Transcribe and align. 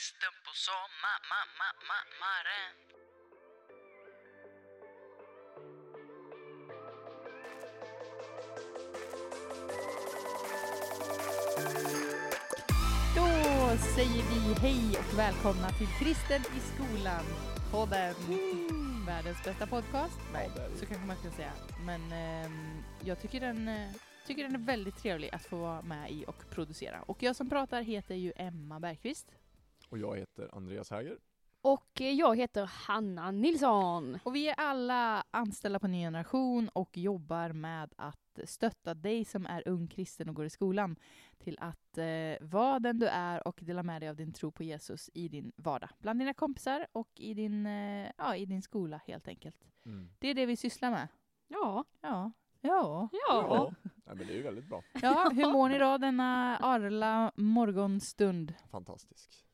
kristen 0.00 0.34
på 0.44 0.52
sommaren. 0.54 1.50
Då 13.16 13.26
säger 13.94 14.22
vi 14.30 14.60
hej 14.60 14.98
och 14.98 15.18
välkomna 15.18 15.70
till 15.70 15.86
Kristen 15.86 16.40
i 16.40 16.60
skolan, 16.60 17.24
podden. 17.70 18.14
Världens 19.06 19.44
bästa 19.44 19.66
podcast. 19.66 20.18
Nej, 20.32 20.50
så 20.76 20.86
kanske 20.86 21.06
man 21.06 21.16
kan 21.16 21.32
säga. 21.32 21.52
Men 21.86 22.12
ehm, 22.12 22.82
jag 23.04 23.20
tycker 23.22 23.40
den, 23.40 23.68
eh, 23.68 23.90
tycker 24.26 24.42
den 24.42 24.54
är 24.54 24.58
väldigt 24.58 24.96
trevlig 24.96 25.30
att 25.32 25.46
få 25.46 25.56
vara 25.56 25.82
med 25.82 26.10
i 26.10 26.24
och 26.26 26.50
producera. 26.50 27.02
Och 27.02 27.22
jag 27.22 27.36
som 27.36 27.50
pratar 27.50 27.82
heter 27.82 28.14
ju 28.14 28.32
Emma 28.36 28.80
Bergqvist. 28.80 29.26
Och 29.90 29.98
jag 29.98 30.18
heter 30.18 30.50
Andreas 30.52 30.90
Häger. 30.90 31.18
Och 31.62 32.00
jag 32.00 32.36
heter 32.36 32.64
Hanna 32.64 33.30
Nilsson. 33.30 34.18
Och 34.24 34.34
vi 34.34 34.48
är 34.48 34.54
alla 34.54 35.24
anställda 35.30 35.78
på 35.78 35.88
Ny 35.88 36.00
Generation 36.00 36.68
och 36.68 36.96
jobbar 36.96 37.52
med 37.52 37.94
att 37.96 38.40
stötta 38.44 38.94
dig 38.94 39.24
som 39.24 39.46
är 39.46 39.68
ung 39.68 39.86
kristen 39.86 40.28
och 40.28 40.34
går 40.34 40.44
i 40.44 40.50
skolan 40.50 40.96
till 41.38 41.58
att 41.60 41.98
eh, 41.98 42.04
vara 42.40 42.78
den 42.78 42.98
du 42.98 43.06
är 43.06 43.48
och 43.48 43.60
dela 43.62 43.82
med 43.82 44.02
dig 44.02 44.08
av 44.08 44.16
din 44.16 44.32
tro 44.32 44.52
på 44.52 44.62
Jesus 44.62 45.10
i 45.14 45.28
din 45.28 45.52
vardag. 45.56 45.90
Bland 45.98 46.18
dina 46.20 46.34
kompisar 46.34 46.86
och 46.92 47.10
i 47.14 47.34
din, 47.34 47.66
eh, 47.66 48.10
ja, 48.16 48.36
i 48.36 48.46
din 48.46 48.62
skola 48.62 49.00
helt 49.06 49.28
enkelt. 49.28 49.66
Det 50.18 50.28
är 50.28 50.34
det 50.34 50.46
vi 50.46 50.56
sysslar 50.56 50.90
med. 50.90 51.08
Ja. 51.48 51.84
Ja. 52.00 52.32
Ja. 52.60 53.08
Ja. 53.28 53.74
Nej, 53.84 54.16
men 54.16 54.26
det 54.26 54.32
är 54.32 54.36
ju 54.36 54.42
väldigt 54.42 54.68
bra. 54.68 54.82
Ja, 55.02 55.30
hur 55.34 55.52
mår 55.52 55.68
ni 55.68 55.78
då 55.78 55.98
denna 55.98 56.56
arla 56.56 57.32
morgonstund? 57.34 58.54
Fantastisk. 58.70 59.46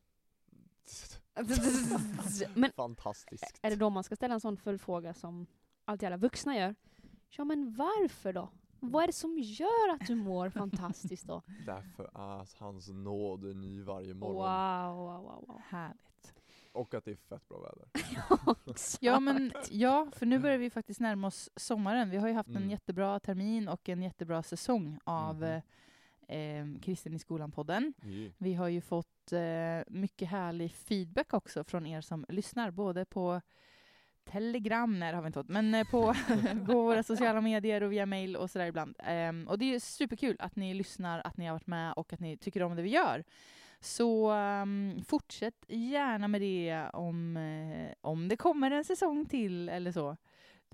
Men 2.54 2.72
Fantastiskt. 2.76 3.58
är 3.62 3.70
det 3.70 3.76
då 3.76 3.90
man 3.90 4.04
ska 4.04 4.16
ställa 4.16 4.34
en 4.34 4.40
sån 4.40 4.56
följdfråga 4.56 5.14
som 5.14 5.46
alltid 5.84 6.06
alla 6.06 6.16
vuxna 6.16 6.56
gör? 6.56 6.74
Ja 7.30 7.44
men 7.44 7.74
varför 7.74 8.32
då? 8.32 8.48
Vad 8.80 9.02
är 9.02 9.06
det 9.06 9.12
som 9.12 9.38
gör 9.38 9.94
att 9.94 10.06
du 10.06 10.14
mår 10.14 10.50
fantastiskt 10.50 11.26
då? 11.26 11.42
Därför 11.66 12.04
är 12.04 12.58
hans 12.58 12.88
nåd 12.88 13.56
ny 13.56 13.82
varje 13.82 14.12
Wow, 14.12 14.18
morgon. 14.20 14.96
wow, 14.96 15.22
wow, 15.22 15.44
wow. 15.48 15.60
Härligt. 15.68 16.32
Och 16.72 16.94
att 16.94 17.04
det 17.04 17.10
är 17.10 17.16
fett 17.16 17.48
bra 17.48 17.58
väder. 17.60 17.88
Ja, 19.00 19.20
men 19.20 19.52
ja, 19.70 20.08
för 20.12 20.26
nu 20.26 20.38
börjar 20.38 20.58
vi 20.58 20.70
faktiskt 20.70 21.00
närma 21.00 21.26
oss 21.26 21.50
sommaren. 21.56 22.10
Vi 22.10 22.16
har 22.16 22.28
ju 22.28 22.34
haft 22.34 22.48
en 22.48 22.56
Mm. 22.56 22.70
jättebra 22.70 23.20
termin 23.20 23.68
och 23.68 23.88
en 23.88 24.02
jättebra 24.02 24.42
säsong 24.42 24.98
av 25.04 25.36
Mhm. 25.36 25.60
Eh, 26.28 26.38
eh, 26.38 26.66
Kristen 26.82 27.14
i 27.14 27.18
skolan-podden. 27.18 27.94
Yeah. 28.04 28.32
Vi 28.38 28.54
har 28.54 28.68
ju 28.68 28.80
fått 28.80 29.32
eh, 29.32 29.40
mycket 29.86 30.28
härlig 30.28 30.72
feedback 30.72 31.34
också 31.34 31.64
från 31.64 31.86
er 31.86 32.00
som 32.00 32.26
lyssnar, 32.28 32.70
både 32.70 33.04
på 33.04 33.40
Telegram, 34.30 34.98
nej 34.98 35.12
det 35.12 35.16
har 35.16 35.22
vi 35.22 35.26
inte 35.26 35.38
fått, 35.38 35.48
men 35.48 35.74
eh, 35.74 35.90
på, 35.90 36.14
på 36.66 36.72
våra 36.72 37.02
sociala 37.02 37.40
medier 37.40 37.82
och 37.82 37.92
via 37.92 38.06
mail 38.06 38.36
och 38.36 38.50
sådär 38.50 38.66
ibland. 38.66 38.96
Ehm, 38.98 39.48
och 39.48 39.58
det 39.58 39.64
är 39.64 39.72
ju 39.72 39.80
superkul 39.80 40.36
att 40.38 40.56
ni 40.56 40.74
lyssnar, 40.74 41.20
att 41.24 41.36
ni 41.36 41.46
har 41.46 41.52
varit 41.52 41.66
med 41.66 41.92
och 41.92 42.12
att 42.12 42.20
ni 42.20 42.36
tycker 42.36 42.62
om 42.62 42.76
det 42.76 42.82
vi 42.82 42.90
gör. 42.90 43.24
Så 43.80 44.30
ehm, 44.30 45.04
fortsätt 45.08 45.64
gärna 45.68 46.28
med 46.28 46.40
det 46.40 46.86
om, 46.92 47.36
eh, 47.36 47.94
om 48.00 48.28
det 48.28 48.36
kommer 48.36 48.70
en 48.70 48.84
säsong 48.84 49.26
till 49.26 49.68
eller 49.68 49.92
så. 49.92 50.16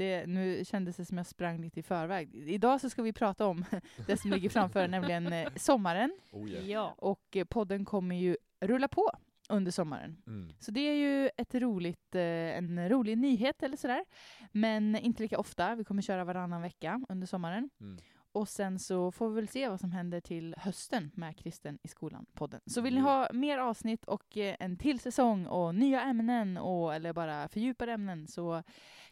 Det, 0.03 0.27
nu 0.27 0.65
kändes 0.65 0.97
det 0.97 1.05
som 1.05 1.17
jag 1.17 1.27
sprang 1.27 1.61
lite 1.61 1.81
i 1.81 1.83
förväg. 1.83 2.35
Idag 2.35 2.81
så 2.81 2.91
ska 2.91 3.03
vi 3.03 3.13
prata 3.13 3.47
om 3.47 3.65
det 4.07 4.17
som 4.17 4.31
ligger 4.31 4.49
framför, 4.49 4.89
nämligen 4.89 5.33
eh, 5.33 5.49
sommaren. 5.57 6.13
Oh 6.33 6.51
yeah. 6.51 6.71
Ja. 6.71 6.95
Och 6.99 7.37
eh, 7.37 7.45
podden 7.45 7.85
kommer 7.85 8.17
ju 8.17 8.37
rulla 8.61 8.89
på 8.89 9.11
under 9.49 9.71
sommaren. 9.71 10.17
Mm. 10.27 10.53
Så 10.59 10.71
det 10.71 10.81
är 10.81 10.95
ju 10.95 11.31
ett 11.37 11.55
roligt, 11.55 12.15
eh, 12.15 12.23
en 12.59 12.89
rolig 12.89 13.19
nyhet 13.19 13.63
eller 13.63 13.77
sådär. 13.77 14.05
Men 14.53 14.97
inte 14.97 15.23
lika 15.23 15.39
ofta. 15.39 15.75
Vi 15.75 15.85
kommer 15.85 16.03
köra 16.03 16.25
varannan 16.25 16.63
vecka 16.63 17.01
under 17.09 17.27
sommaren. 17.27 17.71
Mm. 17.81 17.99
Och 18.33 18.49
sen 18.49 18.79
så 18.79 19.13
får 19.13 19.29
vi 19.29 19.35
väl 19.35 19.49
se 19.49 19.69
vad 19.69 19.81
som 19.81 19.93
händer 19.93 20.21
till 20.21 20.55
hösten 20.59 21.11
med 21.15 21.37
Kristen 21.39 21.79
i 21.83 21.89
skolan-podden. 21.89 22.61
Så 22.67 22.81
vill 22.81 22.95
ni 22.95 23.01
Mm. 23.01 23.11
ha 23.13 23.29
mer 23.33 23.59
avsnitt 23.59 24.05
och 24.05 24.37
eh, 24.37 24.57
en 24.61 24.77
till 24.77 25.01
säsong 25.01 25.47
och 25.47 25.75
nya 25.75 26.03
ämnen 26.03 26.57
och, 26.57 26.95
eller 26.95 27.13
bara 27.13 27.49
fördjupade 27.49 27.93
ämnen 27.93 28.27
så 28.27 28.63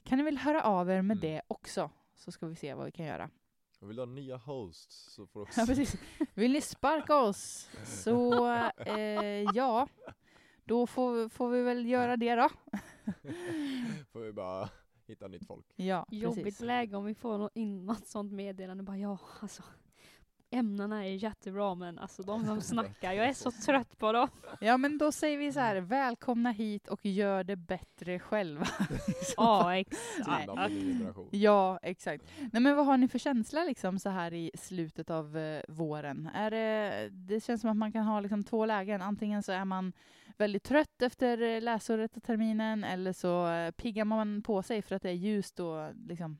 kan 0.04 0.18
ni 0.18 0.24
väl 0.24 0.38
höra 0.38 0.62
av 0.62 0.90
er 0.90 1.02
med 1.02 1.16
Mm. 1.16 1.20
det 1.20 1.42
också. 1.48 1.90
Så 2.16 2.32
ska 2.32 2.46
vi 2.46 2.54
se 2.56 2.74
vad 2.74 2.84
vi 2.86 2.92
kan 2.92 3.06
göra. 3.06 3.30
Och 3.80 3.88
vill 3.90 3.96
du 3.96 4.02
ha 4.02 4.06
nya 4.06 4.36
hosts 4.36 5.14
så 5.14 5.26
får 5.26 5.40
du 5.40 5.42
också... 5.42 5.60
Ja, 5.60 5.66
precis. 5.66 5.96
Vill 6.34 6.52
ni 6.52 6.60
sparka 6.60 7.16
oss 7.16 7.70
så 7.84 8.46
eh, 8.86 9.44
ja, 9.54 9.88
då 10.64 10.86
får, 10.86 11.28
får 11.28 11.48
vi 11.50 11.62
väl 11.62 11.86
göra 11.86 12.16
det 12.16 12.34
då. 12.34 12.48
får 14.12 14.20
vi 14.20 14.32
bara 14.32 14.68
hitta 15.10 15.28
nytt 15.28 15.46
folk. 15.46 15.66
Ja, 15.76 16.06
Jobbigt 16.10 16.44
precis. 16.44 16.60
läge 16.60 16.96
om 16.96 17.04
vi 17.04 17.14
får 17.14 17.50
in 17.54 17.86
något 17.86 18.06
sånt 18.06 18.32
meddelande. 18.32 18.82
Bara 18.82 18.98
ja, 18.98 19.18
alltså. 19.40 19.62
Ämnena 20.50 21.06
är 21.06 21.10
jättebra 21.10 21.74
men 21.74 21.98
alltså 21.98 22.22
de 22.22 22.46
som 22.46 22.60
snackar, 22.60 23.12
jag 23.12 23.28
är 23.28 23.32
så 23.32 23.50
trött 23.50 23.98
på 23.98 24.12
dem. 24.12 24.28
Ja, 24.60 24.76
men 24.76 24.98
då 24.98 25.12
säger 25.12 25.38
vi 25.38 25.52
så 25.52 25.60
här, 25.60 25.76
välkomna 25.76 26.50
hit 26.50 26.88
och 26.88 27.06
gör 27.06 27.44
det 27.44 27.56
bättre 27.56 28.18
själva. 28.18 28.66
Ja, 29.36 29.76
exakt. 29.76 30.50
Ja, 31.30 31.78
exakt. 31.82 32.24
Nej, 32.52 32.62
men 32.62 32.76
vad 32.76 32.86
har 32.86 32.96
ni 32.96 33.08
för 33.08 33.18
känsla 33.18 33.64
liksom 33.64 33.98
så 33.98 34.08
här 34.08 34.32
i 34.32 34.50
slutet 34.54 35.10
av 35.10 35.36
eh, 35.38 35.62
våren? 35.68 36.30
Är 36.34 36.50
det, 36.50 37.08
det 37.12 37.44
känns 37.44 37.60
som 37.60 37.70
att 37.70 37.76
man 37.76 37.92
kan 37.92 38.04
ha 38.04 38.20
liksom 38.20 38.44
två 38.44 38.66
lägen. 38.66 39.02
Antingen 39.02 39.42
så 39.42 39.52
är 39.52 39.64
man 39.64 39.92
väldigt 40.36 40.62
trött 40.62 41.02
efter 41.02 41.42
eh, 41.42 41.60
läsåret 41.62 42.16
och 42.16 42.22
terminen 42.22 42.84
eller 42.84 43.12
så 43.12 43.48
eh, 43.50 43.70
piggar 43.70 44.04
man 44.04 44.42
på 44.42 44.62
sig 44.62 44.82
för 44.82 44.96
att 44.96 45.02
det 45.02 45.10
är 45.10 45.14
ljust 45.14 45.60
och 45.60 45.94
liksom, 45.94 46.38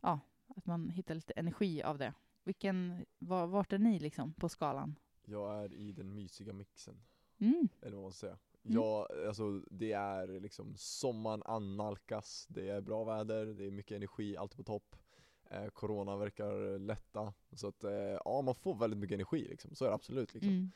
ja, 0.00 0.20
att 0.56 0.66
man 0.66 0.90
hittar 0.90 1.14
lite 1.14 1.32
energi 1.36 1.82
av 1.82 1.98
det. 1.98 2.12
Vilken, 2.44 3.06
var, 3.18 3.46
vart 3.46 3.72
är 3.72 3.78
ni 3.78 3.98
liksom 3.98 4.32
på 4.32 4.48
skalan? 4.48 4.98
Jag 5.24 5.64
är 5.64 5.72
i 5.72 5.92
den 5.92 6.14
mysiga 6.14 6.52
mixen. 6.52 7.02
Mm. 7.38 7.68
Eller 7.82 7.96
vad 7.96 8.02
man 8.02 8.12
ska 8.12 8.26
säga. 8.26 8.38
Mm. 8.62 8.76
Ja, 8.76 9.08
alltså 9.26 9.62
det 9.70 9.92
är 9.92 10.40
liksom 10.40 10.74
sommaren 10.76 11.42
annalkas, 11.42 12.46
det 12.48 12.68
är 12.68 12.80
bra 12.80 13.04
väder, 13.04 13.46
det 13.46 13.66
är 13.66 13.70
mycket 13.70 13.96
energi, 13.96 14.36
allt 14.36 14.56
på 14.56 14.62
topp. 14.62 14.96
Eh, 15.50 15.66
corona 15.66 16.16
verkar 16.16 16.78
lätta, 16.78 17.32
så 17.52 17.68
att 17.68 17.84
eh, 17.84 17.92
ja 18.24 18.42
man 18.42 18.54
får 18.54 18.74
väldigt 18.74 18.98
mycket 18.98 19.14
energi 19.14 19.48
liksom, 19.48 19.74
så 19.74 19.84
är 19.84 19.88
det 19.88 19.94
absolut 19.94 20.34
liksom. 20.34 20.52
Mm. 20.52 20.70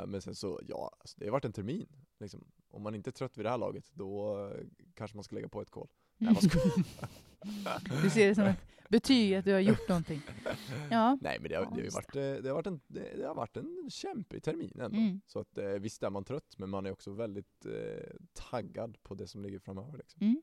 Eh, 0.00 0.06
men 0.06 0.22
sen 0.22 0.34
så, 0.34 0.60
ja, 0.68 0.96
alltså, 1.00 1.16
det 1.20 1.26
har 1.26 1.32
varit 1.32 1.44
en 1.44 1.52
termin 1.52 1.88
liksom. 2.18 2.44
Om 2.68 2.82
man 2.82 2.94
inte 2.94 3.10
är 3.10 3.12
trött 3.12 3.38
vid 3.38 3.44
det 3.44 3.50
här 3.50 3.58
laget, 3.58 3.90
då 3.94 4.44
eh, 4.48 4.66
kanske 4.94 5.16
man 5.16 5.24
ska 5.24 5.34
lägga 5.34 5.48
på 5.48 5.62
ett 5.62 5.70
kol. 5.70 5.88
Nej, 6.18 6.34
vad 6.34 6.42
ska... 6.42 6.58
Du 8.02 8.10
ser 8.10 8.28
det 8.28 8.34
som 8.34 8.44
ett 8.44 8.88
betyg 8.88 9.34
att 9.34 9.44
du 9.44 9.52
har 9.52 9.60
gjort 9.60 9.88
någonting. 9.88 10.22
Ja. 10.90 11.18
Nej 11.20 11.38
men 11.40 11.50
det 11.50 11.56
har, 11.56 11.64
det 11.64 11.70
har 11.70 11.78
ju 11.78 11.88
varit, 11.88 12.16
eh, 12.16 12.42
det 12.42 12.48
har 12.48 12.54
varit 12.54 12.66
en, 12.66 12.80
det, 12.86 13.26
har 13.26 13.34
varit 13.34 13.56
en 13.56 13.90
kämpig 13.90 14.42
termin 14.42 14.80
ändå. 14.80 14.96
Mm. 14.96 15.20
Så 15.26 15.38
att 15.38 15.58
eh, 15.58 15.64
visst 15.68 16.02
är 16.02 16.10
man 16.10 16.24
trött, 16.24 16.54
men 16.58 16.70
man 16.70 16.86
är 16.86 16.92
också 16.92 17.10
väldigt 17.10 17.66
eh, 17.66 18.16
taggad 18.50 19.02
på 19.02 19.14
det 19.14 19.26
som 19.26 19.42
ligger 19.42 19.58
framöver 19.58 19.98
liksom. 19.98 20.22
Mm. 20.22 20.42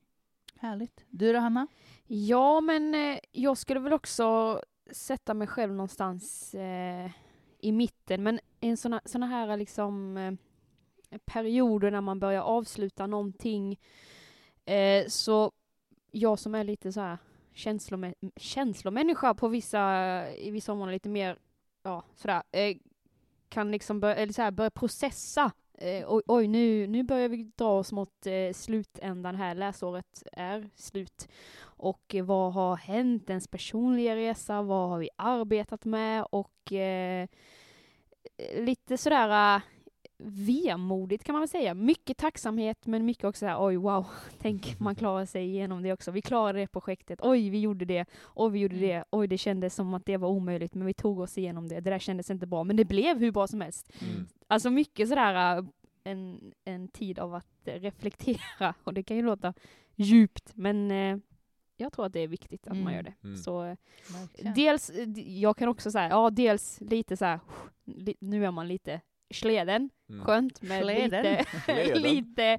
Härligt. 0.56 1.04
Du 1.08 1.32
då 1.32 1.38
Hanna? 1.38 1.66
Ja, 2.06 2.60
men 2.60 2.94
eh, 2.94 3.18
jag 3.32 3.58
skulle 3.58 3.80
väl 3.80 3.92
också 3.92 4.60
sätta 4.92 5.34
mig 5.34 5.46
själv 5.46 5.72
någonstans 5.72 6.54
eh, 6.54 7.10
i 7.58 7.72
mitten. 7.72 8.22
Men 8.22 8.40
en 8.60 8.76
såna, 8.76 9.00
såna 9.04 9.26
här 9.26 9.56
liksom 9.56 10.16
eh, 10.16 10.34
perioder 11.24 11.90
när 11.90 12.00
man 12.00 12.20
börjar 12.20 12.42
avsluta 12.42 13.06
någonting. 13.06 13.78
Eh, 14.64 15.06
så 15.08 15.52
jag 16.14 16.38
som 16.38 16.54
är 16.54 16.64
lite 16.64 16.92
så 16.92 17.00
här 17.00 17.18
känslomä 17.52 18.14
känslomänniska 18.36 19.34
på 19.34 19.48
vissa, 19.48 20.24
i 20.36 20.50
vissa 20.50 20.72
områden 20.72 20.92
lite 20.92 21.08
mer, 21.08 21.38
ja 21.82 22.04
sådär, 22.14 22.42
eh, 22.52 22.76
kan 23.48 23.70
liksom 23.70 24.00
börja, 24.00 24.16
eller 24.16 24.32
så 24.32 24.42
här, 24.42 24.50
börja 24.50 24.70
processa. 24.70 25.52
Eh, 25.78 26.04
oj, 26.08 26.22
oj 26.26 26.48
nu, 26.48 26.86
nu 26.86 27.02
börjar 27.02 27.28
vi 27.28 27.50
dra 27.56 27.78
oss 27.78 27.92
mot 27.92 28.26
eh, 28.26 28.52
slutändan 28.52 29.34
här, 29.34 29.54
läsåret 29.54 30.22
är 30.32 30.70
slut. 30.74 31.28
Och 31.62 32.14
eh, 32.14 32.24
vad 32.24 32.52
har 32.52 32.76
hänt, 32.76 33.30
ens 33.30 33.48
personliga 33.48 34.16
resa, 34.16 34.62
vad 34.62 34.88
har 34.88 34.98
vi 34.98 35.08
arbetat 35.16 35.84
med 35.84 36.26
och 36.30 36.72
eh, 36.72 37.28
lite 38.56 38.96
sådär 38.96 39.56
eh, 39.56 39.62
vemodigt 40.18 41.24
kan 41.24 41.32
man 41.32 41.40
väl 41.40 41.48
säga. 41.48 41.74
Mycket 41.74 42.16
tacksamhet 42.16 42.86
men 42.86 43.04
mycket 43.04 43.24
också 43.24 43.38
såhär, 43.38 43.64
oj 43.66 43.76
wow, 43.76 44.06
tänk 44.38 44.76
man 44.80 44.94
klarar 44.94 45.24
sig 45.26 45.44
igenom 45.44 45.82
det 45.82 45.92
också. 45.92 46.10
Vi 46.10 46.22
klarade 46.22 46.58
det 46.58 46.66
projektet, 46.66 47.18
oj 47.22 47.50
vi 47.50 47.60
gjorde 47.60 47.84
det, 47.84 48.04
oj 48.34 48.52
vi 48.52 48.58
gjorde 48.58 48.76
det, 48.78 49.04
oj 49.10 49.26
det 49.28 49.38
kändes 49.38 49.74
som 49.74 49.94
att 49.94 50.06
det 50.06 50.16
var 50.16 50.28
omöjligt 50.28 50.74
men 50.74 50.86
vi 50.86 50.94
tog 50.94 51.18
oss 51.20 51.38
igenom 51.38 51.68
det. 51.68 51.80
Det 51.80 51.90
där 51.90 51.98
kändes 51.98 52.30
inte 52.30 52.46
bra 52.46 52.64
men 52.64 52.76
det 52.76 52.84
blev 52.84 53.18
hur 53.18 53.32
bra 53.32 53.46
som 53.46 53.60
helst. 53.60 53.92
Mm. 54.02 54.26
Alltså 54.46 54.70
mycket 54.70 55.08
sådär 55.08 55.58
äh, 55.58 55.64
en, 56.04 56.52
en 56.64 56.88
tid 56.88 57.18
av 57.18 57.34
att 57.34 57.68
eh, 57.68 57.74
reflektera 57.80 58.74
och 58.84 58.94
det 58.94 59.02
kan 59.02 59.16
ju 59.16 59.22
låta 59.22 59.54
djupt 59.96 60.50
men 60.54 60.90
eh, 60.90 61.16
jag 61.76 61.92
tror 61.92 62.06
att 62.06 62.12
det 62.12 62.20
är 62.20 62.28
viktigt 62.28 62.66
att 62.66 62.72
Mm. 62.72 62.84
man 62.84 62.94
gör 62.94 63.02
det. 63.02 63.14
Mm. 63.24 63.36
Så 63.36 63.60
Verkligen. 64.12 64.54
dels, 64.54 64.90
jag 65.16 65.56
kan 65.56 65.68
också 65.68 65.90
säga, 65.90 66.08
ja 66.08 66.30
dels 66.30 66.80
lite 66.80 67.16
så 67.16 67.24
här, 67.24 67.40
nu 68.20 68.46
är 68.46 68.50
man 68.50 68.68
lite 68.68 69.00
Schleden, 69.34 69.90
Mm. 70.08 70.24
skönt 70.24 70.62
med 70.62 70.82
Schleden. 70.82 71.24
lite, 71.94 71.94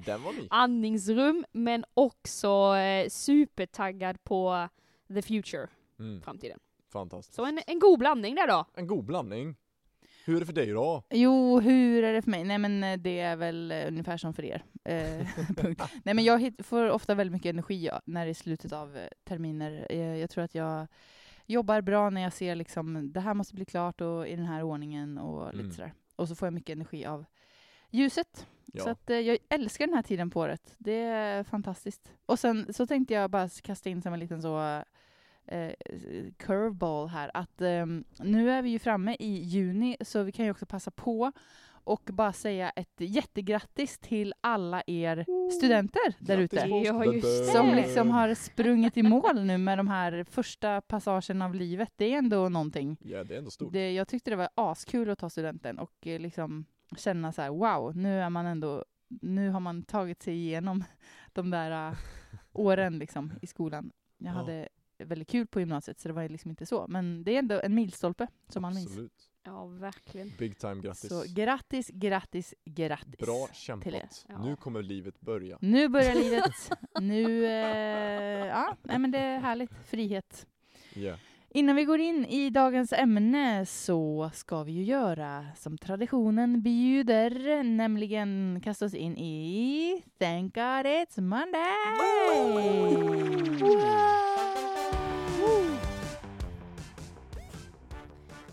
andningsrum, 0.50 1.44
men 1.52 1.84
också 1.94 2.76
eh, 2.76 3.08
supertaggad 3.08 4.24
på 4.24 4.68
the 5.14 5.22
future, 5.22 5.66
Mm. 5.98 6.22
framtiden. 6.22 6.58
Fantastiskt. 6.92 7.34
Så 7.36 7.44
en, 7.44 7.60
en 7.66 7.78
god 7.78 7.98
blandning 7.98 8.34
där 8.34 8.46
då. 8.48 8.64
En 8.74 8.86
god 8.86 9.04
blandning. 9.04 9.56
Hur 10.24 10.36
är 10.36 10.40
det 10.40 10.46
för 10.46 10.52
dig 10.52 10.66
då? 10.72 11.02
Jo, 11.10 11.60
hur 11.60 12.04
är 12.04 12.12
det 12.12 12.22
för 12.22 12.30
mig? 12.30 12.44
Nej 12.44 12.58
men 12.58 12.84
eh, 12.84 12.96
det 12.98 13.18
är 13.20 13.36
väl 13.36 13.72
eh, 13.72 13.88
ungefär 13.88 14.16
som 14.16 14.34
för 14.34 14.44
er. 14.44 14.64
Eh, 14.84 15.26
punkt. 15.56 15.82
Nej 16.04 16.14
men 16.14 16.24
jag 16.24 16.52
får 16.58 16.90
ofta 16.90 17.14
väldigt 17.14 17.32
mycket 17.32 17.50
energi 17.50 17.90
när 18.04 18.24
det 18.24 18.32
är 18.32 18.34
slutet 18.34 18.72
av 18.72 18.98
terminer. 19.24 19.86
Eh, 19.90 19.98
jag 20.16 20.30
tror 20.30 20.44
att 20.44 20.54
jag 20.54 20.86
jobbar 21.46 21.80
bra 21.80 22.10
när 22.10 22.20
jag 22.22 22.32
ser 22.32 22.54
liksom 22.54 23.12
det 23.12 23.20
här 23.20 23.34
måste 23.34 23.54
bli 23.54 23.64
klart 23.64 24.00
och 24.00 24.28
i 24.28 24.36
den 24.36 24.44
här 24.46 24.62
ordningen 24.62 25.18
och 25.18 25.46
lite 25.46 25.58
Mm. 25.64 25.72
sådär. 25.72 25.92
Och 26.16 26.28
så 26.28 26.34
får 26.34 26.46
jag 26.46 26.52
mycket 26.52 26.76
energi 26.76 27.06
av 27.06 27.24
ljuset. 27.90 28.46
Ja. 28.72 28.84
Så 28.84 28.90
att 28.90 29.10
eh, 29.10 29.18
jag 29.18 29.38
älskar 29.48 29.86
den 29.86 29.96
här 29.96 30.02
tiden 30.02 30.30
på 30.30 30.40
året. 30.40 30.74
Det 30.78 31.02
är 31.02 31.44
fantastiskt. 31.44 32.12
Och 32.26 32.38
sen 32.38 32.74
så 32.74 32.86
tänkte 32.86 33.14
jag 33.14 33.30
bara 33.30 33.48
kasta 33.48 33.90
in 33.90 34.02
som 34.02 34.12
en 34.12 34.20
liten 34.20 34.42
så 34.42 34.82
eh, 35.46 35.72
curveball 36.36 37.08
här 37.08 37.30
att 37.34 37.60
ehm, 37.60 38.04
nu 38.18 38.50
är 38.50 38.62
vi 38.62 38.70
ju 38.70 38.78
framme 38.78 39.16
i 39.18 39.42
juni 39.42 39.96
så 40.00 40.22
vi 40.22 40.32
kan 40.32 40.44
ju 40.44 40.50
också 40.50 40.66
passa 40.66 40.90
på 40.90 41.32
och 41.86 42.02
bara 42.12 42.32
säga 42.32 42.70
ett 42.70 42.94
jättegrattis 42.98 43.98
till 43.98 44.34
alla 44.40 44.82
er 44.86 45.26
studenter 45.50 46.14
där 46.18 46.38
ute. 46.38 46.56
Som 47.52 47.74
liksom 47.74 48.10
har 48.10 48.34
sprungit 48.34 48.96
i 48.96 49.02
mål 49.02 49.44
nu 49.44 49.58
med 49.58 49.78
de 49.78 49.88
här 49.88 50.24
första 50.24 50.80
passagen 50.80 51.42
av 51.42 51.54
livet. 51.54 51.92
Det 51.96 52.04
är 52.14 52.18
ändå 52.18 52.48
någonting. 52.48 52.96
Ja, 53.00 53.24
det 53.24 53.34
är 53.34 53.38
ändå 53.38 53.50
stort. 53.50 53.72
Det, 53.72 53.92
jag 53.92 54.08
tyckte 54.08 54.30
det 54.30 54.36
var 54.36 54.48
askul 54.54 55.10
att 55.10 55.18
ta 55.18 55.30
studenten 55.30 55.78
och 55.78 56.06
eh, 56.06 56.20
liksom 56.20 56.64
känna 56.96 57.32
så 57.32 57.42
här: 57.42 57.50
wow, 57.50 57.96
nu 57.96 58.20
är 58.20 58.30
man 58.30 58.46
ändå, 58.46 58.84
nu 59.08 59.50
har 59.50 59.60
man 59.60 59.82
tagit 59.82 60.22
sig 60.22 60.34
igenom 60.34 60.84
de 61.32 61.50
där 61.50 61.90
uh, 61.90 61.98
åren 62.52 62.98
liksom 62.98 63.32
i 63.42 63.46
skolan. 63.46 63.90
Jag 64.18 64.32
Ja. 64.32 64.36
hade 64.36 64.68
väldigt 64.98 65.28
kul 65.28 65.46
på 65.46 65.60
gymnasiet 65.60 66.00
så 66.00 66.08
det 66.08 66.14
var 66.14 66.28
liksom 66.28 66.50
inte 66.50 66.66
så. 66.66 66.86
Men 66.88 67.24
det 67.24 67.34
är 67.34 67.38
ändå 67.38 67.60
en 67.64 67.74
milstolpe 67.74 68.26
som 68.48 68.62
man 68.62 68.74
minns. 68.74 68.98
Ja, 69.46 69.66
verkligen. 69.66 70.32
Big 70.38 70.58
time 70.58 70.74
grattis. 70.82 71.08
Så 71.08 71.24
grattis, 71.28 71.90
grattis, 71.92 72.54
grattis. 72.64 73.18
Bra 73.18 73.46
till 73.46 73.50
er. 73.50 73.54
kämpat. 73.54 74.26
Ja. 74.28 74.38
Nu 74.44 74.56
kommer 74.56 74.82
livet 74.82 75.20
börja. 75.20 75.58
Nu 75.60 75.88
börjar 75.88 76.14
livet. 76.24 76.70
nu, 77.00 77.44
eh, 77.46 78.46
ja, 78.46 78.76
nej 78.82 78.98
men 78.98 79.10
det 79.10 79.18
är 79.18 79.38
härligt. 79.38 79.70
Frihet. 79.90 80.46
Yeah. 80.94 81.18
Innan 81.48 81.76
vi 81.76 81.84
går 81.84 82.00
in 82.00 82.24
i 82.26 82.50
dagens 82.50 82.92
ämne 82.92 83.66
så 83.66 84.30
ska 84.34 84.62
vi 84.62 84.72
ju 84.72 84.82
göra 84.82 85.46
som 85.56 85.78
traditionen 85.78 86.62
bjuder, 86.62 87.62
nämligen 87.62 88.60
kasta 88.64 88.84
oss 88.84 88.94
in 88.94 89.16
i 89.16 90.02
Thank 90.18 90.54
God 90.54 90.86
It's 90.86 91.20
Monday! 91.20 91.96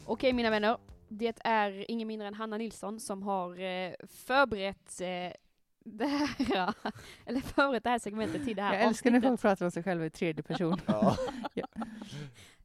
Okej 0.05 0.33
mina 0.33 0.50
vänner, 0.50 0.77
det 1.09 1.39
är 1.44 1.91
ingen 1.91 2.07
mindre 2.07 2.27
än 2.27 2.33
Hanna 2.33 2.57
Nilsson 2.57 3.00
som 3.00 3.23
har 3.23 3.59
eh, 3.59 3.94
förberett 4.07 5.01
eh, 5.01 5.33
det 5.85 6.05
här, 6.05 6.73
eller 7.25 7.39
förberett 7.41 7.83
det 7.83 7.89
här 7.89 8.00
segmentet 8.00 8.45
till 8.45 8.55
det 8.55 8.61
här 8.61 8.73
Jag 8.73 8.83
älskar 8.83 9.11
när 9.11 9.21
folk 9.21 9.41
pratar 9.41 9.65
om 9.65 9.71
sig 9.71 9.83
själva 9.83 10.05
i 10.05 10.09
tredje 10.09 10.44
person. 10.44 10.81
Ja. 10.88 11.17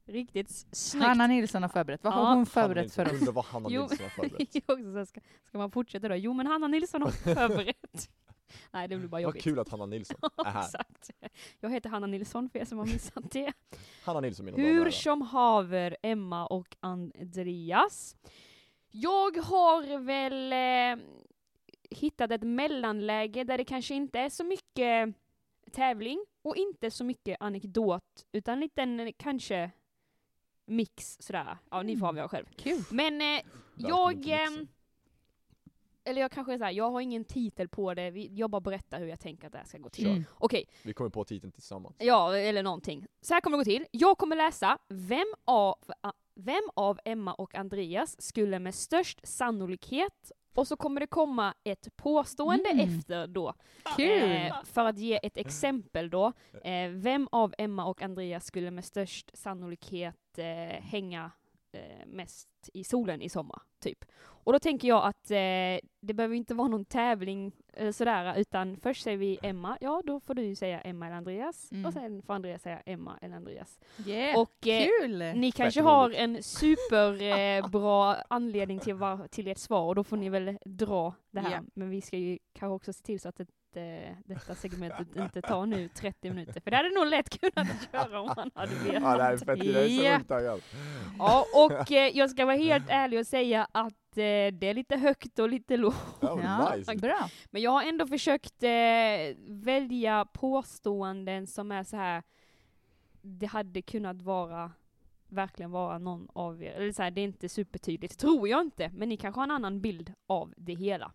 Riktigt 0.07 0.51
s- 0.51 0.67
snyggt. 0.73 1.07
Hanna 1.07 1.27
Nilsson 1.27 1.63
har 1.63 1.69
förberett. 1.69 2.05
Vad 2.05 2.13
har 2.13 2.23
Ja. 2.23 2.35
hon 2.35 2.47
förberett 2.47 2.95
för 2.95 3.07
oss? 3.07 3.13
Undrar 3.13 3.33
vad 3.33 3.45
Hanna. 3.45 3.69
Nilsson 3.69 3.99
har 4.03 4.09
förberett. 4.09 4.49
Jo, 4.55 4.61
också 4.75 4.93
så 4.93 5.07
ska, 5.07 5.21
ska 5.45 5.59
man 5.59 5.71
fortsätta 5.71 6.09
då? 6.09 6.15
Jo 6.15 6.33
men 6.33 6.47
Hanna 6.47 6.69
Nilsson 6.69 7.03
har 7.03 7.11
förberett. 7.11 8.11
Nej 8.71 8.89
det 8.89 8.97
blir 8.97 9.09
bara 9.09 9.17
Vad 9.17 9.23
jobbigt. 9.23 9.43
kul 9.43 9.59
att 9.59 9.69
Hanna 9.69 9.87
Nilsson 9.87 10.17
är 10.47 10.51
här. 10.51 10.61
Exakt. 10.65 11.11
Jag 11.61 11.71
heter 11.71 11.91
Hanna 11.91 12.07
Nilsson 12.07 12.51
för 12.51 12.59
er 12.59 12.65
som 12.65 12.79
har 12.79 12.87
missat 12.87 13.31
det. 13.31 13.53
Hanna 14.05 14.21
Nilsson 14.21 14.47
mina 14.47 14.59
Hur 14.59 14.91
som 14.91 15.23
haver 15.23 15.97
Emma 16.03 16.47
och 16.47 16.77
Andreas. 16.81 18.17
Jag 18.91 19.37
har 19.37 19.99
väl 19.99 20.53
eh, 20.53 21.05
hittat 21.91 22.31
ett 22.31 22.43
mellanläge 22.43 23.45
där 23.45 23.59
det 23.59 23.65
kanske 23.65 23.95
inte 23.95 24.19
är 24.19 24.29
så 24.29 24.45
mycket 24.45 25.15
tävling 25.73 26.25
och 26.43 26.57
inte 26.57 26.91
så 26.91 27.05
mycket 27.05 27.37
anekdot 27.41 28.03
utan 28.33 28.55
en 28.55 28.61
liten 28.61 29.13
kanske 29.17 29.71
mix 30.67 31.17
sådär. 31.21 31.59
Ja 31.71 31.83
ni 31.83 31.93
får 31.97 31.99
Mm. 32.07 32.09
avgöra 32.09 32.29
själv. 32.29 32.47
Kul. 32.57 32.83
Men 32.91 33.21
eh, 33.23 33.41
jag... 33.77 34.17
mixen. 34.17 34.69
Eller 36.09 36.21
jag 36.21 36.31
kanske 36.31 36.55
är 36.55 36.59
såhär, 36.59 36.71
jag 36.73 36.91
har 36.91 37.01
ingen 37.01 37.25
titel 37.25 37.69
på 37.69 37.95
det, 37.95 38.09
jag 38.11 38.51
bara 38.51 38.61
berättar 38.61 38.99
hur 39.01 39.07
jag 39.07 39.21
tänker 39.21 39.47
att 39.47 39.53
det 39.53 39.59
här 39.59 39.65
ska 39.65 39.79
gå 39.79 39.89
till. 39.89 40.07
Mm. 40.07 40.25
Okej, 40.35 40.65
Vi 40.83 40.93
kommer 40.93 41.11
på 41.11 41.25
titeln 41.25 41.53
tillsammans. 41.53 41.97
Ja, 41.99 42.37
eller 42.37 42.63
någonting. 42.63 43.07
Så 43.21 43.35
här 43.35 43.41
kommer 43.41 43.57
det 43.59 43.61
gå 43.61 43.65
till. 43.65 43.87
Jag 43.91 44.19
kommer 44.19 44.37
läsa 44.37 44.79
vem 44.89 45.35
av, 45.45 45.75
vem 46.35 46.63
av 46.75 46.99
Emma 47.05 47.35
och 47.35 47.55
Andreas 47.55 48.23
skulle 48.23 48.59
med 48.59 48.75
störst 48.75 49.21
sannolikhet 49.25 50.33
och 50.55 50.69
så 50.69 50.77
kommer 50.77 51.01
det 51.01 51.07
komma 51.07 51.55
ett 51.65 51.97
påstående 51.97 52.71
Mm. 52.71 52.89
efter 52.89 53.27
då. 53.27 53.55
Kul! 53.97 54.33
Eh, 54.33 54.55
för 54.65 54.85
att 54.85 54.99
ge 54.99 55.21
ett 55.23 55.37
exempel 55.37 56.11
då. 56.11 56.33
Eh, 56.65 56.89
vem 56.91 57.29
av 57.33 57.55
Emma 57.59 57.85
och 57.85 58.03
Andreas 58.03 58.47
skulle 58.47 58.71
med 58.71 58.85
störst 58.85 59.31
sannolikhet 59.35 60.39
eh, 60.39 60.45
hänga 60.83 61.31
mest 62.07 62.49
i 62.75 62.85
solen 62.85 63.23
i 63.23 63.29
sommar, 63.29 63.63
typ. 63.81 64.05
Och 64.21 64.53
då 64.53 64.59
tänker 64.59 64.89
jag 64.89 65.05
att 65.05 65.31
eh, 65.31 65.89
det 66.01 66.15
behöver 66.15 66.35
inte 66.35 66.55
vara 66.55 66.69
någon 66.69 66.85
tävling 66.85 67.53
eh, 67.73 67.91
sådär, 67.93 68.35
utan 68.39 68.77
först 68.77 69.03
säger 69.03 69.17
vi 69.19 69.39
Emma, 69.43 69.79
ja 69.81 70.03
då 70.07 70.21
får 70.21 70.35
du 70.35 70.55
säga 70.55 70.81
Emma 70.81 71.07
eller 71.07 71.17
Andreas, 71.17 71.73
Mm. 71.73 71.87
och 71.87 71.93
sen 71.93 72.23
får 72.23 72.35
Andreas 72.35 72.63
säga 72.63 72.83
Emma 72.87 73.19
eller 73.23 73.37
Andreas. 73.37 73.79
Yeah. 74.07 74.41
Och 74.41 74.67
eh, 74.67 74.87
Kul! 75.01 75.19
ni 75.19 75.53
kanske 75.53 75.81
har 75.81 76.11
en 76.11 76.43
superbra 76.43 77.39
eh, 77.57 77.69
bra 77.71 78.17
anledning 78.29 78.79
till, 78.79 78.95
var, 78.95 79.29
till 79.29 79.49
ert 79.49 79.59
svar, 79.59 79.87
och 79.87 79.95
då 79.95 80.05
får 80.05 80.17
ni 80.17 80.29
väl 80.29 80.59
dra 80.65 81.15
det 81.31 81.41
här. 81.41 81.53
Ja. 81.53 81.63
Men 81.75 81.91
vi 81.91 82.01
ska 82.01 82.17
ju 82.17 82.39
kanske 82.53 82.75
också 82.75 82.93
se 82.93 83.05
till 83.05 83.21
så 83.21 83.29
att 83.29 83.37
det, 83.37 83.47
eh, 83.77 84.17
detta 84.25 84.55
segmentet 84.55 85.17
inte 85.17 85.43
tar 85.43 85.67
nu 85.67 85.89
30 85.89 86.31
minuter, 86.31 86.61
för 86.61 86.71
det 86.71 86.77
hade 86.77 86.91
nog 86.91 87.07
lätt 87.07 87.41
kunnat 87.41 87.69
köra 87.93 88.21
om 88.21 88.33
man 88.37 88.51
hade 88.55 88.75
velat. 88.75 89.03
Ja, 89.03 89.17
det 89.17 89.23
här 89.23 89.33
är 89.33 89.37
fett. 89.37 89.65
Jag 89.65 89.85
är 89.85 90.59
så 90.59 90.61
Ja. 91.19 91.45
och 91.55 91.93
eh, 91.93 92.17
jag 92.17 92.31
ska 92.31 92.45
vara 92.47 92.57
helt 92.57 92.85
ärlig 92.89 93.19
och 93.21 93.27
säga 93.27 93.69
att 93.73 93.93
eh, 94.19 94.53
det 94.53 94.63
är 94.63 94.75
lite 94.75 94.97
högt 94.97 95.39
och 95.39 95.49
lite 95.49 95.77
lågt. 95.77 95.95
Ja, 96.21 96.41
Ja, 96.43 96.75
nice. 96.77 96.97
bra. 96.97 97.29
Men 97.51 97.63
jag 97.63 97.71
har 97.71 97.83
ändå 97.83 98.07
försökt 98.07 98.63
eh, 98.63 98.71
välja 99.49 100.25
påståenden 100.25 101.47
som 101.47 101.73
är 101.73 101.85
så 101.85 101.97
här. 101.97 102.23
det 103.23 103.47
hade 103.47 103.83
kunnat 103.83 104.23
vara, 104.23 104.73
verkligen 105.29 105.71
vara 105.71 105.99
någon 105.99 106.29
av 106.33 106.63
er, 106.63 106.73
eller 106.73 106.93
så 106.93 107.03
här, 107.03 107.11
det 107.11 107.21
är 107.21 107.25
inte 107.25 107.49
supertydligt, 107.49 108.19
tror 108.19 108.49
jag 108.49 108.61
inte, 108.61 108.91
men 108.95 109.09
ni 109.09 109.17
kanske 109.17 109.39
har 109.39 109.45
en 109.45 109.51
annan 109.51 109.81
bild 109.81 110.13
av 110.27 110.55
det 110.57 110.75
hela. 110.75 111.13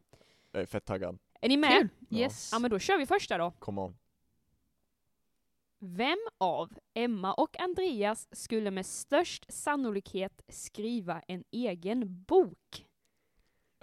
Jag 0.52 0.62
är 0.62 0.66
fett 0.66 0.86
taggad. 0.86 1.18
Är 1.44 1.50
ni 1.50 1.58
med? 1.58 1.72
Kul. 1.80 1.90
Ja. 2.10 2.18
Yes. 2.20 2.50
Ja 2.52 2.60
men 2.60 2.72
då 2.72 2.80
kör 2.80 2.98
vi 2.98 3.06
första 3.06 3.38
då. 3.38 3.52
Come 3.60 3.82
on. 3.82 3.98
Vem 5.80 6.18
av 6.38 6.74
Emma 6.94 7.34
och 7.34 7.60
Andreas 7.60 8.28
skulle 8.32 8.72
med 8.72 8.86
störst 8.86 9.46
sannolikhet 9.50 10.42
skriva 10.48 11.22
en 11.28 11.44
egen 11.52 12.24
bok? 12.24 12.86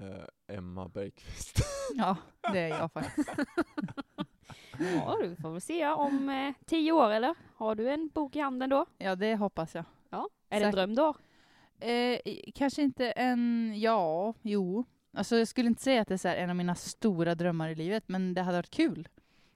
Eh, 0.00 0.56
Emma 0.56 0.88
Bergqvist. 0.88 1.58
Ja, 1.96 2.16
det 2.52 2.58
är 2.58 2.68
jag 2.68 2.92
faktiskt. 2.92 3.28
Ja, 4.94 5.18
du 5.22 5.36
får 5.36 5.50
väl 5.50 5.60
se 5.60 5.86
om 5.88 6.28
eh, 6.28 6.54
tio 6.66 6.92
år 6.92 7.10
eller? 7.10 7.34
Har 7.56 7.74
du 7.74 7.90
en 7.90 8.08
bok 8.08 8.36
i 8.36 8.40
handen 8.40 8.70
då? 8.70 8.86
Ja, 8.98 9.16
det 9.16 9.36
hoppas 9.36 9.74
jag. 9.74 9.84
Ja. 10.10 10.28
Är 10.48 10.60
det 10.60 10.66
en 10.66 10.72
Säkert. 10.72 10.74
dröm 10.74 10.94
då? 10.94 11.14
Eh, 11.86 12.20
kanske 12.54 12.82
inte 12.82 13.10
en, 13.10 13.74
ja, 13.80 14.34
jo. 14.42 14.84
Alltså 15.12 15.36
jag 15.36 15.48
skulle 15.48 15.68
inte 15.68 15.82
säga 15.82 16.02
att 16.02 16.08
det 16.08 16.14
är 16.14 16.18
så 16.18 16.28
här 16.28 16.36
en 16.36 16.50
av 16.50 16.56
mina 16.56 16.74
stora 16.74 17.34
drömmar 17.34 17.68
i 17.68 17.74
livet, 17.74 18.04
men 18.06 18.34
det 18.34 18.42
hade 18.42 18.58
varit 18.58 18.70
kul. 18.70 19.08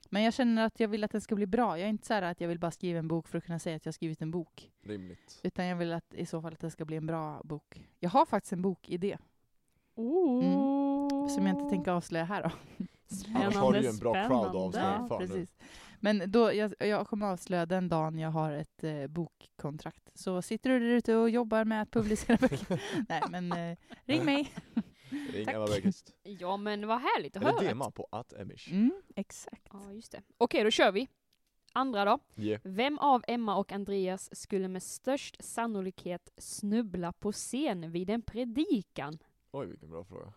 Men 0.09 0.23
jag 0.23 0.33
känner 0.33 0.65
att 0.65 0.79
jag 0.79 0.87
vill 0.87 1.03
att 1.03 1.11
den 1.11 1.21
ska 1.21 1.35
bli 1.35 1.45
bra. 1.45 1.77
Jag 1.79 1.85
är 1.85 1.89
inte 1.89 2.07
så 2.07 2.13
här 2.13 2.21
att 2.21 2.41
jag 2.41 2.47
vill 2.47 2.59
bara 2.59 2.71
skriva 2.71 2.99
en 2.99 3.07
bok 3.07 3.27
för 3.27 3.37
att 3.37 3.43
kunna 3.45 3.59
säga 3.59 3.75
att 3.75 3.85
jag 3.85 3.89
har 3.89 3.93
skrivit 3.93 4.21
en 4.21 4.31
bok. 4.31 4.71
Rimligt. 4.83 5.39
Utan 5.43 5.65
jag 5.65 5.75
vill 5.75 5.93
att 5.93 6.13
i 6.13 6.25
så 6.25 6.41
fall 6.41 6.53
att 6.53 6.59
det 6.59 6.71
ska 6.71 6.85
bli 6.85 6.97
en 6.97 7.05
bra 7.05 7.41
bok. 7.43 7.81
Jag 7.99 8.09
har 8.09 8.25
faktiskt 8.25 8.53
en 8.53 8.61
bokidé 8.61 9.17
Oh. 9.95 11.27
som 11.27 11.47
jag 11.47 11.55
inte 11.57 11.69
tänker 11.69 11.91
avslöja 11.91 12.25
här 12.25 12.43
då. 12.43 12.51
Annars 13.35 13.55
har 13.55 13.73
du 13.73 13.79
ju 13.79 13.87
en 13.87 13.97
bra 13.97 14.13
crowd 14.27 14.45
att 14.47 14.55
avslöja 14.55 15.05
spännande. 15.05 15.27
för 15.27 15.35
nu. 15.37 15.47
Men 15.99 16.31
då, 16.31 16.53
jag, 16.53 16.73
jag 16.79 17.07
kommer 17.07 17.25
avslöja 17.25 17.65
den 17.65 17.89
dagen 17.89 18.19
jag 18.19 18.29
har 18.31 18.51
ett 18.51 18.83
eh, 18.83 19.07
bokkontrakt. 19.07 20.11
Så 20.13 20.41
sitter 20.41 20.69
du 20.69 20.79
där 20.79 20.85
ute 20.95 21.15
och 21.15 21.29
jobbar 21.29 21.65
med 21.65 21.81
att 21.81 21.91
publicera 21.91 22.37
böcker? 22.37 22.81
Nej, 23.09 23.21
men 23.29 23.51
eh, 23.51 23.77
ring 24.05 24.25
mig. 24.25 24.51
Ring 25.33 25.45
Tack. 25.45 25.55
Emma 25.55 25.65
Bergqvist. 25.65 26.13
Ja 26.23 26.57
men 26.57 26.87
vad 26.87 26.99
härligt 26.99 27.37
att 27.37 27.43
Eller 27.43 27.51
höra. 27.53 27.73
DMa 27.73 27.91
på 27.91 28.07
att 28.11 28.33
Emish. 28.33 28.71
Mm, 28.71 28.91
exakt. 29.15 29.67
Ja 29.71 29.91
just 29.91 30.11
det. 30.11 30.21
Okej 30.37 30.63
då 30.63 30.71
kör 30.71 30.91
vi. 30.91 31.07
Andra 31.73 32.05
då. 32.05 32.19
Yeah. 32.35 32.61
Vem 32.63 32.99
av 32.99 33.23
Emma 33.27 33.55
och 33.55 33.71
Andreas 33.71 34.35
skulle 34.35 34.67
med 34.67 34.83
störst 34.83 35.35
sannolikhet 35.39 36.29
snubbla 36.37 37.11
på 37.11 37.31
scen 37.31 37.91
vid 37.91 38.09
en 38.09 38.21
predikan? 38.21 39.17
Oj 39.51 39.67
vilken 39.67 39.89
bra 39.89 40.03
fråga. 40.05 40.33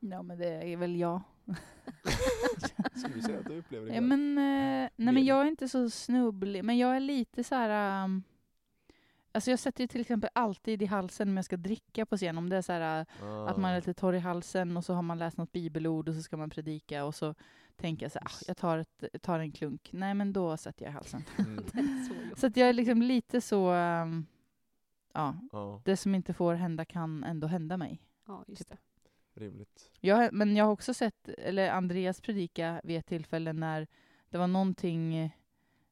Ja, 0.00 0.22
men 0.22 0.38
det 0.38 0.48
är 0.48 0.76
väl 0.76 0.96
jag. 0.96 1.20
Skulle 2.96 3.14
du 3.14 3.22
säga 3.22 3.38
att 3.38 3.46
du 3.46 3.58
upplever 3.58 3.86
det? 3.86 3.94
Ja, 3.94 4.00
men, 4.00 4.38
eh, 4.38 4.90
nej, 4.96 5.14
men 5.14 5.24
jag 5.24 5.40
är 5.40 5.44
inte 5.44 5.68
så 5.68 5.90
snubblig, 5.90 6.64
men 6.64 6.78
jag 6.78 6.96
är 6.96 7.00
lite 7.00 7.44
så 7.44 7.54
här... 7.54 8.04
Um, 8.04 8.22
alltså 9.36 9.50
jag 9.50 9.58
sätter 9.58 9.84
ju 9.84 9.88
till 9.88 10.00
exempel 10.00 10.30
alltid 10.32 10.82
i 10.82 10.86
halsen 10.86 11.28
om 11.28 11.36
jag 11.36 11.44
ska 11.44 11.56
dricka 11.56 12.06
på 12.06 12.16
scen. 12.16 12.38
Om 12.38 12.48
det 12.48 12.56
är 12.56 12.62
så 12.62 12.72
här, 12.72 13.06
ah. 13.22 13.48
att 13.48 13.56
man 13.56 13.70
är 13.70 13.76
lite 13.76 13.94
torr 13.94 14.14
i 14.14 14.18
halsen 14.18 14.76
och 14.76 14.84
så 14.84 14.94
har 14.94 15.02
man 15.02 15.18
läst 15.18 15.36
något 15.36 15.52
bibelord 15.52 16.08
och 16.08 16.14
så 16.14 16.22
ska 16.22 16.36
man 16.36 16.50
predika 16.50 17.04
och 17.04 17.14
så 17.14 17.34
tänker 17.76 18.04
jag 18.04 18.12
så 18.12 18.18
här, 18.18 18.26
ah, 18.26 18.44
jag 18.46 18.56
tar, 18.56 18.78
ett, 18.78 19.22
tar 19.22 19.38
en 19.38 19.52
klunk. 19.52 19.88
Nej, 19.92 20.14
men 20.14 20.32
då 20.32 20.56
sätter 20.56 20.84
jag 20.84 20.90
i 20.90 20.94
halsen. 20.94 21.24
Mm. 21.38 22.34
Så 22.36 22.46
att 22.46 22.56
jag 22.56 22.68
är 22.68 22.72
liksom 22.72 23.02
lite 23.02 23.40
så... 23.40 23.72
Um, 23.72 24.26
ja, 25.14 25.34
Ja, 25.52 25.82
det 25.84 25.96
som 25.96 26.14
inte 26.14 26.34
får 26.34 26.54
hända 26.54 26.84
kan 26.84 27.24
ändå 27.24 27.46
hända 27.46 27.76
mig. 27.76 28.02
Ja, 28.26 28.44
just 28.46 28.68
det. 28.68 28.76
rimligt. 29.34 29.90
Jag, 30.00 30.32
men 30.32 30.56
jag 30.56 30.64
har 30.64 30.72
också 30.72 30.94
sett, 30.94 31.28
eller 31.28 31.70
Andreas 31.70 32.20
predika 32.20 32.80
vid 32.84 32.98
ett 32.98 33.06
tillfälle 33.06 33.52
när 33.52 33.86
det 34.30 34.38
var 34.38 34.46
någonting 34.46 35.30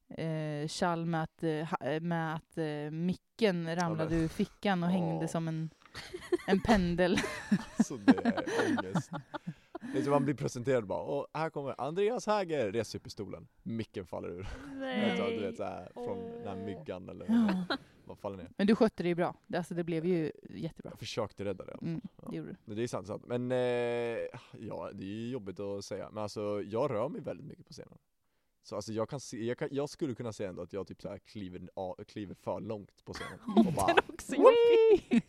eh, 0.09 0.69
tjall 0.69 1.07
med 1.07 1.23
att, 1.23 1.43
eh, 1.43 1.65
ha- 1.65 2.01
med 2.01 2.35
att 2.35 2.59
eh, 2.59 2.91
micken 2.91 3.77
ramlade 3.77 4.17
ur 4.17 4.29
fickan 4.29 4.83
och 4.83 4.89
hängde 4.91 5.29
som 5.29 5.49
en, 5.49 5.71
en 6.47 6.61
pendel. 6.61 7.19
Så 7.85 7.97
det 7.97 8.13
är 8.27 8.45
ångest. 8.79 9.11
Man 10.09 10.25
blir 10.25 10.35
presenterad 10.35 10.87
bara, 10.87 11.03
och 11.03 11.27
här 11.35 11.51
kommer 11.51 11.81
Andreas 11.81 12.27
Häger, 12.27 12.73
reser 12.73 12.99
upp 12.99 13.07
i 13.07 13.11
stolen. 13.11 13.49
Micken 13.63 14.07
faller 14.07 14.29
ur. 14.29 14.43
Tror, 15.17 15.31
du 15.31 15.41
vet 15.47 15.57
såhär, 15.57 15.91
från 15.95 16.19
den 16.19 16.49
här 16.49 16.65
myggan 16.65 17.09
eller 17.09 17.27
Ja. 17.29 17.77
vad 18.05 18.19
faller 18.19 18.37
ner. 18.37 18.51
Men 18.57 18.67
du 18.67 18.75
skötte 18.75 19.03
det 19.03 19.09
ju 19.09 19.15
bra. 19.15 19.35
Det, 19.47 19.59
alltså, 19.59 19.75
det 19.75 19.85
blev 19.85 20.05
ju 20.07 20.33
jättebra. 20.51 20.91
Jag 20.91 20.99
försökte 20.99 21.45
rädda 21.45 21.65
det. 21.65 21.73
Mm, 21.83 22.01
Ja. 22.23 22.29
det 22.31 22.37
gjorde 22.37 22.51
du. 22.51 22.57
Men 22.65 22.77
det 22.77 22.83
är 22.83 22.87
sant, 22.89 23.07
sant. 23.07 23.23
Men 23.27 23.53
eh, 23.53 23.59
ja, 24.59 24.91
det 24.93 25.05
är 25.05 25.09
ju 25.09 25.29
jobbigt 25.31 25.61
att 25.61 25.85
säga. 25.85 26.11
Men 26.13 26.23
alltså, 26.23 26.63
jag 26.63 26.91
rör 26.91 27.09
mig 27.09 27.21
väldigt 27.21 27.47
mycket 27.47 27.67
på 27.67 27.73
scenen. 27.73 27.99
Så 28.67 28.77
alltså 28.77 28.93
jag 28.93 29.09
kan 29.09 29.21
se, 29.21 29.45
jag, 29.45 29.59
kan, 29.59 29.69
jag 29.71 29.89
skulle 29.89 30.15
kunna 30.15 30.33
säga 30.33 30.49
ändå 30.49 30.63
att 30.63 30.73
jag 30.73 30.87
typ 30.87 31.03
så 31.03 31.09
här 31.09 31.19
kliver, 31.19 31.69
a- 31.75 31.97
kliver 32.09 32.35
för 32.35 32.61
långt 32.61 33.05
på 33.05 33.13
scenen. 33.13 33.39
Och 33.67 33.73
bara 33.73 33.95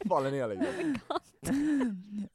faller 0.09 0.31
ner 0.31 0.47
liksom. 0.47 0.97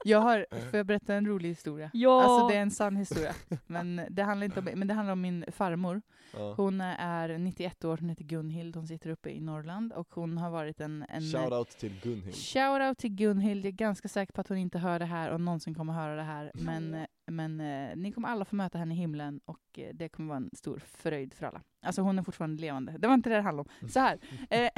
Jag 0.04 0.18
har, 0.20 0.46
får 0.70 0.76
jag 0.76 0.86
berätta 0.86 1.14
en 1.14 1.26
rolig 1.26 1.48
historia? 1.48 1.90
Ja. 1.92 2.22
Alltså 2.22 2.48
det 2.48 2.54
är 2.56 2.62
en 2.62 2.70
sann 2.70 2.96
historia. 2.96 3.34
Men 3.66 4.00
det 4.10 4.22
handlar 4.22 4.44
inte 4.44 4.58
om 4.60 4.64
men 4.74 4.88
det 4.88 4.94
handlar 4.94 5.12
om 5.12 5.20
min 5.20 5.44
farmor. 5.52 6.02
Ja. 6.32 6.54
Hon 6.56 6.80
är 6.80 7.38
91 7.38 7.84
år, 7.84 7.96
hon 8.00 8.08
heter 8.08 8.24
Gunhild, 8.24 8.76
hon 8.76 8.86
sitter 8.86 9.10
uppe 9.10 9.30
i 9.30 9.40
Norrland 9.40 9.92
och 9.92 10.08
hon 10.10 10.38
har 10.38 10.50
varit 10.50 10.80
en... 10.80 11.04
en 11.08 11.22
Shoutout 11.22 11.68
till 11.70 12.00
Gunhild. 12.02 12.34
Shoutout 12.34 12.98
till 12.98 13.10
Gunhild, 13.10 13.64
jag 13.64 13.72
är 13.72 13.76
ganska 13.76 14.08
säker 14.08 14.32
på 14.32 14.40
att 14.40 14.48
hon 14.48 14.58
inte 14.58 14.78
hör 14.78 14.98
det 14.98 15.04
här 15.04 15.30
och 15.30 15.40
någonsin 15.40 15.74
kommer 15.74 15.92
höra 15.92 16.16
det 16.16 16.22
här. 16.22 16.50
Men, 16.54 16.94
eh, 16.94 17.06
men 17.26 17.60
eh, 17.60 17.96
ni 17.96 18.12
kommer 18.12 18.28
alla 18.28 18.44
få 18.44 18.56
möta 18.56 18.78
henne 18.78 18.94
i 18.94 18.96
himlen 18.96 19.40
och 19.44 19.78
eh, 19.78 19.94
det 19.94 20.08
kommer 20.08 20.28
vara 20.28 20.36
en 20.36 20.50
stor 20.52 20.78
fröjd 20.78 21.34
för 21.34 21.46
alla. 21.46 21.62
Alltså 21.82 22.02
hon 22.02 22.18
är 22.18 22.22
fortfarande 22.22 22.60
levande. 22.60 22.98
Det 22.98 23.06
var 23.06 23.14
inte 23.14 23.30
det 23.30 23.36
det 23.36 23.42
handlade 23.42 23.70
om. 23.80 23.88
Så 23.88 24.00
här. 24.00 24.18
Eh, 24.50 24.70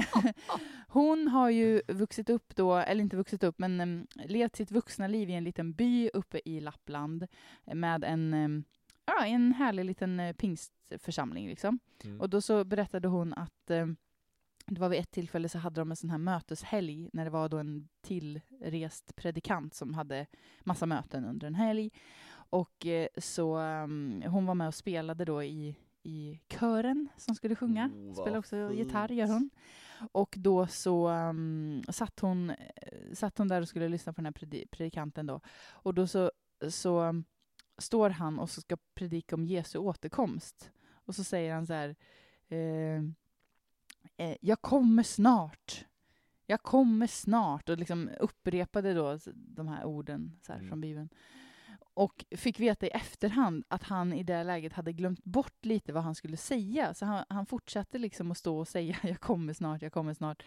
hon 0.88 1.28
har 1.28 1.50
ju 1.50 1.82
vuxit 1.88 2.30
upp 2.30 2.56
då, 2.56 2.74
eller 2.74 3.02
inte 3.02 3.16
vuxit 3.16 3.44
upp, 3.44 3.58
men 3.58 3.80
um, 3.80 4.06
levt 4.14 4.56
sitt 4.56 4.70
vuxna 4.70 5.06
liv 5.06 5.30
i 5.30 5.32
en 5.32 5.44
liten 5.44 5.72
by 5.72 6.10
uppe 6.14 6.40
i 6.44 6.60
Lappland 6.60 7.26
med 7.64 8.04
en, 8.04 8.34
em, 8.34 8.64
ja, 9.06 9.26
en 9.26 9.52
härlig 9.52 9.84
liten 9.84 10.20
eh, 10.20 10.32
pingstförsamling 10.32 11.48
liksom. 11.48 11.78
Mm. 12.04 12.20
Och 12.20 12.30
då 12.30 12.40
så 12.40 12.64
berättade 12.64 13.08
hon 13.08 13.34
att 13.34 13.70
eh, 13.70 13.86
det 14.66 14.80
var 14.80 14.88
vid 14.88 15.00
ett 15.00 15.10
tillfälle 15.10 15.48
så 15.48 15.58
hade 15.58 15.80
de 15.80 15.90
en 15.90 15.96
sån 15.96 16.10
här 16.10 16.18
möteshelg 16.18 17.10
när 17.12 17.24
det 17.24 17.30
var 17.30 17.48
då 17.48 17.58
en 17.58 17.88
tillrest 18.00 19.16
predikant 19.16 19.74
som 19.74 19.94
hade 19.94 20.26
massa 20.60 20.86
möten 20.86 21.24
under 21.24 21.46
en 21.46 21.54
helg. 21.54 21.90
Och 22.32 22.86
eh, 22.86 23.08
så 23.18 23.58
um, 23.58 24.22
hon 24.26 24.46
var 24.46 24.54
med 24.54 24.68
och 24.68 24.74
spelade 24.74 25.24
då 25.24 25.42
i, 25.42 25.76
i 26.02 26.40
kören 26.48 27.08
som 27.16 27.34
skulle 27.34 27.54
sjunga. 27.56 27.90
Oh, 27.94 28.14
Spelar 28.14 28.38
också 28.38 28.68
fint. 28.68 28.78
gitarr 28.78 29.12
gör 29.12 29.26
hon. 29.26 29.50
Och 30.12 30.34
då 30.38 30.66
så 30.66 31.08
um, 31.08 31.82
satt, 31.88 32.20
hon, 32.20 32.50
eh, 32.50 32.56
satt 33.12 33.38
hon 33.38 33.48
där 33.48 33.60
och 33.60 33.68
skulle 33.68 33.88
lyssna 33.88 34.12
på 34.12 34.20
den 34.20 34.26
här 34.26 34.32
predi- 34.32 34.68
predikanten 34.70 35.26
då. 35.26 35.40
Och 35.70 35.94
då 35.94 36.06
så, 36.06 36.30
så 36.68 37.22
står 37.82 38.10
han 38.10 38.38
och 38.38 38.50
så 38.50 38.60
ska 38.60 38.76
predika 38.94 39.36
om 39.36 39.44
Jesu 39.44 39.78
återkomst. 39.78 40.70
Och 40.90 41.14
så 41.14 41.24
säger 41.24 41.54
han 41.54 41.66
så 41.66 41.72
här. 41.72 41.96
Eh, 42.48 43.02
eh, 44.16 44.36
jag 44.40 44.62
kommer 44.62 45.02
snart. 45.02 45.84
Jag 46.46 46.62
kommer 46.62 47.06
snart. 47.06 47.68
Och 47.68 47.78
liksom 47.78 48.10
upprepade 48.20 48.94
då 48.94 49.18
de 49.34 49.68
här 49.68 49.84
orden 49.84 50.38
så 50.42 50.52
här 50.52 50.58
Mm. 50.58 50.70
från 50.70 50.80
Bibeln. 50.80 51.08
Och 51.94 52.24
fick 52.30 52.60
veta 52.60 52.86
i 52.86 52.90
efterhand 52.90 53.64
att 53.68 53.82
han 53.82 54.12
i 54.12 54.22
det 54.22 54.44
läget 54.44 54.72
hade 54.72 54.92
glömt 54.92 55.24
bort 55.24 55.64
lite 55.64 55.92
vad 55.92 56.02
han 56.02 56.14
skulle 56.14 56.36
säga. 56.36 56.94
Så 56.94 57.04
han, 57.06 57.24
han 57.28 57.46
fortsatte 57.46 57.98
liksom 57.98 58.30
att 58.30 58.38
stå 58.38 58.58
och 58.58 58.68
säga 58.68 58.96
jag 59.02 59.20
kommer 59.20 59.52
snart, 59.52 59.82
jag 59.82 59.92
kommer 59.92 60.14
snart. 60.14 60.42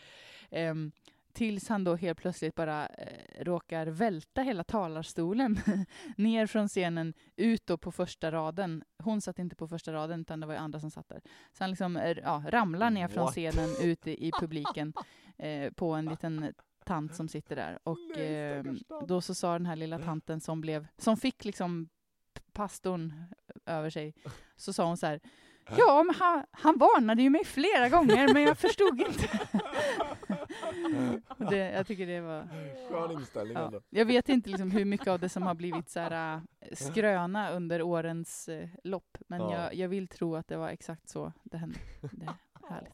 Ehm, 0.49 0.91
tills 1.35 1.69
han 1.69 1.83
då 1.83 1.95
helt 1.95 2.19
plötsligt 2.19 2.55
bara 2.55 2.87
eh, 2.87 3.43
råkar 3.43 3.87
välta 3.87 4.41
hela 4.41 4.63
talarstolen 4.63 5.59
ner 6.17 6.47
från 6.47 6.67
scenen 6.67 7.13
ut 7.35 7.67
då 7.67 7.77
på 7.77 7.91
första 7.91 8.31
raden. 8.31 8.83
Hon 9.03 9.21
satt 9.21 9.39
inte 9.39 9.55
på 9.55 9.67
första 9.67 9.93
raden 9.93 10.21
utan 10.21 10.39
det 10.39 10.47
var 10.47 10.53
ju 10.53 10.59
andra 10.59 10.79
som 10.79 10.91
satt 10.91 11.09
där. 11.09 11.21
Så 11.53 11.63
han 11.63 11.69
liksom 11.69 11.97
eh, 11.97 12.17
ja, 12.17 12.43
ramlar 12.47 12.89
ner 12.89 13.07
från 13.07 13.23
What? 13.23 13.33
scenen 13.33 13.69
ut 13.81 14.07
i, 14.07 14.27
i 14.27 14.31
publiken 14.39 14.93
eh, 15.37 15.71
på 15.71 15.93
en 15.93 16.05
liten 16.05 16.53
tant 16.85 17.15
som 17.15 17.27
sitter 17.27 17.55
där. 17.55 17.79
Och 17.83 18.17
eh, 18.17 18.63
då 19.07 19.21
så 19.21 19.35
sa 19.35 19.53
den 19.53 19.65
här 19.65 19.75
lilla 19.75 19.99
tanten 19.99 20.41
som 20.41 20.61
blev, 20.61 20.87
som 20.97 21.17
fick 21.17 21.45
liksom 21.45 21.89
pastorn 22.53 23.13
över 23.65 23.89
sig, 23.89 24.13
så 24.55 24.73
sa 24.73 24.85
hon 24.85 24.97
så 24.97 25.05
här 25.05 25.19
Ja, 25.77 26.03
men 26.03 26.15
han, 26.15 26.45
han 26.51 26.77
varnade 26.77 27.21
ju 27.21 27.29
mig 27.29 27.45
flera 27.45 27.89
gånger, 27.89 28.33
men 28.33 28.43
jag 28.43 28.57
förstod 28.57 29.01
inte. 29.01 29.39
Det, 31.49 31.57
jag 31.57 31.87
tycker 31.87 32.07
det 32.07 32.21
var... 32.21 32.47
Skön 32.89 33.11
inställning 33.11 33.57
Ja. 33.57 33.65
ändå. 33.65 33.81
Jag 33.89 34.05
vet 34.05 34.29
inte 34.29 34.49
liksom 34.49 34.71
hur 34.71 34.85
mycket 34.85 35.07
av 35.07 35.19
det 35.19 35.29
som 35.29 35.43
har 35.43 35.55
blivit 35.55 35.89
så 35.89 35.99
här, 35.99 36.41
äh, 36.59 36.75
skröna 36.75 37.51
under 37.51 37.81
årens 37.81 38.47
eh, 38.49 38.69
lopp, 38.83 39.17
men 39.27 39.39
Ja. 39.41 39.53
jag, 39.63 39.73
jag 39.75 39.87
vill 39.89 40.07
tro 40.07 40.35
att 40.35 40.47
det 40.47 40.57
var 40.57 40.69
exakt 40.69 41.09
så 41.09 41.33
det 41.43 41.57
hände. 41.57 41.79
Det 42.01 42.25
är 42.25 42.33
härligt. 42.69 42.93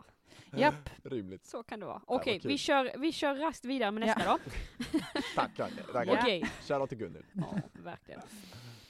Japp, 0.55 0.89
Rimligt. 1.03 1.45
Så 1.45 1.63
kan 1.63 1.79
det 1.79 1.85
vara. 1.85 2.01
Okej, 2.05 2.39
kul. 2.39 2.51
vi, 2.51 2.57
kör, 2.57 2.91
vi 2.97 3.11
kör 3.11 3.35
raskt 3.35 3.65
vidare 3.65 3.91
med 3.91 4.03
Ja. 4.03 4.05
nästa 4.15 4.31
då. 4.31 4.39
Tackar. 5.35 5.69
Tackar. 5.93 6.13
Ja. 6.13 6.19
Okej, 6.21 6.43
Shoutout 6.67 6.89
till 6.89 6.97
Gunhild. 6.97 7.25
ja, 7.33 7.59
verkligen. 7.73 8.21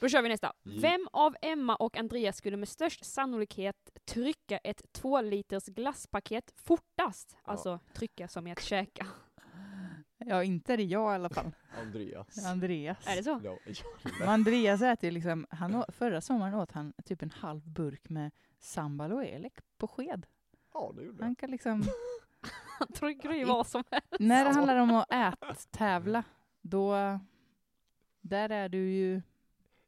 Då 0.01 0.09
kör 0.09 0.21
vi 0.21 0.29
nästa. 0.29 0.53
Ja. 0.63 0.71
Vem 0.81 1.07
av 1.11 1.35
Emma 1.41 1.75
och 1.75 1.97
Andreas 1.97 2.37
skulle 2.37 2.57
med 2.57 2.69
störst 2.69 3.05
sannolikhet 3.05 3.75
trycka 4.05 4.57
ett 4.57 4.81
två 4.93 5.21
liters 5.21 5.65
glasspaket 5.65 6.53
fortast? 6.55 7.37
Ja. 7.45 7.51
Alltså 7.51 7.79
trycka 7.93 8.27
som 8.27 8.47
i 8.47 8.51
att 8.51 8.61
käka. 8.61 9.05
ja 10.17 10.43
inte 10.43 10.73
är 10.73 10.77
det 10.77 10.83
jag 10.83 11.11
i 11.11 11.15
alla 11.15 11.29
fall. 11.29 11.51
Andreas. 11.81 12.45
Andreas. 12.45 13.07
Är 13.07 13.15
det 13.15 13.23
så? 13.23 13.41
Ja, 13.43 13.57
ja. 13.65 14.09
Men 14.19 14.29
Andreas 14.29 14.81
äter 14.81 15.07
ju 15.07 15.11
liksom, 15.11 15.47
han, 15.49 15.75
å- 15.75 15.85
förra 15.89 16.21
sommaren 16.21 16.53
åt 16.53 16.71
han 16.71 16.93
typ 17.05 17.21
en 17.21 17.31
halv 17.31 17.61
burk 17.69 18.09
med 18.09 18.31
sambal 18.59 19.11
och 19.13 19.25
elek 19.25 19.53
på 19.77 19.87
sked. 19.87 20.25
ja, 20.73 20.91
det 20.95 21.03
gjorde 21.03 21.17
jag. 21.17 21.25
Han 21.25 21.35
kan 21.35 21.51
liksom, 21.51 21.83
Han 22.79 22.87
trycker 22.87 23.33
i 23.33 23.43
vad 23.43 23.67
som 23.67 23.83
helst. 23.91 24.07
när 24.19 24.45
det 24.45 24.51
handlar 24.51 24.75
om 24.77 24.91
att 24.95 25.11
äta-tävla, 25.11 26.23
då, 26.61 26.95
där 28.21 28.49
är 28.49 28.69
du 28.69 28.91
ju 28.91 29.21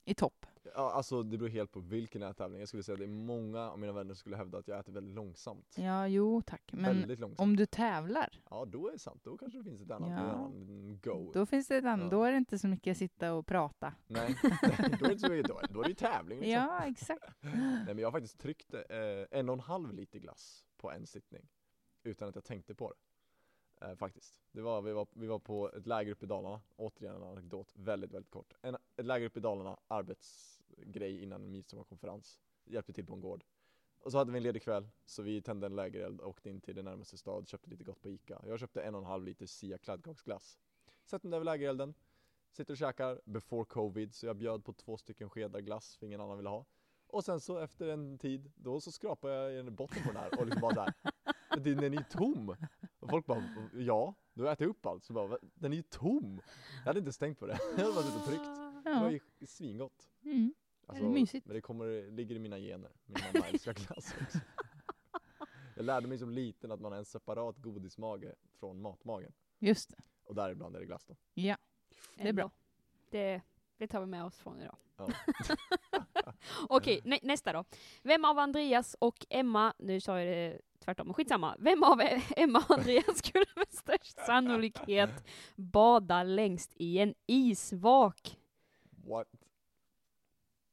i 0.05 0.13
topp. 0.15 0.45
Ja, 0.75 0.91
alltså 0.91 1.23
det 1.23 1.37
beror 1.37 1.49
helt 1.49 1.71
på 1.71 1.79
vilken 1.79 2.23
ättävling. 2.23 2.59
Jag 2.59 2.67
skulle 2.67 2.83
säga 2.83 2.93
att 2.93 2.99
det 2.99 3.05
är 3.05 3.07
många 3.07 3.71
av 3.71 3.79
mina 3.79 3.93
vänner 3.93 4.13
som 4.13 4.15
skulle 4.19 4.37
hävda 4.37 4.57
att 4.57 4.67
jag 4.67 4.79
äter 4.79 4.91
väldigt 4.93 5.15
långsamt. 5.15 5.75
Ja, 5.77 6.07
jo 6.07 6.41
tack. 6.41 6.69
Men 6.73 6.83
väldigt 6.83 7.19
långsamt. 7.19 7.39
om 7.39 7.55
du 7.55 7.65
tävlar, 7.65 8.41
Ja, 8.49 8.65
då 8.65 8.87
är 8.87 8.91
det 8.91 8.99
sant. 8.99 9.21
Då 9.23 9.37
kanske 9.37 9.57
det 9.59 9.63
finns 9.63 9.81
ett 9.81 9.91
annat, 9.91 10.09
Ja. 10.09 10.15
en 10.19 10.29
annan 10.29 10.99
go. 11.03 11.31
då 11.33 11.45
finns 11.45 11.67
det 11.67 11.77
ett 11.77 11.85
annat, 11.85 12.03
Ja. 12.11 12.17
då 12.17 12.23
är 12.23 12.31
det 12.31 12.37
inte 12.37 12.59
så 12.59 12.67
mycket 12.67 12.97
sitta 12.97 13.33
och 13.33 13.47
prata. 13.47 13.93
Nej, 14.07 14.35
då 14.41 14.47
är 15.05 15.07
det 15.07 15.11
inte 15.11 15.19
så 15.19 15.29
mycket 15.31 15.47
då. 15.49 15.59
Då 15.69 15.79
är 15.79 15.83
det 15.83 15.89
ju 15.89 15.95
tävling 15.95 16.39
liksom. 16.39 16.51
Ja, 16.53 16.85
exakt. 16.85 17.23
Nej 17.41 17.85
men 17.85 17.97
jag 17.99 18.07
har 18.07 18.11
faktiskt 18.11 18.39
tryckt 18.39 18.73
eh, 18.73 18.81
en 19.31 19.49
och 19.49 19.53
en 19.53 19.59
halv 19.59 19.93
liter 19.93 20.19
glass 20.19 20.65
på 20.77 20.91
en 20.91 21.05
sittning. 21.07 21.47
Utan 22.03 22.29
att 22.29 22.35
jag 22.35 22.43
tänkte 22.43 22.75
på 22.75 22.89
det. 22.89 22.95
Eh, 23.83 23.95
faktiskt. 23.95 24.41
Det 24.51 24.61
var, 24.61 24.81
vi, 24.81 24.91
var, 24.91 25.07
vi 25.13 25.27
var 25.27 25.39
på 25.39 25.71
ett 25.71 25.87
läger 25.87 26.11
uppe 26.11 26.25
i 26.25 26.27
Dalarna, 26.27 26.61
återigen 26.75 27.15
en 27.15 27.23
anekdot, 27.23 27.73
väldigt 27.75 28.13
väldigt 28.13 28.31
kort. 28.31 28.53
En, 28.61 28.77
ett 28.95 29.05
läger 29.05 29.25
uppe 29.25 29.39
i 29.39 29.41
Dalarna, 29.41 29.79
arbetsgrej 29.87 31.23
innan 31.23 31.43
en 31.43 31.51
midsommarkonferens. 31.51 32.41
Hjälpte 32.65 32.93
till 32.93 33.05
på 33.05 33.13
en 33.13 33.21
gård. 33.21 33.43
Och 33.99 34.11
så 34.11 34.17
hade 34.17 34.31
vi 34.31 34.37
en 34.37 34.43
ledig 34.43 34.63
kväll, 34.63 34.89
så 35.05 35.21
vi 35.21 35.41
tände 35.41 35.65
en 35.65 35.75
lägereld 35.75 36.21
åkte 36.21 36.49
in 36.49 36.61
till 36.61 36.75
den 36.75 36.85
närmaste 36.85 37.17
stad, 37.17 37.47
köpte 37.47 37.69
lite 37.69 37.83
gott 37.83 38.01
på 38.01 38.09
Ica. 38.09 38.41
Jag 38.47 38.59
köpte 38.59 38.81
en 38.81 38.95
och 38.95 39.01
en 39.01 39.07
halv 39.07 39.23
liter 39.23 39.45
Sia 39.45 39.77
kladdkaksglass. 39.77 40.59
Sätter 41.05 41.27
mig 41.27 41.31
där 41.31 41.39
vid 41.39 41.45
lägerelden, 41.45 41.93
sitter 42.51 42.73
och 42.73 42.77
käkar 42.77 43.21
before 43.25 43.65
covid, 43.65 44.13
så 44.13 44.25
jag 44.25 44.35
bjöd 44.35 44.65
på 44.65 44.73
två 44.73 44.97
stycken 44.97 45.29
skedar 45.29 45.59
glass 45.59 45.97
för 45.97 46.05
ingen 46.05 46.21
annan 46.21 46.37
ville 46.37 46.49
ha. 46.49 46.65
Och 47.07 47.25
sen 47.25 47.39
så 47.39 47.57
efter 47.57 47.87
en 47.87 48.17
tid, 48.17 48.51
då 48.55 48.81
så 48.81 48.91
skrapar 48.91 49.29
jag 49.29 49.53
i 49.53 49.57
en 49.57 49.75
botten 49.75 50.03
på 50.03 50.11
den 50.11 50.21
här 50.21 50.39
och 50.39 50.45
liksom 50.45 50.61
bara 50.61 50.73
såhär, 50.73 50.93
den 51.75 51.83
är 51.83 51.89
ju 51.89 52.03
tom! 52.09 52.55
Och 53.03 53.09
folk 53.09 53.25
bara, 53.25 53.43
ja, 53.73 54.13
du 54.33 54.43
har 54.43 54.51
ätit 54.51 54.67
upp 54.67 54.85
allt. 54.85 55.03
Så 55.05 55.13
bara, 55.13 55.27
"Va? 55.27 55.37
den 55.41 55.73
är 55.73 55.77
ju 55.77 55.83
tom! 55.83 56.41
Jag 56.79 56.85
hade 56.85 56.99
inte 56.99 57.13
stängt 57.13 57.39
på 57.39 57.45
det, 57.45 57.59
jag 57.77 57.83
hade 57.83 57.93
bara 57.95 58.03
suttit 58.03 58.21
och 58.21 58.27
tryckt. 58.27 58.43
Ja, 58.85 58.91
Det 58.91 58.99
var 58.99 59.09
ju 59.09 59.19
svingott. 59.47 60.09
Mm. 60.23 60.53
Alltså, 60.87 61.05
mysigt. 61.05 61.45
Men 61.45 61.55
det 61.55 61.61
kommer, 61.61 62.11
ligger 62.11 62.35
i 62.35 62.39
mina 62.39 62.57
gener. 62.57 62.91
Min 63.05 63.17
mamma 63.33 63.47
älskar 63.47 63.73
glass 63.73 64.15
också. 64.21 64.39
Jag 65.75 65.85
lärde 65.85 66.07
mig 66.07 66.17
som 66.17 66.29
liten 66.29 66.71
att 66.71 66.79
man 66.81 66.91
har 66.91 66.99
en 66.99 67.05
separat 67.05 67.57
godismage 67.57 68.33
från 68.59 68.81
matmagen. 68.81 69.33
Just 69.59 69.89
det. 69.89 69.97
Och 70.25 70.35
däribland 70.35 70.75
är 70.75 70.79
det 70.79 70.85
glass 70.85 71.05
då. 71.05 71.15
Ja. 71.33 71.57
Det 72.15 72.27
är 72.29 72.33
bra. 72.33 72.51
Det, 73.09 73.41
det 73.77 73.87
tar 73.87 73.99
vi 73.99 74.05
med 74.05 74.23
oss 74.25 74.37
från 74.37 74.61
idag. 74.61 74.75
Ja. 74.97 75.09
Okej, 76.69 77.01
nä, 77.03 77.19
nästa 77.23 77.53
då. 77.53 77.63
Vem 78.03 78.25
av 78.25 78.39
Andreas 78.39 78.95
och 78.99 79.25
Emma, 79.29 79.73
nu 79.77 79.99
sa 80.01 80.19
jag 80.19 80.27
det 80.37 80.61
tvärtom, 80.83 81.13
skitsamma. 81.13 81.55
Vem 81.59 81.83
av 81.83 82.01
eh, 82.01 82.21
Emma 82.35 82.59
och 82.69 82.77
Andreas 82.77 83.17
skulle 83.17 83.45
med 83.55 83.67
störst 83.73 84.17
sannolikhet 84.25 85.23
bada 85.55 86.23
längst 86.23 86.71
i 86.75 86.99
en 86.99 87.13
isvak? 87.25 88.39
What? 89.07 89.27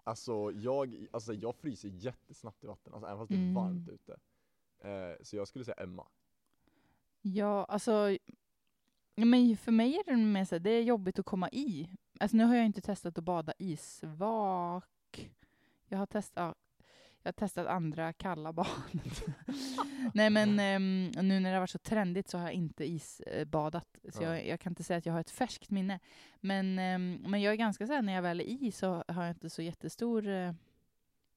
Alltså 0.05 0.53
jag, 0.53 1.07
alltså 1.13 1.33
jag 1.35 1.57
fryser 1.57 1.89
jättesnabbt 1.89 2.65
i 2.65 2.67
vatten, 2.67 2.95
alltså 2.95 3.07
även 3.09 3.19
fast 3.19 3.29
det 3.29 3.35
är 3.35 3.39
Mm. 3.39 3.55
varmt 3.55 3.89
ute. 3.89 4.13
Eh, 4.79 5.23
så 5.23 5.37
jag 5.37 5.49
skulle 5.49 5.65
säga 5.65 5.75
Emma. 5.83 6.07
Ja, 7.23 7.65
alltså. 7.65 8.17
Men 9.17 9.57
för 9.57 9.73
mig 9.73 9.97
är 9.97 10.05
det 10.05 10.17
mer 10.17 10.45
så 10.45 10.55
här, 10.55 10.61
det 10.61 10.71
är 10.71 10.83
jobbigt 10.83 11.19
att 11.19 11.25
komma 11.27 11.49
i. 11.51 11.91
Alltså 12.21 12.37
nu 12.37 12.45
har 12.45 12.55
jag 12.55 12.67
inte 12.67 12.81
testat 12.81 13.19
att 13.19 13.25
bada 13.25 13.53
isvak. 13.59 15.31
Jag 15.89 15.99
har 15.99 16.07
testat, 16.07 16.57
jag 17.23 17.29
har 17.29 17.33
testat 17.33 17.67
andra 17.67 18.13
kalla 18.13 18.53
bad. 18.53 18.67
Nej 20.15 20.31
men 20.31 20.61
ehm, 20.61 21.11
nu 21.15 21.41
när 21.41 21.51
det 21.51 21.57
har 21.57 21.61
varit 21.61 21.71
så 21.71 21.79
trendigt 21.79 22.29
så 22.29 22.39
har 22.39 22.45
jag 22.45 22.53
inte 22.53 22.85
isbadat. 22.85 23.99
Så 24.13 24.23
Ja. 24.23 24.29
jag, 24.37 24.47
jag 24.47 24.61
kan 24.61 24.71
inte 24.71 24.85
säga 24.85 24.99
att 24.99 25.07
jag 25.07 25.13
har 25.13 25.21
ett 25.21 25.31
färskt 25.31 25.71
minne. 25.71 26.01
Men, 26.41 26.79
ehm, 26.79 27.25
men 27.27 27.43
jag 27.43 27.53
är 27.53 27.57
ganska 27.57 27.87
så 27.87 27.93
här, 27.93 28.03
när 28.03 28.13
jag 28.13 28.23
väl 28.23 28.41
är 28.41 28.45
i 28.45 28.73
så 28.73 29.05
har 29.09 29.23
jag 29.25 29.31
inte 29.31 29.51
så 29.51 29.63
jättestor, 29.63 30.27
eh, 30.29 30.35
jag 30.35 30.55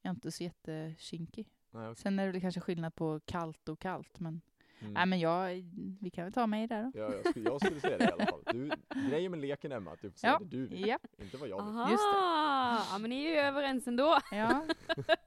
är 0.02 0.10
inte 0.10 0.32
så 0.32 0.44
jättekinkig. 0.44 1.48
Nej, 1.72 1.88
okej. 1.90 2.02
Sen 2.02 2.20
är 2.20 2.25
det 2.25 2.32
väl 2.32 2.42
kanske 2.42 2.62
skillnad 2.62 2.96
på 2.96 3.20
kallt 3.25 3.70
och 3.70 3.80
kallt 3.80 4.20
men 4.20 4.42
mm. 4.80 4.94
Nej 4.94 5.06
men 5.06 5.20
jag, 5.20 5.50
vi 6.02 6.10
kan 6.10 6.24
väl 6.24 6.34
ta 6.34 6.48
mig 6.48 6.68
där 6.68 6.84
då. 6.84 6.92
ja, 7.00 7.13
jag, 7.13 7.28
skulle, 7.30 7.50
jag 7.50 7.62
skulle 7.62 7.80
säga 7.80 7.98
det 7.98 8.04
i 8.04 8.12
alla 8.12 8.25
fall. 8.25 8.42
Du, 8.52 8.72
grejen 9.10 9.32
med 9.32 9.40
leken 9.40 9.72
Emma, 9.72 9.92
att 9.92 10.02
du 10.02 10.12
får 10.12 10.18
säga 10.20 10.34
Ja. 10.34 10.40
det 10.40 10.46
du 10.58 10.68
vill, 10.68 10.88
Ja, 10.88 10.98
inte 11.22 11.38
vad 11.38 11.50
jag 11.50 11.66
vill. 11.66 11.75
Aha, 11.78 11.92
Just 11.92 12.04
ja 12.92 12.98
men 12.98 13.10
ni 13.10 13.25
är 13.25 13.30
ju 13.32 13.38
överens 13.38 13.88
ändå. 13.88 14.20
ja. 14.32 14.66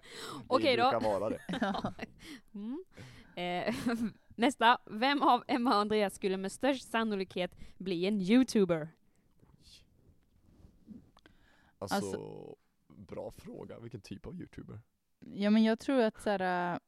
Okej 0.46 0.76
då. 0.76 0.90
brukar 0.90 1.00
vara 1.20 1.30
det. 1.30 1.40
Mm. 2.54 2.84
Eh, 3.34 3.74
nästa. 4.36 4.78
Vem 4.86 5.22
av 5.22 5.44
Emma 5.48 5.70
och 5.74 5.80
Andreas 5.80 6.14
skulle 6.14 6.36
med 6.36 6.52
störst 6.52 6.90
sannolikhet 6.90 7.56
bli 7.78 8.06
en 8.06 8.20
youtuber? 8.20 8.88
Alltså, 11.78 11.96
Alltså- 11.96 12.56
bra 12.86 13.30
fråga. 13.30 13.78
Vilken 13.78 14.00
typ 14.00 14.26
av 14.26 14.34
youtuber? 14.40 14.80
ja 15.34 15.50
men 15.50 15.64
jag 15.64 15.78
tror 15.78 16.00
att 16.02 16.22
så 16.22 16.30
här, 16.30 16.72
äh, 16.74 16.78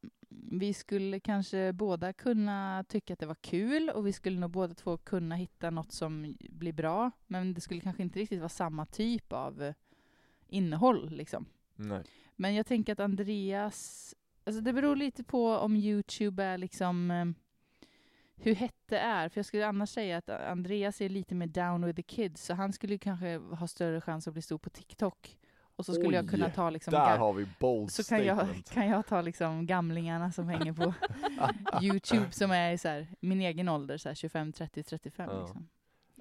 vi 0.50 0.74
skulle 0.74 1.20
kanske 1.20 1.72
båda 1.72 2.12
kunna 2.12 2.84
tycka 2.88 3.12
att 3.12 3.18
det 3.18 3.26
var 3.26 3.34
kul 3.34 3.90
och 3.90 4.06
vi 4.06 4.12
skulle 4.12 4.38
nog 4.38 4.50
båda 4.50 4.74
två 4.74 4.96
kunna 4.96 5.34
hitta 5.34 5.70
något 5.70 5.92
som 5.92 6.36
blir 6.38 6.72
bra. 6.72 7.10
Men 7.26 7.54
det 7.54 7.60
skulle 7.60 7.80
kanske 7.80 8.02
inte 8.02 8.18
riktigt 8.18 8.38
vara 8.38 8.48
samma 8.48 8.86
typ 8.86 9.32
av 9.32 9.62
eh, 9.62 9.74
innehåll 10.46 11.10
liksom. 11.10 11.46
Nej. 11.76 12.02
Men 12.40 12.54
jag 12.54 12.66
tänker 12.66 12.92
att 12.92 13.00
Andreas, 13.00 14.14
alltså 14.45 14.61
det 14.61 14.73
beror 14.73 14.97
lite 14.97 15.25
på 15.25 15.52
om 15.52 15.76
Youtube 15.76 16.45
är 16.45 16.59
liksom 16.59 17.11
eh, 17.11 17.25
hur 18.37 18.54
hett 18.54 18.83
det 18.88 18.99
är. 18.99 19.28
För 19.28 19.38
jag 19.38 19.47
skulle 19.47 19.66
annars 19.66 19.90
säga 19.90 20.16
att 20.16 20.28
Andreas 20.28 21.00
är 21.00 21.09
lite 21.09 21.35
mer 21.35 21.47
down 21.47 21.87
with 21.87 21.97
the 21.97 22.02
kids, 22.02 22.45
så 22.45 22.54
han 22.54 22.73
skulle 22.73 22.99
kanske 22.99 23.37
ha 23.37 23.66
större 23.66 24.00
chans 24.00 24.28
att 24.28 24.33
bli 24.35 24.42
stor 24.42 24.59
på 24.59 24.71
TikTok. 24.71 25.38
Och 25.76 25.87
så 25.87 25.95
skulle 25.95 26.16
jag 26.16 26.25
Oj, 26.25 26.30
kunna 26.30 26.50
ta 26.50 26.71
liksom 26.71 26.90
Där 26.92 27.18
har 27.18 27.33
vi 27.33 27.47
bold 27.59 27.90
så 27.92 28.04
kan 28.04 28.25
jag, 28.25 28.49
kan 28.73 28.88
jag 28.88 29.07
ta 29.07 29.20
liksom 29.22 29.66
gamlingarna 29.66 30.33
som 30.33 30.48
hänger 30.48 30.72
på 30.72 30.94
Youtube 31.83 32.33
som 32.33 32.51
är 32.51 32.77
så 32.77 32.88
här, 32.88 33.07
min 33.20 33.40
egen 33.40 33.68
ålder, 33.68 33.98
så 33.98 34.09
här 34.09 34.14
25, 34.14 34.53
30, 34.53 34.83
35 34.83 35.31
Ja. 35.33 35.40
liksom. 35.40 35.68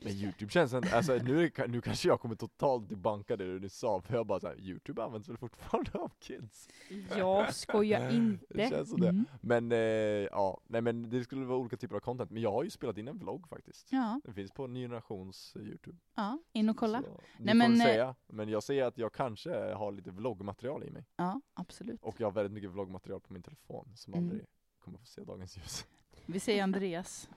Men 0.01 0.13
youtube 0.13 0.51
känns 0.51 0.73
inte, 0.73 0.95
alltså 0.97 1.13
nu, 1.13 1.43
är 1.45 1.51
det- 1.55 1.67
nu 1.67 1.81
kanske 1.81 2.07
jag 2.07 2.19
kommer 2.21 2.35
totalt 2.35 2.89
debunka 2.89 3.37
det 3.37 3.59
du 3.59 3.69
sa, 3.69 4.01
för 4.01 4.13
jag 4.13 4.27
bara 4.27 4.39
såhär, 4.39 4.59
youtube 4.59 5.03
används 5.03 5.29
väl 5.29 5.37
fortfarande 5.37 5.91
av 5.99 6.11
kids? 6.19 6.69
Jag 7.17 7.53
skojar 7.53 7.99
Det 8.09 8.15
inte. 8.15 8.69
känns 8.69 8.89
som 8.89 9.01
det. 9.01 9.09
Mm. 9.09 9.25
Men 9.41 9.71
eh, 9.71 9.77
ja, 9.77 10.61
nej 10.67 10.81
men 10.81 11.09
det 11.09 11.23
skulle 11.23 11.45
vara 11.45 11.57
olika 11.57 11.77
typer 11.77 11.95
av 11.95 11.99
content, 11.99 12.31
men 12.31 12.41
jag 12.41 12.51
har 12.51 12.63
ju 12.63 12.69
spelat 12.69 12.97
in 12.97 13.07
en 13.07 13.17
vlogg 13.17 13.47
faktiskt. 13.47 13.87
Ja, 13.91 14.21
Den 14.23 14.33
finns 14.33 14.51
på 14.51 14.67
Ny 14.67 14.81
Generations 14.83 15.55
eh, 15.55 15.61
youtube. 15.61 15.97
ja, 16.15 16.39
in 16.53 16.69
och 16.69 16.77
kolla. 16.77 17.01
Så, 17.01 17.21
Nej, 17.37 17.55
men, 17.55 17.73
eh, 17.73 17.77
säga, 17.85 18.15
men 18.27 18.49
jag 18.49 18.63
säger 18.63 18.83
att 18.83 18.97
jag 18.97 19.13
kanske 19.13 19.73
har 19.73 19.91
lite 19.91 20.11
vloggmaterial 20.11 20.83
i 20.83 20.89
mig. 20.91 21.05
Ja, 21.15 21.41
absolut. 21.53 22.03
Och 22.03 22.15
jag 22.21 22.27
har 22.27 22.31
väldigt 22.31 22.53
mycket 22.53 22.69
vloggmaterial 22.69 23.19
på 23.21 23.33
min 23.33 23.43
telefon 23.43 23.91
som 23.95 24.13
Mm. 24.13 24.25
aldrig 24.25 24.45
kommer 24.79 24.97
få 24.97 25.05
se 25.05 25.23
dagens 25.23 25.57
ljus. 25.57 25.85
Vi 26.27 26.39
säger 26.39 26.63
Andreas. 26.63 27.29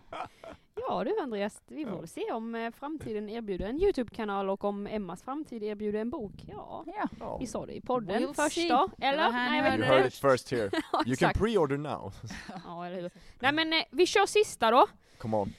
Ja 0.89 1.05
du 1.05 1.19
Andreas, 1.23 1.63
vi 1.69 1.85
får 1.85 2.01
Ja. 2.01 2.07
se 2.07 2.33
om 2.33 2.55
eh, 2.55 2.71
framtiden 2.73 3.29
erbjuder 3.29 3.67
en 3.69 3.81
Youtube-kanal 3.83 4.51
och 4.51 4.65
om 4.65 4.87
Emmas 4.87 5.23
framtid 5.23 5.63
erbjuder 5.63 5.99
en 6.01 6.11
bok. 6.11 6.33
Ja, 6.49 6.85
Ja. 7.21 7.39
Vi 7.39 7.47
sa 7.47 7.67
det 7.67 7.73
i 7.75 7.81
podden 7.81 8.23
We'll 8.23 8.35
först 8.35 8.55
see. 8.55 8.69
då. 8.69 8.91
Eller? 9.01 9.31
Nej, 9.33 9.79
You 9.79 9.85
heard 9.85 10.07
it 10.07 10.15
first 10.15 10.51
here. 10.51 10.71
You 11.07 11.17
can 11.17 11.33
pre-order 11.33 11.77
now. 11.79 12.13
Ja, 12.65 12.87
eller 12.87 13.01
hur. 13.03 13.11
Nej 13.41 13.53
men 13.53 13.73
eh, 13.73 13.83
vi 13.91 14.07
kör 14.07 14.27
sista 14.27 14.71
då. 14.71 14.87
Come 15.19 15.37
on. 15.37 15.53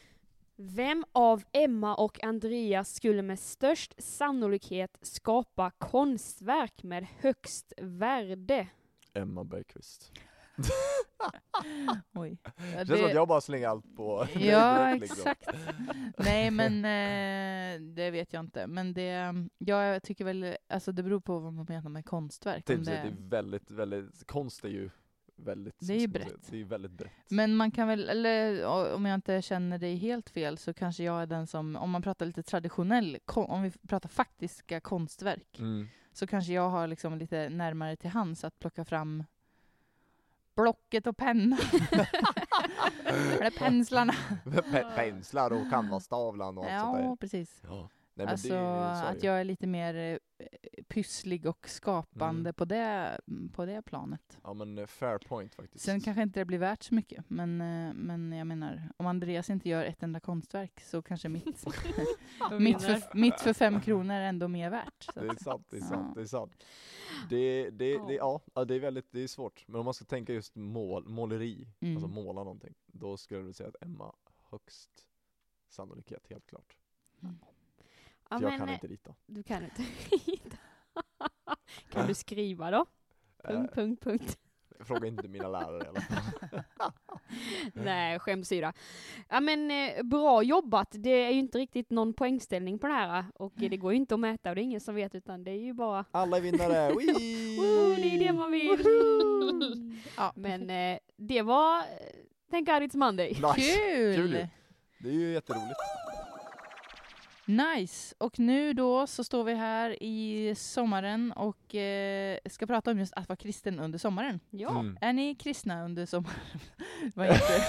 Vem 0.56 1.06
av 1.12 1.44
Emma 1.52 1.96
och 1.96 2.24
Andreas 2.24 2.94
skulle 2.94 3.22
med 3.22 3.40
störst 3.40 3.94
sannolikhet 3.98 4.98
skapa 5.02 5.72
konstverk 5.72 6.84
med 6.84 7.08
högst 7.20 7.74
värde? 7.82 8.68
Emma 9.14 9.44
Bergqvist. 9.44 10.12
Oj. 12.14 12.38
Det 12.44 12.86
känns 12.88 13.00
som 13.00 13.06
att 13.08 13.14
jag 13.14 13.28
bara 13.28 13.42
slänger 13.42 13.68
allt 13.68 13.96
på 13.96 14.28
Ja, 14.40 14.94
liksom. 15.00 15.18
exakt. 15.32 15.50
Nej, 16.18 16.52
men 16.52 16.76
eh, 16.86 17.82
det 17.96 18.12
vet 18.12 18.34
jag 18.34 18.40
inte. 18.40 18.68
Men 18.68 18.94
det, 18.94 19.34
ja, 19.58 19.84
jag 19.84 20.04
tycker 20.04 20.26
väl, 20.26 20.56
alltså 20.70 20.92
det 20.92 21.04
beror 21.04 21.20
på 21.20 21.40
vad 21.40 21.54
man 21.54 21.66
menar 21.70 21.90
med 21.90 22.06
konstverk. 22.06 22.70
Om 22.70 22.84
det 22.84 22.92
det, 22.92 22.98
är 22.98 23.14
väldigt, 23.30 23.72
väldigt, 23.72 24.28
konst 24.28 24.66
är 24.66 24.70
ju 24.70 24.90
väldigt, 25.36 25.76
Det 25.80 25.94
är 25.94 25.94
ju 25.94 26.00
säga, 26.00 26.08
brett. 26.08 26.52
Det 26.52 26.62
är 26.62 26.66
väldigt 26.66 26.92
brett. 26.92 27.12
men 27.30 27.56
man 27.56 27.72
kan 27.72 27.88
väl, 27.88 28.10
eller 28.10 28.66
om 28.96 29.06
jag 29.06 29.16
inte 29.16 29.42
känner 29.42 29.78
dig 29.78 29.96
helt 29.96 30.30
fel, 30.30 30.58
så 30.58 30.74
kanske 30.74 31.04
jag 31.04 31.22
är 31.22 31.26
den 31.26 31.48
som, 31.48 31.76
om 31.76 31.90
man 31.92 32.02
pratar 32.02 32.26
lite 32.26 32.44
traditionell, 32.44 33.18
om 33.36 33.62
vi 33.64 33.72
pratar 33.88 34.10
faktiska 34.10 34.80
konstverk, 34.80 35.60
Mm. 35.60 35.88
så 36.14 36.28
kanske 36.28 36.54
jag 36.54 36.70
har 36.70 36.88
liksom 36.88 37.18
lite 37.18 37.50
närmare 37.50 37.96
till 37.96 38.10
hands 38.10 38.44
att 38.44 38.60
plocka 38.60 38.86
fram 38.86 39.24
blocket 40.56 41.08
och 41.08 41.18
pennan. 41.18 41.60
Eller 43.06 43.52
penslarna. 43.60 44.14
Pe- 44.46 44.96
Penslar 44.96 45.52
och 45.54 45.70
canvastavlan 45.70 46.58
och 46.58 46.66
allt 46.66 46.82
sånt 46.82 46.98
där. 46.98 47.04
Ja, 47.04 47.18
precis. 47.20 47.62
Ja. 48.14 48.18
Nej, 48.18 48.26
men 48.26 48.32
alltså 48.32 48.48
det, 48.50 49.10
att 49.10 49.24
jag 49.24 49.40
är 49.40 49.44
lite 49.44 49.68
mer 49.68 50.20
eh, 50.38 50.48
pysslig 50.88 51.46
och 51.46 51.70
skapande 51.70 52.50
Mm. 52.50 52.54
på, 52.54 52.66
det, 52.66 53.20
på 53.54 53.66
det 53.66 53.82
planet. 53.82 54.40
Ja 54.44 54.54
men 54.54 54.78
eh, 54.78 54.86
fair 54.88 55.18
point 55.18 55.56
faktiskt. 55.56 55.86
Sen 55.86 56.02
kanske 56.02 56.22
inte 56.24 56.40
det 56.40 56.46
blir 56.46 56.58
värt 56.58 56.84
så 56.84 56.96
mycket, 56.96 57.30
men, 57.30 57.62
eh, 57.62 57.94
men 57.94 58.32
jag 58.32 58.48
menar, 58.48 58.90
om 58.98 59.06
Andreas 59.08 59.50
inte 59.50 59.70
gör 59.70 59.86
ett 59.86 60.04
enda 60.04 60.20
konstverk 60.20 60.80
så 60.82 61.02
kanske 61.02 61.30
mitt, 61.30 61.46
mitt, 62.60 62.82
för, 62.82 63.18
mitt 63.18 63.42
för 63.42 63.54
fem 63.54 63.82
kronor 63.82 64.16
är 64.16 64.22
ändå 64.22 64.48
mer 64.48 64.70
värt. 64.70 65.04
Så 65.14 65.20
Det 65.20 65.28
är 65.28 65.44
sant, 65.44 65.66
det 65.70 65.78
är 65.78 65.82
Ja. 65.82 65.88
sant, 65.88 66.16
det 66.16 66.22
är 66.22 66.26
sant. 66.26 66.52
Det, 67.30 67.70
det, 67.70 67.90
Ja. 67.92 68.06
det, 68.08 68.14
ja, 68.14 68.42
ja, 68.54 68.66
det 68.66 68.76
är 68.76 68.80
väldigt, 68.80 69.12
det 69.12 69.20
är 69.24 69.28
svårt. 69.28 69.64
Men 69.68 69.80
om 69.80 69.86
man 69.86 69.94
ska 69.94 70.06
tänka 70.06 70.34
just 70.34 70.56
mål, 70.56 71.08
måleri, 71.08 71.68
Mm. 71.80 71.96
alltså 71.98 72.08
måla 72.08 72.44
någonting, 72.44 72.74
då 72.88 73.18
skulle 73.18 73.40
jag 73.46 73.56
säga 73.56 73.70
att 73.70 73.84
Emma 73.84 74.16
högst 74.50 74.90
sannolikhet, 75.70 76.28
helt 76.30 76.48
klart. 76.48 76.78
Ja, 78.32 78.38
jag 78.42 78.50
men, 78.50 78.60
kan 78.60 78.68
eh, 78.70 78.74
inte 78.74 78.88
rita. 78.88 79.16
Du 79.26 79.44
kan 79.44 79.64
inte 79.64 79.82
rita. 80.12 80.58
kan 81.92 82.08
du 82.08 82.14
skriva 82.14 82.72
då? 82.72 82.86
Punkt, 83.44 83.70
Eh, 83.72 83.76
punkt, 83.76 84.04
punkt. 84.04 84.38
fråga 84.80 85.08
inte 85.08 85.28
mina 85.28 85.48
lärare 85.48 85.84
i 85.86 85.88
alla 85.88 86.02
fall. 86.02 86.62
Nej, 87.74 88.20
skämtsida. 88.20 88.74
Ja 89.30 89.40
men 89.40 89.72
eh, 89.72 90.04
bra 90.04 90.44
jobbat. 90.44 90.88
Det 90.92 91.10
är 91.10 91.32
ju 91.32 91.40
inte 91.40 91.58
riktigt 91.58 91.90
någon 91.90 92.14
poängställning 92.14 92.80
på 92.80 92.88
det 92.88 92.94
här 92.94 93.26
och 93.34 93.54
det 93.56 93.78
går 93.78 93.92
ju 93.92 93.98
inte 93.98 94.14
att 94.14 94.20
mäta 94.20 94.50
och 94.50 94.56
det 94.56 94.62
är 94.62 94.64
ingen 94.64 94.82
som 94.82 94.96
vet 94.96 95.16
utan 95.16 95.44
det 95.44 95.52
är 95.52 95.62
ju 95.62 95.74
bara 95.74 96.06
Alla 96.12 96.38
är 96.38 96.42
vinnare! 96.42 96.94
Wee! 96.98 97.58
Woo, 97.60 97.96
det 97.96 98.16
är 98.16 98.20
det 98.20 98.34
man 98.34 98.52
vill. 98.52 100.02
Ja, 100.18 100.34
Men 100.36 100.70
eh, 100.70 101.00
det 101.18 101.42
var 101.42 101.84
Thank 102.52 102.68
God 102.68 102.82
It's 102.84 102.98
Monday. 102.98 103.28
Nice! 103.30 103.76
Kul! 103.78 104.16
Kul. 104.16 104.48
Det 105.00 105.10
är 105.10 105.14
ju 105.14 105.34
jätteroligt. 105.34 105.80
Nice! 107.46 108.16
Och 108.18 108.40
nu 108.40 108.74
då 108.74 109.08
så 109.08 109.24
står 109.24 109.44
vi 109.44 109.54
här 109.54 110.04
i 110.04 110.54
sommaren 110.56 111.32
och 111.32 111.76
eh, 111.76 112.38
ska 112.46 112.68
prata 112.68 112.92
om 112.92 113.00
just 113.00 113.14
att 113.14 113.30
vara 113.30 113.38
kristen 113.38 113.80
under 113.80 114.00
sommaren. 114.00 114.40
Ja. 114.50 114.80
Mm. 114.80 114.98
Är 115.02 115.14
ni 115.14 115.36
kristna 115.36 115.86
under 115.86 116.06
sommaren? 116.06 116.40
var 117.16 117.26
inte, 117.26 117.64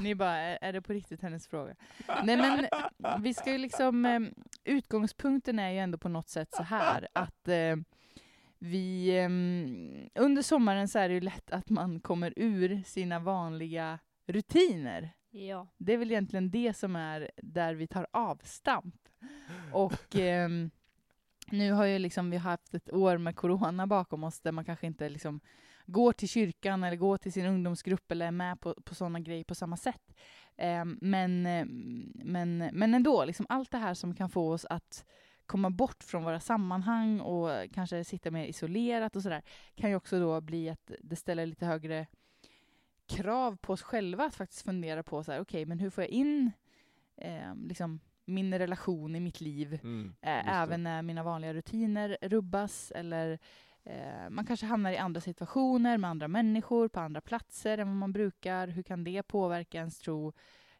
ni 0.00 0.14
bara, 0.14 0.36
är, 0.36 0.58
är 0.60 0.72
det 0.72 0.82
på 0.82 0.92
riktigt 0.92 1.22
hennes 1.22 1.46
fråga? 1.46 1.74
Nej 2.24 2.36
men 2.36 2.66
vi 3.22 3.34
ska 3.34 3.52
ju 3.52 3.58
liksom, 3.58 4.04
eh, 4.04 4.20
utgångspunkten 4.64 5.58
är 5.58 5.70
ju 5.70 5.78
ändå 5.78 5.98
på 5.98 6.08
något 6.08 6.28
sätt 6.28 6.48
så 6.52 6.62
här 6.62 7.08
att 7.12 7.48
eh, 7.48 7.76
vi, 8.58 9.18
eh, 9.18 10.22
under 10.22 10.42
sommaren 10.42 10.88
så 10.88 10.98
är 10.98 11.08
det 11.08 11.14
ju 11.14 11.20
lätt 11.20 11.50
att 11.50 11.70
man 11.70 12.00
kommer 12.00 12.32
ur 12.36 12.82
sina 12.86 13.18
vanliga 13.18 13.98
rutiner. 14.26 15.12
Ja. 15.30 15.66
Det 15.76 15.92
är 15.92 15.98
väl 15.98 16.10
egentligen 16.10 16.50
det 16.50 16.76
som 16.76 16.96
är 16.96 17.30
där 17.36 17.74
vi 17.74 17.86
tar 17.86 18.06
avstamp. 18.10 18.94
Och 19.72 20.14
ehm, 20.16 20.70
nu 21.50 21.72
har 21.72 21.84
ju 21.84 21.98
liksom 21.98 22.30
vi 22.30 22.36
haft 22.36 22.74
ett 22.74 22.92
år 22.92 23.18
med 23.18 23.36
corona 23.36 23.86
bakom 23.86 24.24
oss 24.24 24.40
där 24.40 24.52
man 24.52 24.64
kanske 24.64 24.86
inte 24.86 25.08
liksom 25.08 25.40
går 25.86 26.12
till 26.12 26.28
kyrkan 26.28 26.84
eller 26.84 26.96
går 26.96 27.16
till 27.16 27.32
sin 27.32 27.46
ungdomsgrupp 27.46 28.12
eller 28.12 28.26
är 28.26 28.30
med 28.30 28.60
på, 28.60 28.74
på 28.84 28.94
sådana 28.94 29.20
grejer 29.20 29.44
på 29.44 29.54
samma 29.54 29.76
sätt. 29.76 30.14
Ehm, 30.56 30.98
men, 31.00 31.46
ehm, 31.46 32.12
men, 32.14 32.58
men 32.58 32.94
ändå, 32.94 33.24
liksom 33.24 33.46
allt 33.48 33.70
det 33.70 33.78
här 33.78 33.94
som 33.94 34.14
kan 34.14 34.30
få 34.30 34.52
oss 34.52 34.64
att 34.70 35.04
komma 35.46 35.70
bort 35.70 36.04
från 36.04 36.24
våra 36.24 36.40
sammanhang 36.40 37.20
och 37.20 37.50
kanske 37.72 38.04
sitta 38.04 38.30
mer 38.30 38.44
isolerat 38.44 39.16
och 39.16 39.22
sådär, 39.22 39.42
kan 39.74 39.90
ju 39.90 39.96
också 39.96 40.20
då 40.20 40.40
bli 40.40 40.70
att 40.70 40.90
det 41.02 41.16
ställer 41.16 41.46
lite 41.46 41.66
högre 41.66 42.06
krav 43.10 43.56
på 43.56 43.72
oss 43.72 43.82
själva 43.82 44.24
att 44.24 44.34
faktiskt 44.34 44.62
fundera 44.62 45.02
på 45.02 45.24
så 45.24 45.32
här, 45.32 45.40
okej, 45.40 45.66
men 45.66 45.78
hur 45.78 45.90
får 45.90 46.04
jag 46.04 46.10
in 46.10 46.52
eh, 47.16 47.54
liksom 47.54 48.00
min 48.24 48.58
relation 48.58 49.16
i 49.16 49.20
mitt 49.20 49.40
liv, 49.40 49.78
Mm, 49.82 50.14
eh, 50.22 50.60
även 50.62 50.82
när 50.82 51.02
mina 51.02 51.22
vanliga 51.22 51.54
rutiner 51.54 52.16
rubbas 52.22 52.92
eller 52.94 53.38
eh, 53.84 54.30
man 54.30 54.46
kanske 54.46 54.66
hamnar 54.66 54.92
i 54.92 54.96
andra 54.96 55.20
situationer 55.20 55.98
med 55.98 56.10
andra 56.10 56.28
människor 56.28 56.88
på 56.88 57.00
andra 57.00 57.20
platser 57.20 57.78
än 57.78 57.88
vad 57.88 57.96
man 57.96 58.12
brukar. 58.12 58.68
Hur 58.68 58.82
kan 58.82 59.04
det 59.04 59.22
påverka 59.22 59.78
ens 59.78 59.98
tro? 59.98 60.32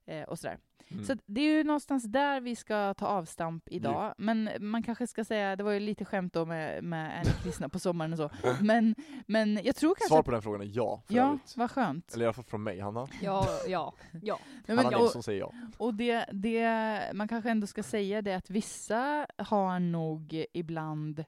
Eh, 0.06 0.22
och 0.22 0.38
sådär. 0.38 0.58
Mm. 0.90 1.04
Så 1.04 1.16
det 1.26 1.40
är 1.40 1.56
ju 1.56 1.64
någonstans 1.64 2.04
där 2.04 2.40
vi 2.40 2.56
ska 2.56 2.94
ta 2.94 3.06
avstamp 3.06 3.68
idag. 3.70 4.14
Men 4.18 4.50
man 4.60 4.82
kanske 4.82 5.06
ska 5.06 5.24
säga, 5.24 5.56
det 5.56 5.62
var 5.62 5.72
ju 5.72 5.80
lite 5.80 6.04
skämt 6.04 6.32
då 6.32 6.46
med, 6.46 6.84
med 6.84 7.26
ni 7.26 7.32
kristna 7.42 7.68
på 7.68 7.78
sommaren 7.78 8.12
och 8.12 8.18
så. 8.18 8.30
Men, 8.60 8.94
men 9.26 9.60
jag 9.64 9.76
tror 9.76 9.94
kanske... 9.94 10.08
Svar 10.08 10.22
på 10.22 10.30
den 10.30 10.42
frågan 10.42 10.60
är 10.60 10.64
ja, 10.64 11.02
för 11.06 11.14
Ja, 11.14 11.26
övrigt. 11.26 11.56
vad 11.56 11.70
skönt. 11.70 12.14
Eller 12.14 12.24
i 12.24 12.26
alla 12.26 12.32
fall 12.32 12.44
från 12.44 12.62
mig, 12.62 12.80
Hanna. 12.80 13.06
Ja, 13.22 13.46
ja, 13.68 13.94
ja. 14.22 14.38
Nej, 14.52 14.76
men, 14.76 14.78
Hanna 14.78 14.96
och, 14.96 15.02
Nilsson 15.02 15.22
säger 15.22 15.40
ja. 15.40 15.52
och 15.78 15.94
det, 15.94 16.26
det 16.32 17.10
man 17.14 17.28
kanske 17.28 17.50
ändå 17.50 17.66
ska 17.66 17.82
säga 17.82 18.22
det 18.22 18.34
att 18.34 18.50
vissa 18.50 19.26
har 19.38 19.78
nog 19.78 20.44
ibland 20.52 21.24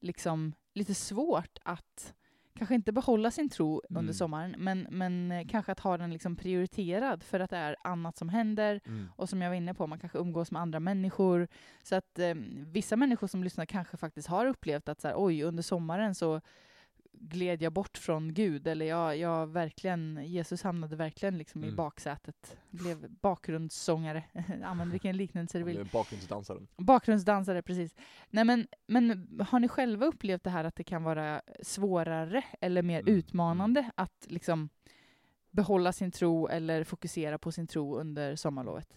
liksom 0.00 0.52
lite 0.74 0.94
svårt 0.94 1.58
att 1.62 2.14
kanske 2.58 2.74
inte 2.74 2.92
behålla 2.92 3.30
sin 3.30 3.48
tro 3.48 3.82
Mm. 3.90 4.00
under 4.00 4.12
sommaren, 4.12 4.54
men, 4.58 4.86
men 4.90 5.32
eh, 5.32 5.46
kanske 5.48 5.72
att 5.72 5.80
ha 5.80 5.96
den 5.98 6.10
liksom 6.12 6.36
prioriterad 6.36 7.22
för 7.22 7.40
att 7.40 7.50
det 7.50 7.56
är 7.56 7.76
annat 7.84 8.16
som 8.16 8.28
händer. 8.28 8.80
Mm. 8.86 9.08
Och 9.16 9.28
som 9.28 9.42
jag 9.42 9.50
var 9.50 9.56
inne 9.56 9.74
på, 9.74 9.86
man 9.86 9.98
kanske 9.98 10.18
umgås 10.18 10.50
med 10.50 10.62
andra 10.62 10.80
människor. 10.80 11.48
Så 11.82 11.94
att 11.96 12.18
eh, 12.18 12.34
vissa 12.66 12.96
människor 12.96 13.26
som 13.26 13.44
lyssnar 13.44 13.66
kanske 13.66 13.96
faktiskt 13.96 14.28
har 14.28 14.46
upplevt 14.46 14.88
att 14.88 15.00
så 15.00 15.08
här, 15.08 15.14
oj, 15.18 15.42
under 15.42 15.62
sommaren 15.62 16.14
så 16.14 16.40
gled 17.20 17.62
jag 17.62 17.72
bort 17.72 17.98
från 17.98 18.34
Gud. 18.34 18.66
Eller 18.66 18.86
jag, 18.86 19.16
jag 19.16 19.46
verkligen, 19.46 20.20
Jesus 20.26 20.62
hamnade 20.62 20.96
verkligen 20.96 21.38
liksom 21.38 21.64
i 21.64 21.66
Mm. 21.66 21.76
baksätet. 21.76 22.56
Blev 22.70 23.10
bakgrundssångare. 23.10 24.24
Använd 24.64 24.90
vilken 24.90 25.16
liknelse 25.16 25.58
du 25.58 25.64
vill. 25.64 25.78
är 25.78 25.84
Bakgrundsdansaren. 25.84 26.68
Bakgrundsdansare, 26.76 27.62
precis. 27.62 27.96
Nej, 28.30 28.44
men, 28.44 28.66
men 28.86 29.28
har 29.50 29.60
ni 29.60 29.68
själva 29.68 30.06
upplevt 30.06 30.44
det 30.44 30.50
här 30.50 30.64
att 30.64 30.76
det 30.76 30.84
kan 30.84 31.02
vara 31.02 31.42
svårare 31.62 32.42
eller 32.60 32.82
mer 32.82 33.00
Mm, 33.00 33.14
utmanande 33.14 33.90
att 33.94 34.26
liksom 34.28 34.68
behålla 35.50 35.92
sin 35.92 36.10
tro 36.10 36.48
eller 36.48 36.84
fokusera 36.84 37.38
på 37.38 37.52
sin 37.52 37.66
tro 37.66 37.96
under 37.96 38.36
sommarlovet? 38.36 38.96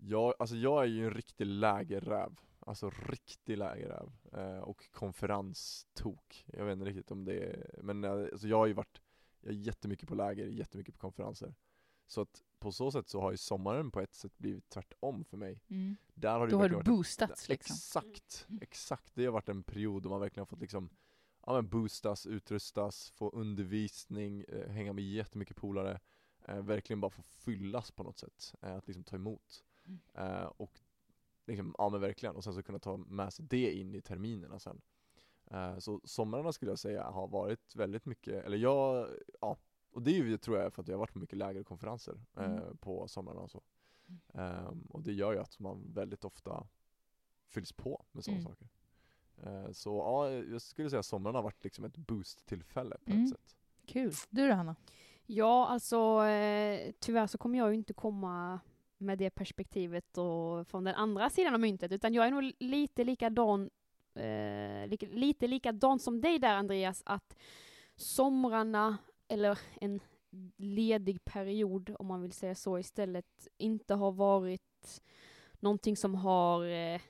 Jag, 0.00 0.34
alltså 0.38 0.56
jag 0.56 0.82
är 0.82 0.88
ju 0.88 1.04
en 1.04 1.14
riktig 1.14 1.46
lägerräv. 1.46 2.32
Alltså 2.68 2.90
riktig 2.90 3.58
lägerräv. 3.58 4.12
Eh, 4.32 4.58
och 4.58 4.90
konferenstok. 4.92 6.44
Jag 6.46 6.64
vet 6.64 6.72
inte 6.72 6.84
riktigt 6.84 7.10
om 7.10 7.24
det 7.24 7.38
är, 7.38 7.80
men 7.82 8.04
eh, 8.04 8.10
alltså 8.10 8.48
jag 8.48 8.56
har 8.56 8.66
ju 8.66 8.72
varit 8.72 9.02
jag 9.40 9.52
är 9.52 9.56
jättemycket 9.56 10.08
på 10.08 10.14
läger, 10.14 10.46
jättemycket 10.46 10.94
på 10.94 11.00
konferenser. 11.00 11.54
Så 12.06 12.20
att 12.20 12.42
på 12.58 12.72
så 12.72 12.90
sätt 12.90 13.08
så 13.08 13.20
har 13.20 13.30
ju 13.30 13.36
sommaren 13.36 13.90
på 13.90 14.00
ett 14.00 14.14
sätt 14.14 14.38
blivit 14.38 14.68
tvärtom 14.68 15.24
för 15.24 15.36
mig. 15.36 15.60
Där 16.14 16.38
har 16.38 16.46
det 16.46 16.52
Då 16.52 16.58
har 16.58 16.68
du 16.68 16.82
boostats 16.82 17.48
liksom. 17.48 17.74
Exakt, 17.74 18.48
exakt. 18.60 19.14
Det 19.14 19.24
har 19.24 19.32
varit 19.32 19.48
en 19.48 19.62
period 19.62 20.02
då 20.02 20.08
man 20.08 20.20
verkligen 20.20 20.40
har 20.40 20.46
fått 20.46 20.60
liksom 20.60 20.90
ja, 21.46 21.52
men 21.52 21.68
boostas, 21.68 22.26
utrustas, 22.26 23.10
få 23.10 23.30
undervisning, 23.30 24.44
eh, 24.48 24.68
hänga 24.68 24.92
med 24.92 25.04
jättemycket 25.04 25.56
polare. 25.56 26.00
Eh, 26.44 26.62
verkligen 26.62 27.00
bara 27.00 27.10
få 27.10 27.22
fyllas 27.22 27.90
på 27.90 28.02
något 28.02 28.18
sätt. 28.18 28.54
Eh, 28.62 28.76
att 28.76 28.86
liksom 28.86 29.04
ta 29.04 29.16
emot. 29.16 29.64
Mm. 29.86 30.00
Eh, 30.14 30.44
och 30.44 30.80
liksom, 31.48 31.74
ja 31.78 31.88
men 31.88 32.00
verkligen. 32.00 32.36
Och 32.36 32.44
sen 32.44 32.54
så 32.54 32.62
kunna 32.62 32.78
ta 32.78 32.96
med 32.96 33.32
sig 33.32 33.44
det 33.48 33.72
in 33.72 33.94
i 33.94 34.00
terminerna 34.00 34.58
sen. 34.58 34.80
Eh, 35.50 35.78
så 35.78 36.00
somrarna 36.04 36.52
skulle 36.52 36.70
jag 36.70 36.78
säga 36.78 37.04
har 37.10 37.28
varit 37.28 37.76
väldigt 37.76 38.06
mycket, 38.06 38.44
eller 38.44 38.56
jag, 38.56 39.08
ja, 39.40 39.56
och 39.90 40.02
det 40.02 40.10
är 40.10 40.14
ju 40.14 40.38
tror 40.38 40.58
jag 40.58 40.72
för 40.72 40.82
att 40.82 40.88
jag 40.88 40.94
har 40.94 40.98
varit 41.00 41.12
på 41.12 41.18
mycket 41.18 41.38
lägre 41.38 41.64
konferenser 41.64 42.20
eh, 42.36 42.44
Mm. 42.44 42.76
på 42.76 43.08
somrarna 43.08 43.40
och 43.40 43.50
så. 43.50 43.62
Ehm, 44.34 44.80
och 44.90 45.02
det 45.02 45.12
gör 45.12 45.32
ju 45.32 45.38
att 45.38 45.58
man 45.58 45.92
väldigt 45.92 46.24
ofta 46.24 46.66
fylls 47.46 47.72
på 47.72 48.04
med 48.12 48.24
sådana 48.24 48.40
Mm. 48.40 48.52
saker. 48.52 48.68
Eh, 49.42 49.72
så 49.72 49.96
ja, 49.96 50.30
jag 50.30 50.62
skulle 50.62 50.90
säga 50.90 51.00
att 51.00 51.06
sommaren 51.06 51.34
har 51.36 51.42
varit 51.42 51.64
liksom 51.64 51.84
ett 51.84 51.96
boost-tillfälle 51.96 52.96
på 53.04 53.10
Mm. 53.12 53.24
ett 53.24 53.30
sätt. 53.30 53.56
Kul. 53.86 54.12
Du 54.30 54.48
då 54.48 54.54
Hanna? 54.54 54.76
Ja, 55.26 55.66
alltså 55.68 56.24
eh, 56.24 56.92
tyvärr 57.00 57.26
så 57.26 57.38
kommer 57.38 57.58
jag 57.58 57.68
ju 57.68 57.74
inte 57.74 57.92
komma 57.94 58.60
med 58.98 59.18
det 59.18 59.30
perspektivet 59.30 60.18
och 60.18 60.66
från 60.66 60.84
den 60.84 60.94
andra 60.94 61.30
sidan 61.30 61.54
av 61.54 61.60
myntet, 61.60 61.92
utan 61.92 62.14
jag 62.14 62.26
är 62.26 62.30
nog 62.30 62.52
lite 62.58 63.04
likadan, 63.04 63.70
eh, 64.14 64.86
lika, 64.88 65.06
lite 65.10 65.46
likadan 65.46 65.98
som 65.98 66.20
dig 66.20 66.38
där 66.38 66.54
Andreas, 66.54 67.02
att 67.06 67.36
somrarna, 67.96 68.98
eller 69.28 69.58
en 69.80 70.00
ledig 70.56 71.24
period 71.24 71.96
om 71.98 72.06
man 72.06 72.22
vill 72.22 72.32
säga 72.32 72.54
så 72.54 72.78
istället, 72.78 73.48
inte 73.58 73.94
har 73.94 74.12
varit 74.12 75.02
någonting 75.60 75.96
som 75.96 76.14
har 76.14 76.64
eh, 76.64 77.00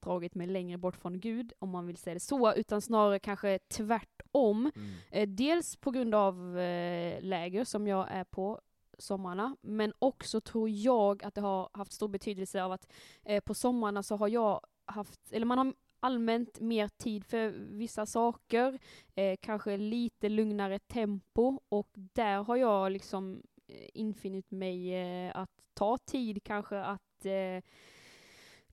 dragit 0.00 0.34
mig 0.34 0.46
längre 0.46 0.78
bort 0.78 0.96
från 0.96 1.20
Gud, 1.20 1.52
om 1.58 1.70
man 1.70 1.86
vill 1.86 1.96
säga 1.96 2.14
det 2.14 2.20
så, 2.20 2.54
utan 2.54 2.82
snarare 2.82 3.18
kanske 3.18 3.58
tvärtom. 3.58 4.70
Mm. 4.76 4.90
Eh, 5.10 5.28
dels 5.28 5.76
på 5.76 5.90
grund 5.90 6.14
av 6.14 6.58
eh, 6.58 7.22
läger 7.22 7.64
som 7.64 7.86
jag 7.86 8.10
är 8.10 8.24
på 8.24 8.60
sommarna, 8.98 9.56
men 9.60 9.92
också 9.98 10.40
tror 10.40 10.68
jag 10.70 11.24
att 11.24 11.34
det 11.34 11.40
har 11.40 11.68
haft 11.72 11.92
stor 11.92 12.08
betydelse 12.08 12.62
av 12.62 12.72
att 12.72 12.92
eh, 13.24 13.40
på 13.40 13.54
sommarna 13.54 14.02
så 14.02 14.16
har 14.16 14.28
jag 14.28 14.60
haft, 14.86 15.32
eller 15.32 15.46
man 15.46 15.58
har 15.58 15.74
allmänt 16.00 16.60
mer 16.60 16.88
tid 16.88 17.24
för 17.24 17.48
vissa 17.70 18.06
saker, 18.06 18.78
eh, 19.14 19.36
kanske 19.40 19.76
lite 19.76 20.28
lugnare 20.28 20.78
tempo. 20.78 21.60
Och 21.68 21.88
där 21.94 22.42
har 22.42 22.56
jag 22.56 22.92
liksom 22.92 23.42
eh, 23.66 23.88
infinit 23.94 24.50
mig 24.50 24.94
eh, 24.94 25.36
att 25.36 25.50
ta 25.74 25.98
tid 25.98 26.44
kanske 26.44 26.80
att 26.80 27.24
eh, 27.24 27.62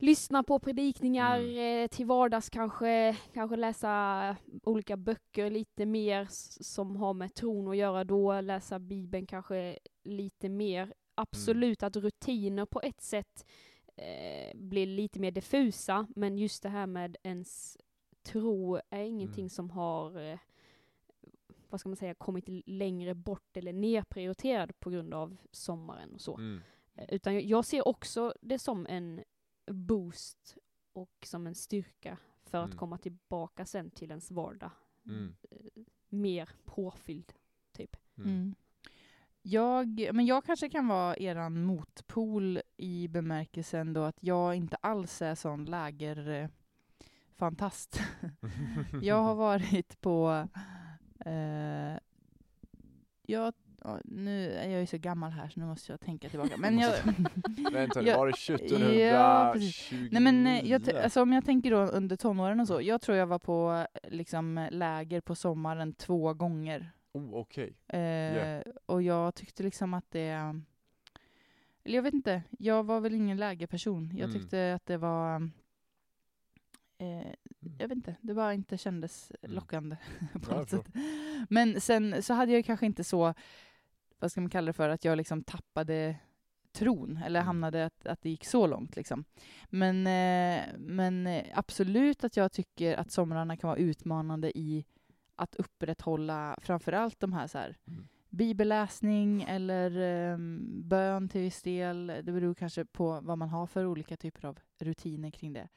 lyssna 0.02 0.44
på 0.44 0.60
predikningar 0.60 1.40
Mm. 1.40 1.84
eh, 1.84 1.88
till 1.88 2.06
vardags 2.06 2.50
kanske, 2.50 3.18
kanske 3.34 3.56
läsa 3.56 4.36
olika 4.64 4.98
böcker 4.98 5.50
lite 5.50 5.86
mer 5.86 6.28
som 6.64 6.96
har 6.96 7.14
med 7.14 7.34
tron 7.34 7.68
att 7.68 7.78
göra 7.78 8.04
då, 8.04 8.42
läsa 8.42 8.80
bibeln 8.80 9.26
kanske 9.26 9.80
lite 10.04 10.50
mer. 10.50 10.94
Absolut 11.16 11.84
att 11.84 11.96
rutiner 11.96 12.66
på 12.66 12.82
ett 12.82 13.02
sätt 13.02 13.46
eh, 13.96 14.58
blir 14.58 14.86
lite 14.86 15.20
mer 15.20 15.32
diffusa, 15.32 16.08
men 16.16 16.38
just 16.38 16.64
det 16.64 16.70
här 16.70 16.88
med 16.88 17.18
ens 17.24 17.78
tro 18.24 18.76
är 18.90 19.04
ingenting 19.04 19.44
Mm. 19.44 19.50
som 19.50 19.70
har 19.70 20.32
eh, 20.32 20.40
vad 21.70 21.80
ska 21.80 21.90
man 21.90 21.96
säga, 21.96 22.14
kommit 22.16 22.46
längre 22.66 23.16
bort 23.16 23.58
eller 23.58 23.74
nerprioriterad 23.74 24.80
på 24.80 24.90
grund 24.90 25.14
av 25.14 25.38
sommaren 25.52 26.14
och 26.14 26.22
så. 26.22 26.38
Mm. 26.38 26.62
Eh, 26.96 27.06
Utan 27.10 27.48
jag 27.48 27.66
ser 27.66 27.88
också 27.88 28.34
det 28.42 28.60
som 28.60 28.86
en 28.90 29.22
boost 29.74 30.58
och 30.94 31.12
som 31.26 31.48
en 31.48 31.56
styrka 31.56 32.18
för 32.46 32.58
att 32.58 32.66
Mm. 32.66 32.78
komma 32.78 32.98
tillbaka 32.98 33.66
sen 33.66 33.92
till 33.92 34.10
ens 34.10 34.32
vardag. 34.32 34.72
Mm. 35.06 35.36
Eh, 35.52 35.58
Mer 36.10 36.50
påfylld, 36.66 37.34
typ. 37.72 37.96
Mm. 38.18 38.30
Mm. 38.30 38.56
Jag, 39.42 40.10
men 40.14 40.26
jag 40.26 40.46
kanske 40.46 40.70
kan 40.70 40.88
vara 40.88 41.18
eran 41.18 41.64
motpol 41.64 42.60
i 42.78 43.08
bemärkelsen 43.08 43.94
då 43.94 44.04
att 44.04 44.24
jag 44.24 44.56
inte 44.56 44.76
alls 44.76 45.22
är 45.22 45.36
sån 45.36 45.66
lägerfantast. 45.66 48.00
jag 49.02 49.24
har 49.24 49.36
varit 49.36 50.02
på... 50.02 50.48
Eh, 51.26 51.98
jag, 53.22 53.54
ja, 53.84 54.00
nu 54.06 54.52
är 54.54 54.70
jag 54.70 54.80
ju 54.80 54.86
så 54.88 54.98
gammal 54.98 55.32
här 55.32 55.50
så 55.50 55.60
nu 55.60 55.66
måste 55.66 55.92
jag 55.94 56.00
tänka 56.00 56.30
tillbaka. 56.30 56.54
Men 56.58 56.80
jag, 56.80 56.94
Vänta, 57.72 58.02
jag- 58.02 58.18
var 58.18 58.28
det 58.28 58.34
Ja, 59.00 59.52
precis. 59.54 59.92
1729? 59.92 60.08
Nej 60.12 60.22
men 60.22 60.48
eh, 60.48 60.70
jag, 60.72 60.90
alltså, 60.96 61.22
om 61.22 61.34
jag 61.34 61.46
tänker 61.46 61.72
då 61.72 61.78
under 61.78 62.16
tonåren 62.16 62.60
och 62.60 62.68
så, 62.68 62.82
jag 62.82 63.02
tror 63.02 63.18
jag 63.18 63.28
var 63.28 63.40
på 63.40 63.86
eh, 64.04 64.10
liksom 64.12 64.68
läger 64.72 65.22
på 65.22 65.36
sommaren 65.36 65.94
två 65.94 66.34
gånger 66.34 66.92
Oh, 67.14 67.34
okej. 67.36 67.74
Eh, 67.88 68.00
Yeah. 68.00 68.64
Och 68.86 69.02
jag 69.02 69.36
tyckte 69.36 69.64
liksom 69.64 69.94
att 69.94 70.06
det... 70.12 70.62
Eller 71.84 71.96
jag 71.96 72.04
vet 72.04 72.14
inte, 72.14 72.44
jag 72.60 72.84
var 72.84 73.00
väl 73.00 73.14
ingen 73.14 73.38
lägerperson. 73.38 74.12
Jag 74.14 74.30
Mm. 74.30 74.42
tyckte 74.42 74.74
att 74.74 74.86
det 74.86 74.98
var... 74.98 75.50
Eh, 76.98 77.32
jag 77.80 77.88
vet 77.88 77.96
inte, 77.98 78.16
det 78.22 78.34
bara 78.34 78.54
inte 78.54 78.78
kändes 78.78 79.32
Mm. 79.42 79.56
lockande 79.56 79.96
på 80.34 80.52
Ja, 80.52 80.58
något 80.58 80.70
sätt. 80.70 80.86
Men 81.50 81.82
sen 81.82 82.24
så 82.24 82.34
hade 82.34 82.52
jag 82.52 82.66
kanske 82.66 82.86
inte 82.86 83.04
så, 83.04 83.34
vad 84.22 84.32
ska 84.32 84.42
man 84.42 84.50
kalla 84.50 84.66
det 84.66 84.74
för, 84.74 84.90
att 84.90 85.06
jag 85.06 85.18
liksom 85.18 85.44
tappade 85.44 86.16
tron, 86.72 87.18
eller 87.26 87.40
Mm. 87.40 87.48
hamnade 87.48 87.86
att, 87.86 88.06
att 88.06 88.22
det 88.22 88.30
gick 88.30 88.46
så 88.46 88.68
långt. 88.68 88.96
Liksom. 88.96 89.24
Men, 89.70 89.98
eh, 90.08 90.64
men 90.78 91.28
eh, 91.28 91.46
absolut 91.54 92.24
att 92.24 92.38
jag 92.38 92.52
tycker 92.52 92.98
att 92.98 93.12
somrarna 93.12 93.58
kan 93.58 93.68
vara 93.68 93.78
utmanande 93.80 94.58
i 94.58 94.86
att 95.36 95.56
upprätthålla 95.56 96.58
framförallt 96.62 97.20
de 97.20 97.34
här, 97.34 97.48
så 97.48 97.58
här 97.58 97.78
Mm. 97.88 98.08
bibelläsning 98.30 99.44
eller 99.44 99.92
eh, 100.32 100.38
bön 100.84 101.30
till 101.30 101.42
viss 101.42 101.62
del. 101.62 102.08
Det 102.08 102.32
beror 102.32 102.54
kanske 102.54 102.86
på 102.86 103.20
vad 103.22 103.38
man 103.38 103.50
har 103.50 103.68
för 103.68 103.86
olika 103.86 104.18
typer 104.18 104.46
av 104.48 104.60
rutiner 104.80 105.32
kring 105.32 105.54
det. 105.54 105.68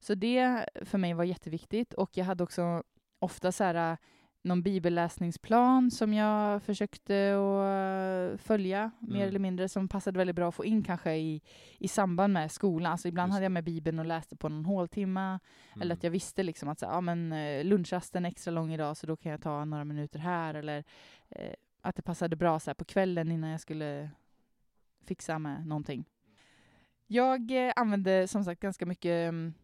Så 0.00 0.14
det 0.14 0.68
för 0.84 0.98
mig 0.98 1.14
var 1.14 1.24
jätteviktigt 1.24 1.94
och 1.94 2.16
jag 2.16 2.24
hade 2.24 2.42
också 2.44 2.82
ofta 3.18 3.52
så 3.52 3.64
här, 3.64 3.92
eh, 3.92 3.98
någon 4.44 4.62
bibelläsningsplan 4.62 5.90
som 5.90 6.14
jag 6.14 6.62
försökte 6.62 7.34
att 7.34 8.40
följa 8.40 8.90
mer 8.98 9.16
Mm. 9.16 9.28
eller 9.28 9.38
mindre 9.38 9.68
som 9.68 9.88
passade 9.88 10.18
väldigt 10.18 10.36
bra 10.36 10.48
att 10.48 10.54
få 10.54 10.64
in 10.64 10.82
kanske 10.82 11.14
i, 11.16 11.40
i 11.78 11.88
samband 11.88 12.32
med 12.32 12.50
skolan. 12.50 12.92
Alltså 12.92 13.08
ibland 13.08 13.28
Just 13.30 13.34
hade 13.34 13.44
jag 13.44 13.52
med 13.52 13.64
bibeln 13.64 13.98
och 13.98 14.06
läste 14.06 14.36
på 14.36 14.48
någon 14.48 14.64
håltimma 14.64 15.40
eller 15.74 15.84
Mm. 15.84 15.94
att 15.96 16.02
jag 16.04 16.10
visste 16.10 16.42
liksom 16.42 16.68
att 16.68 16.78
så, 16.78 16.86
ja, 16.86 17.00
men, 17.00 17.32
eh, 17.32 17.64
lunchrasten 17.64 18.24
är 18.24 18.28
extra 18.30 18.50
lång 18.50 18.72
idag 18.72 18.96
så 18.96 19.06
då 19.06 19.16
kan 19.16 19.32
jag 19.32 19.42
ta 19.42 19.64
några 19.64 19.84
minuter 19.84 20.18
här. 20.18 20.54
Eller 20.54 20.84
eh, 21.28 21.52
att 21.80 21.96
det 21.96 22.02
passade 22.02 22.36
bra 22.36 22.60
så 22.60 22.70
här, 22.70 22.74
på 22.74 22.84
kvällen 22.84 23.32
innan 23.32 23.50
jag 23.50 23.60
skulle 23.60 24.10
fixa 25.06 25.38
med 25.38 25.66
någonting. 25.66 26.04
Jag 27.06 27.66
eh, 27.66 27.72
använde 27.76 28.28
som 28.28 28.44
sagt 28.44 28.60
ganska 28.60 28.86
mycket 28.86 29.28
mm, 29.28 29.54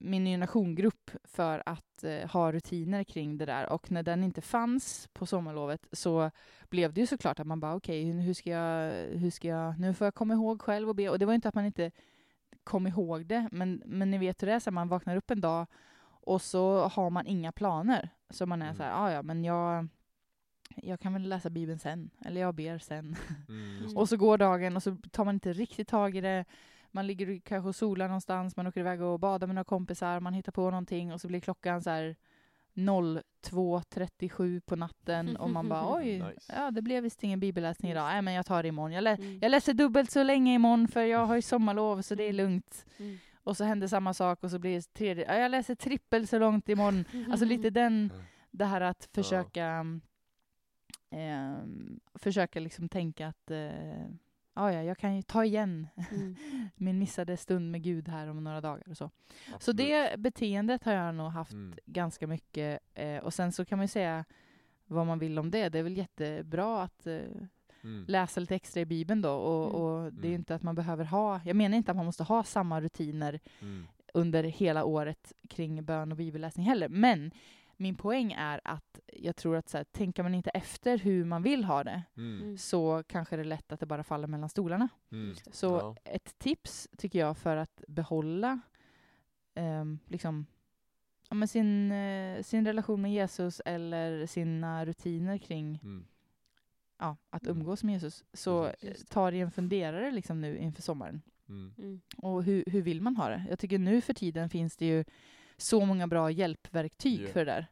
min 0.00 0.24
ny 0.24 0.36
nationgrupp 0.36 1.10
för 1.24 1.62
att 1.66 2.04
eh, 2.04 2.30
ha 2.30 2.52
rutiner 2.52 3.04
kring 3.04 3.38
det 3.38 3.46
där. 3.46 3.72
Och 3.72 3.90
när 3.90 4.02
den 4.02 4.24
inte 4.24 4.40
fanns 4.40 5.08
på 5.12 5.26
sommarlovet 5.26 5.86
så 5.92 6.30
blev 6.68 6.92
det 6.92 7.00
ju 7.00 7.06
såklart 7.06 7.40
att 7.40 7.46
man 7.46 7.60
bara 7.60 7.74
okej, 7.74 8.04
hur- 8.04 8.20
hur 8.20 8.34
ska 8.34 8.50
jag, 8.50 8.92
hur 9.18 9.30
ska 9.30 9.48
jag, 9.48 9.78
nu 9.80 9.94
får 9.94 10.04
jag 10.06 10.14
komma 10.14 10.34
ihåg 10.34 10.62
själv 10.62 10.88
och 10.88 10.94
be. 10.96 11.08
Och 11.08 11.18
det 11.18 11.26
var 11.26 11.34
inte 11.34 11.48
att 11.48 11.54
man 11.54 11.64
inte 11.64 11.90
kom 12.64 12.86
ihåg 12.86 13.26
det, 13.26 13.48
men, 13.52 13.82
men 13.86 14.10
ni 14.10 14.18
vet 14.18 14.42
hur 14.42 14.46
det 14.46 14.52
är, 14.54 14.60
så 14.60 14.70
här, 14.70 14.74
man 14.74 14.88
vaknar 14.88 15.16
upp 15.16 15.30
en 15.30 15.40
dag 15.40 15.66
och 16.20 16.42
så 16.42 16.80
har 16.88 17.10
man 17.10 17.26
inga 17.26 17.52
planer. 17.52 18.08
Så 18.30 18.46
man 18.46 18.62
är 18.62 18.66
Mm. 18.66 18.76
så 18.76 18.82
här, 18.82 18.92
"Ah, 19.04 19.12
ja 19.12 19.22
men 19.22 19.44
jag, 19.44 19.88
jag 20.76 21.00
kan 21.00 21.12
väl 21.12 21.28
läsa 21.28 21.50
Bibeln 21.50 21.78
sen, 21.78 22.10
eller 22.24 22.40
jag 22.40 22.54
ber 22.54 22.78
sen. 22.78 23.16
Mm, 23.48 23.76
Mm. 23.84 23.96
Och 23.96 24.08
så 24.08 24.16
går 24.16 24.38
dagen 24.38 24.76
och 24.76 24.82
så 24.82 24.96
tar 25.10 25.24
man 25.24 25.34
inte 25.34 25.52
riktigt 25.52 25.88
tag 25.88 26.16
i 26.16 26.20
det. 26.20 26.44
Man 26.98 27.06
ligger 27.06 27.40
kanske 27.40 27.68
och 27.68 27.76
solar 27.76 28.08
någonstans, 28.08 28.56
man 28.56 28.66
åker 28.66 28.80
iväg 28.80 29.02
och 29.02 29.20
badar 29.20 29.46
med 29.46 29.54
några 29.54 29.64
kompisar, 29.64 30.20
man 30.20 30.34
hittar 30.34 30.52
på 30.52 30.60
någonting 30.70 31.12
och 31.12 31.20
så 31.20 31.28
blir 31.28 31.40
klockan 31.40 31.82
så 31.82 31.90
här 31.90 32.16
02.37 32.74 34.60
på 34.60 34.76
natten 34.76 35.36
och 35.42 35.50
man 35.50 35.68
bara 35.68 35.94
oj, 35.96 36.22
Nice. 36.22 36.52
ja 36.56 36.70
det 36.70 36.82
blev 36.82 37.02
visst 37.02 37.22
ingen 37.24 37.40
bibelläsning 37.40 37.90
idag. 37.92 38.04
Nej 38.06 38.22
men 38.22 38.34
jag 38.34 38.46
tar 38.46 38.62
det 38.62 38.68
imorgon. 38.68 38.92
Jag, 38.92 39.02
lä- 39.04 39.16
Mm. 39.16 39.38
jag 39.42 39.50
läser 39.50 39.74
dubbelt 39.74 40.10
så 40.10 40.22
länge 40.22 40.54
imorgon 40.54 40.88
för 40.88 41.02
jag 41.02 41.26
har 41.26 41.36
ju 41.36 41.42
sommarlov 41.42 42.02
så 42.02 42.14
det 42.14 42.22
är 42.28 42.32
lugnt. 42.32 42.86
Mm. 42.98 43.18
Och 43.34 43.56
så 43.56 43.64
händer 43.64 43.86
samma 43.86 44.14
sak 44.14 44.44
och 44.44 44.50
så 44.50 44.58
blir 44.58 44.74
det 44.76 44.92
tredje, 44.94 45.24
ja, 45.28 45.34
jag 45.38 45.50
läser 45.50 45.74
trippel 45.74 46.26
så 46.26 46.38
långt 46.38 46.68
imorgon. 46.68 47.04
Alltså 47.30 47.44
lite 47.54 47.70
den, 47.70 48.12
det 48.50 48.64
här 48.64 48.80
att 48.80 49.08
försöka 49.12 49.84
ehm, 51.10 52.00
försöka 52.14 52.60
liksom 52.60 52.88
tänka 52.88 53.28
att 53.28 53.50
eh, 53.50 54.06
ja, 54.58 54.72
ja, 54.72 54.82
jag 54.82 54.98
kan 54.98 55.16
ju 55.16 55.22
ta 55.22 55.44
igen 55.44 55.86
Mm. 56.10 56.36
min 56.76 56.98
missade 56.98 57.36
stund 57.36 57.70
med 57.70 57.82
Gud 57.82 58.08
här 58.08 58.26
om 58.28 58.44
några 58.44 58.60
dagar 58.60 58.88
och 58.90 58.96
så. 58.96 59.10
Så 59.60 59.72
det 59.72 60.20
beteendet 60.20 60.84
har 60.84 60.92
jag 60.92 61.14
nog 61.14 61.26
haft 61.30 61.52
Mm. 61.52 61.74
ganska 61.86 62.26
mycket. 62.26 62.80
Eh, 62.94 63.18
och 63.18 63.34
sen 63.34 63.52
så 63.52 63.64
kan 63.64 63.78
man 63.78 63.84
ju 63.84 63.88
säga 63.88 64.24
vad 64.86 65.06
man 65.06 65.18
vill 65.18 65.38
om 65.38 65.50
det. 65.50 65.68
Det 65.68 65.78
är 65.78 65.82
väl 65.82 65.96
jättebra 65.96 66.82
att 66.82 67.06
eh, 67.06 67.18
Mm. 67.84 68.04
läsa 68.08 68.40
lite 68.40 68.54
extra 68.54 68.80
i 68.80 68.84
Bibeln 68.84 69.22
då. 69.22 69.30
Och, 69.32 69.68
Mm. 69.70 69.80
och 69.82 70.12
det 70.12 70.26
är 70.26 70.30
ju 70.30 70.34
Mm. 70.34 70.40
inte 70.40 70.54
att 70.54 70.62
man 70.62 70.74
behöver 70.74 71.04
ha, 71.04 71.40
jag 71.44 71.56
menar 71.56 71.76
inte 71.76 71.90
att 71.90 71.96
man 71.96 72.06
måste 72.06 72.22
ha 72.24 72.44
samma 72.44 72.80
rutiner 72.80 73.40
Mm. 73.62 73.86
under 74.14 74.42
hela 74.44 74.84
året 74.84 75.32
kring 75.48 75.84
bön 75.84 76.12
och 76.12 76.18
bibelläsning 76.18 76.66
heller. 76.66 76.88
Men 76.88 77.30
min 77.80 77.96
poäng 77.96 78.32
är 78.32 78.60
att 78.64 79.00
jag 79.12 79.36
tror 79.36 79.56
att 79.56 79.68
så 79.68 79.76
här, 79.76 79.84
tänker 79.84 80.22
man 80.22 80.34
inte 80.34 80.50
efter 80.50 80.98
hur 80.98 81.24
man 81.24 81.42
vill 81.42 81.64
ha 81.64 81.84
det 81.84 82.02
Mm. 82.16 82.42
Mm. 82.42 82.58
så 82.58 83.02
kanske 83.08 83.36
det 83.36 83.42
är 83.42 83.44
lätt 83.44 83.72
att 83.72 83.80
det 83.80 83.86
bara 83.86 84.04
faller 84.04 84.26
mellan 84.28 84.48
stolarna. 84.48 84.88
Mm. 85.12 85.34
Så 85.52 85.66
Ja. 85.66 85.96
ett 86.04 86.38
tips 86.38 86.88
tycker 86.96 87.18
jag 87.18 87.36
för 87.38 87.56
att 87.56 87.82
behålla 87.88 88.60
ehm, 89.54 89.98
liksom, 90.06 90.46
ja, 91.28 91.34
men 91.34 91.48
sin, 91.48 91.92
eh, 91.92 92.42
sin 92.42 92.66
relation 92.66 93.02
med 93.02 93.12
Jesus 93.12 93.60
eller 93.64 94.26
sina 94.26 94.84
rutiner 94.86 95.38
kring 95.38 95.80
Mm. 95.82 96.04
ja, 96.98 97.16
att 97.30 97.42
Mm. 97.46 97.56
umgås 97.56 97.84
med 97.84 97.92
Jesus. 97.92 98.24
Så 98.32 98.66
eh, 98.66 98.94
ta 99.08 99.30
dig 99.30 99.40
en 99.40 99.50
funderare 99.50 100.10
liksom 100.10 100.40
nu 100.40 100.58
inför 100.58 100.82
sommaren. 100.82 101.22
Mm. 101.48 101.74
Mm. 101.78 102.00
Och 102.16 102.44
hur, 102.44 102.64
hur 102.66 102.82
vill 102.82 103.00
man 103.00 103.16
ha 103.16 103.28
det? 103.28 103.44
Jag 103.50 103.58
tycker 103.58 103.78
nu 103.78 104.00
för 104.00 104.14
tiden 104.14 104.50
finns 104.50 104.76
det 104.76 104.86
ju 104.86 105.04
så 105.58 105.84
många 105.86 106.06
bra 106.06 106.30
hjälpverktyg 106.30 107.20
Ja. 107.22 107.28
för 107.28 107.40
det 107.44 107.52
där. 107.52 107.66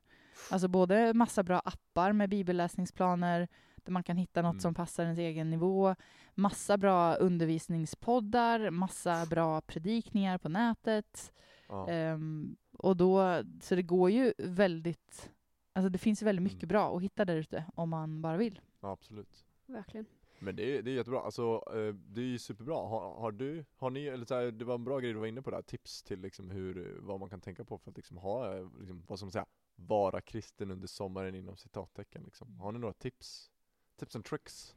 Alltså 0.50 0.68
både 0.68 1.14
massa 1.14 1.42
bra 1.42 1.58
appar 1.64 2.12
med 2.12 2.30
bibelläsningsplaner 2.30 3.48
där 3.76 3.92
man 3.92 4.02
kan 4.02 4.16
hitta 4.16 4.42
något 4.42 4.52
Mm. 4.52 4.60
som 4.60 4.74
passar 4.74 5.02
ens 5.04 5.18
egen 5.18 5.50
nivå. 5.50 5.94
Massa 6.34 6.76
bra 6.78 7.14
undervisningspoddar, 7.14 8.70
massa 8.70 9.26
bra 9.26 9.60
predikningar 9.60 10.38
på 10.38 10.48
nätet. 10.48 11.32
Ja. 11.68 11.88
Ehm, 11.88 12.56
och 12.78 12.96
då, 12.96 13.42
så 13.60 13.74
det 13.74 13.82
går 13.82 14.10
ju 14.10 14.32
väldigt, 14.38 15.30
alltså 15.72 15.88
det 15.88 15.98
finns 15.98 16.22
väldigt 16.22 16.42
mycket 16.42 16.62
Mm. 16.62 16.68
bra 16.68 16.96
att 16.96 17.02
hitta 17.02 17.24
där 17.24 17.36
ute 17.36 17.64
om 17.74 17.90
man 17.90 18.22
bara 18.22 18.36
vill. 18.36 18.60
ja, 18.80 18.92
absolut. 18.92 19.44
Verkligen. 19.66 20.06
Men 20.38 20.56
det 20.56 20.78
är, 20.78 20.82
det 20.82 20.90
är 20.90 20.94
jättebra, 20.94 21.20
alltså 21.20 21.62
eh, 21.70 21.94
det 21.94 22.20
är 22.20 22.24
ju 22.24 22.38
superbra. 22.38 22.74
Har, 22.74 23.14
har 23.20 23.32
du, 23.32 23.64
har 23.76 23.90
ni, 23.90 24.06
eller 24.06 24.24
så 24.24 24.34
här, 24.34 24.50
det 24.50 24.64
var 24.64 24.74
en 24.74 24.84
bra 24.84 24.98
grej 25.00 25.12
du 25.12 25.18
var 25.18 25.26
inne 25.26 25.42
på 25.42 25.50
där, 25.50 25.62
tips 25.62 26.02
till 26.02 26.20
liksom 26.20 26.50
hur, 26.50 26.96
vad 27.00 27.20
man 27.20 27.30
kan 27.30 27.40
tänka 27.40 27.64
på 27.64 27.78
för 27.78 27.90
att 27.90 27.96
liksom 27.96 28.16
ha, 28.16 28.56
eh, 28.56 28.66
liksom, 28.78 29.02
vad 29.06 29.18
som 29.18 29.30
säga, 29.30 29.46
vara 29.76 30.20
kristen 30.20 30.70
under 30.70 30.88
sommaren 30.88 31.34
inom 31.34 31.56
citattecken 31.56 32.22
liksom. 32.24 32.60
Har 32.60 32.72
ni 32.72 32.78
några 32.78 32.94
tips? 32.94 33.50
Tips 33.98 34.16
and 34.16 34.24
tricks? 34.24 34.74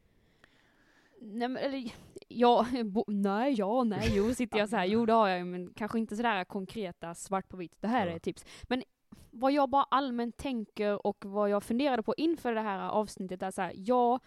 Nej 1.22 1.48
men 1.48 1.56
eller, 1.56 1.92
ja, 2.28 2.66
bo, 2.84 3.04
nej, 3.08 3.54
ja, 3.58 3.84
nej, 3.84 4.12
jo 4.14 4.34
sitter 4.34 4.58
jag 4.58 4.68
så 4.68 4.76
här, 4.76 4.84
jo 4.86 5.06
det 5.06 5.12
har 5.12 5.28
jag 5.28 5.46
men 5.46 5.72
kanske 5.74 5.98
inte 5.98 6.16
sådär 6.16 6.44
konkreta 6.44 7.14
svart 7.14 7.48
på 7.48 7.56
vitt. 7.56 7.76
Det 7.80 7.88
här 7.88 8.06
Ja. 8.06 8.12
är 8.12 8.18
tips. 8.18 8.44
Men 8.62 8.82
vad 9.30 9.52
jag 9.52 9.70
bara 9.70 9.82
allmänt 9.82 10.36
tänker 10.36 11.06
och 11.06 11.24
vad 11.24 11.50
jag 11.50 11.62
funderade 11.62 12.02
på 12.02 12.14
inför 12.16 12.54
det 12.54 12.60
här 12.60 12.88
avsnittet 12.88 13.42
är 13.42 13.50
så 13.50 13.62
här, 13.62 13.72
ja, 13.76 14.20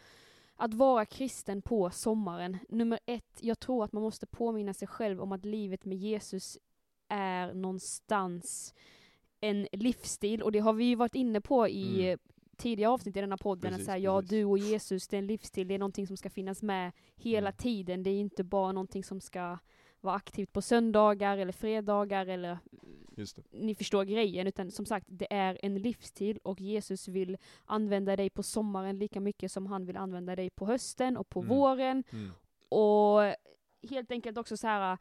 att 0.64 0.74
vara 0.74 1.06
kristen 1.06 1.62
på 1.62 1.90
sommaren. 1.90 2.58
Nummer 2.70 3.00
ett, 3.06 3.40
jag 3.40 3.60
tror 3.60 3.84
att 3.84 3.92
man 3.94 4.04
måste 4.04 4.26
påminna 4.28 4.74
sig 4.74 4.88
själv 4.88 5.22
om 5.22 5.32
att 5.32 5.46
livet 5.46 5.86
med 5.86 5.98
Jesus 5.98 6.58
är 7.10 7.54
någonstans 7.54 8.74
en 9.42 9.68
livsstil 9.72 10.42
och 10.42 10.52
det 10.52 10.60
har 10.60 10.74
vi 10.74 10.84
ju 10.86 10.96
varit 10.96 11.16
inne 11.16 11.42
på 11.42 11.68
i 11.68 12.08
Mm. 12.08 12.20
tidigare 12.58 12.92
avsnitt 12.92 13.18
i 13.18 13.22
denna 13.22 13.38
podden. 13.38 13.72
Precis, 13.72 13.80
att 13.80 13.86
säga, 13.94 13.98
ja, 13.98 14.22
du 14.22 14.46
och 14.46 14.58
Jesus, 14.58 15.08
det 15.08 15.16
är 15.16 15.20
en 15.20 15.28
livsstil, 15.28 15.68
det 15.68 15.74
är 15.74 15.80
någonting 15.80 16.08
som 16.08 16.18
ska 16.18 16.30
finnas 16.30 16.62
med 16.64 16.92
hela 17.16 17.50
Mm. 17.50 17.58
tiden. 17.58 18.04
Det 18.04 18.10
är 18.10 18.20
inte 18.20 18.44
bara 18.44 18.72
någonting 18.72 19.04
som 19.04 19.22
ska 19.22 19.58
vara 20.02 20.16
aktivt 20.16 20.54
på 20.54 20.62
söndagar 20.62 21.38
eller 21.38 21.54
fredagar 21.54 22.26
eller. 22.28 22.58
Ni 23.52 23.76
förstår 23.76 24.04
grejen, 24.04 24.48
utan 24.48 24.72
som 24.72 24.86
sagt, 24.86 25.06
det 25.10 25.34
är 25.34 25.58
en 25.62 25.76
livsstil 25.76 26.40
och 26.44 26.62
Jesus 26.62 27.08
vill 27.08 27.38
använda 27.66 28.16
dig 28.16 28.30
på 28.30 28.44
sommaren 28.44 29.00
lika 29.00 29.20
mycket 29.20 29.52
som 29.52 29.66
han 29.66 29.86
vill 29.86 29.98
använda 29.98 30.36
dig 30.36 30.50
på 30.50 30.66
hösten 30.66 31.18
och 31.18 31.30
på 31.30 31.40
Mm. 31.40 31.50
våren. 31.50 32.04
Mm. 32.12 32.32
Och 32.70 33.22
helt 33.90 34.12
enkelt 34.12 34.38
också 34.38 34.58
så 34.58 34.68
här 34.68 34.98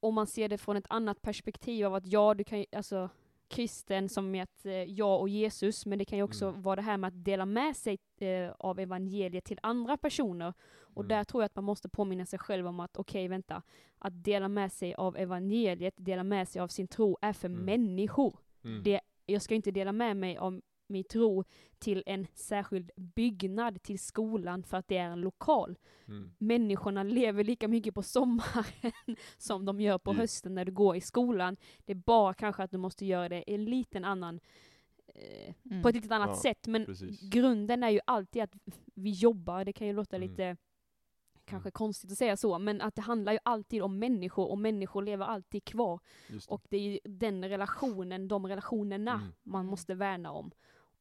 om 0.00 0.14
man 0.14 0.26
ser 0.26 0.48
det 0.48 0.58
från 0.58 0.76
ett 0.76 0.86
annat 0.90 1.22
perspektiv 1.22 1.86
av 1.86 1.94
att 1.94 2.06
ja, 2.06 2.34
du 2.34 2.44
kan 2.44 2.58
ju, 2.58 2.66
alltså 2.72 3.10
kristen 3.48 4.08
som 4.08 4.30
med 4.30 4.42
att 4.42 4.66
eh, 4.66 4.72
jag 4.72 5.20
och 5.20 5.28
Jesus, 5.28 5.86
men 5.86 5.98
det 5.98 6.04
kan 6.04 6.18
ju 6.18 6.24
också 6.24 6.48
Mm. 6.48 6.62
vara 6.62 6.76
det 6.76 6.82
här 6.82 6.96
med 6.96 7.08
att 7.08 7.24
dela 7.24 7.46
med 7.46 7.76
sig 7.76 7.98
eh, 8.18 8.50
av 8.58 8.78
evangeliet 8.78 9.44
till 9.44 9.58
andra 9.62 9.96
personer. 9.96 10.54
Och 10.80 11.04
Mm. 11.04 11.08
där 11.08 11.24
tror 11.24 11.42
jag 11.42 11.46
att 11.46 11.54
man 11.56 11.64
måste 11.64 11.88
påminna 11.88 12.26
sig 12.26 12.38
själv 12.38 12.66
om 12.66 12.80
att 12.80 12.96
okej, 12.96 13.28
vänta, 13.28 13.62
att 13.98 14.24
dela 14.24 14.48
med 14.48 14.72
sig 14.72 14.94
av 14.94 15.16
evangeliet, 15.16 15.94
dela 15.96 16.22
med 16.24 16.48
sig 16.48 16.60
av 16.62 16.68
sin 16.68 16.88
tro 16.88 17.18
är 17.22 17.32
för 17.32 17.48
Mm. 17.48 17.64
människor. 17.64 18.38
Mm. 18.64 18.82
Det, 18.82 19.00
jag 19.26 19.42
ska 19.42 19.54
inte 19.54 19.70
dela 19.70 19.92
med 19.92 20.16
mig 20.16 20.36
av 20.36 20.60
min 20.88 21.04
tro 21.04 21.44
till 21.78 22.02
en 22.06 22.26
särskild 22.34 22.90
byggnad, 22.96 23.82
till 23.82 23.98
skolan, 23.98 24.62
för 24.62 24.76
att 24.76 24.88
det 24.88 24.96
är 24.96 25.10
en 25.10 25.20
lokal 25.20 25.78
Mm. 26.06 26.30
människorna 26.38 27.02
lever 27.02 27.44
lika 27.44 27.68
mycket 27.68 27.94
på 27.94 28.02
sommaren 28.02 28.92
som 29.38 29.64
de 29.64 29.80
gör 29.80 29.98
på 29.98 30.10
Ja. 30.12 30.16
hösten 30.16 30.54
när 30.54 30.64
du 30.64 30.72
går 30.72 30.96
i 30.96 31.00
skolan. 31.00 31.56
Det 31.84 31.92
är 31.92 31.96
bara 31.96 32.34
kanske 32.34 32.62
att 32.62 32.70
du 32.70 32.78
måste 32.78 33.06
göra 33.06 33.28
det 33.28 33.54
en 33.54 33.64
liten 33.64 34.04
annan 34.04 34.40
eh, 35.14 35.54
Mm. 35.70 35.82
på 35.82 35.88
ett 35.88 35.94
lite 35.94 36.14
annat 36.14 36.28
Ja, 36.28 36.36
sätt. 36.36 36.66
Men 36.66 36.84
precis. 36.86 37.20
grunden 37.30 37.82
är 37.82 37.90
ju 37.90 38.00
alltid 38.04 38.42
att 38.42 38.54
vi 38.94 39.10
jobbar, 39.10 39.64
det 39.64 39.72
kan 39.72 39.86
ju 39.86 39.92
låta 39.92 40.16
Mm. 40.16 40.28
lite 40.28 40.56
kanske 41.44 41.70
konstigt 41.70 42.12
att 42.12 42.18
säga 42.18 42.36
så, 42.36 42.58
men 42.58 42.80
att 42.80 42.94
det 42.94 43.02
handlar 43.02 43.32
ju 43.32 43.38
alltid 43.42 43.82
om 43.82 43.98
människor 43.98 44.50
och 44.50 44.58
människor 44.58 45.02
lever 45.02 45.24
alltid 45.26 45.64
kvar. 45.64 46.00
Det. 46.28 46.46
Och 46.48 46.62
det 46.68 46.76
är 46.76 46.80
ju 46.80 46.98
den 47.04 47.48
relationen, 47.48 48.28
de 48.28 48.46
relationerna 48.46 49.12
Mm. 49.14 49.32
man 49.42 49.66
måste 49.66 49.94
värna 49.94 50.32
om. 50.32 50.50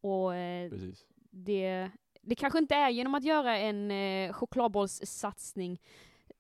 Och 0.08 0.36
eh, 0.36 0.70
Precis. 0.70 1.06
det, 1.30 1.92
det 2.22 2.36
kanske 2.36 2.60
inte 2.60 2.76
är 2.76 2.90
genom 2.90 3.16
att 3.16 3.24
göra 3.24 3.58
en 3.58 3.92
eh, 3.92 4.34
chokladbollssatsning 4.34 5.82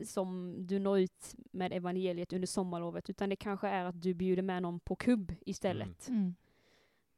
som 0.06 0.56
du 0.68 0.80
når 0.80 1.00
ut 1.00 1.36
med 1.52 1.74
evangeliet 1.74 2.34
under 2.34 2.48
sommarlovet, 2.48 3.10
utan 3.10 3.30
det 3.30 3.36
kanske 3.36 3.68
är 3.68 3.86
att 3.86 4.02
du 4.02 4.14
bjuder 4.14 4.42
med 4.42 4.62
någon 4.62 4.80
på 4.80 4.96
kubb 4.96 5.34
istället. 5.46 6.10
Mm. 6.10 6.36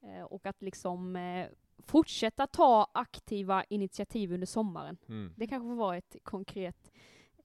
Eh, 0.04 0.24
och 0.24 0.46
att 0.46 0.62
liksom 0.62 1.18
fortsätta 1.78 2.48
ta 2.48 2.88
aktiva 2.94 3.64
initiativ 3.64 4.34
under 4.34 4.48
sommaren. 4.48 4.98
Mm. 5.08 5.34
Det 5.38 5.48
kanske 5.48 5.68
får 5.68 5.76
vara 5.76 5.98
ett 5.98 6.16
konkret 6.24 6.92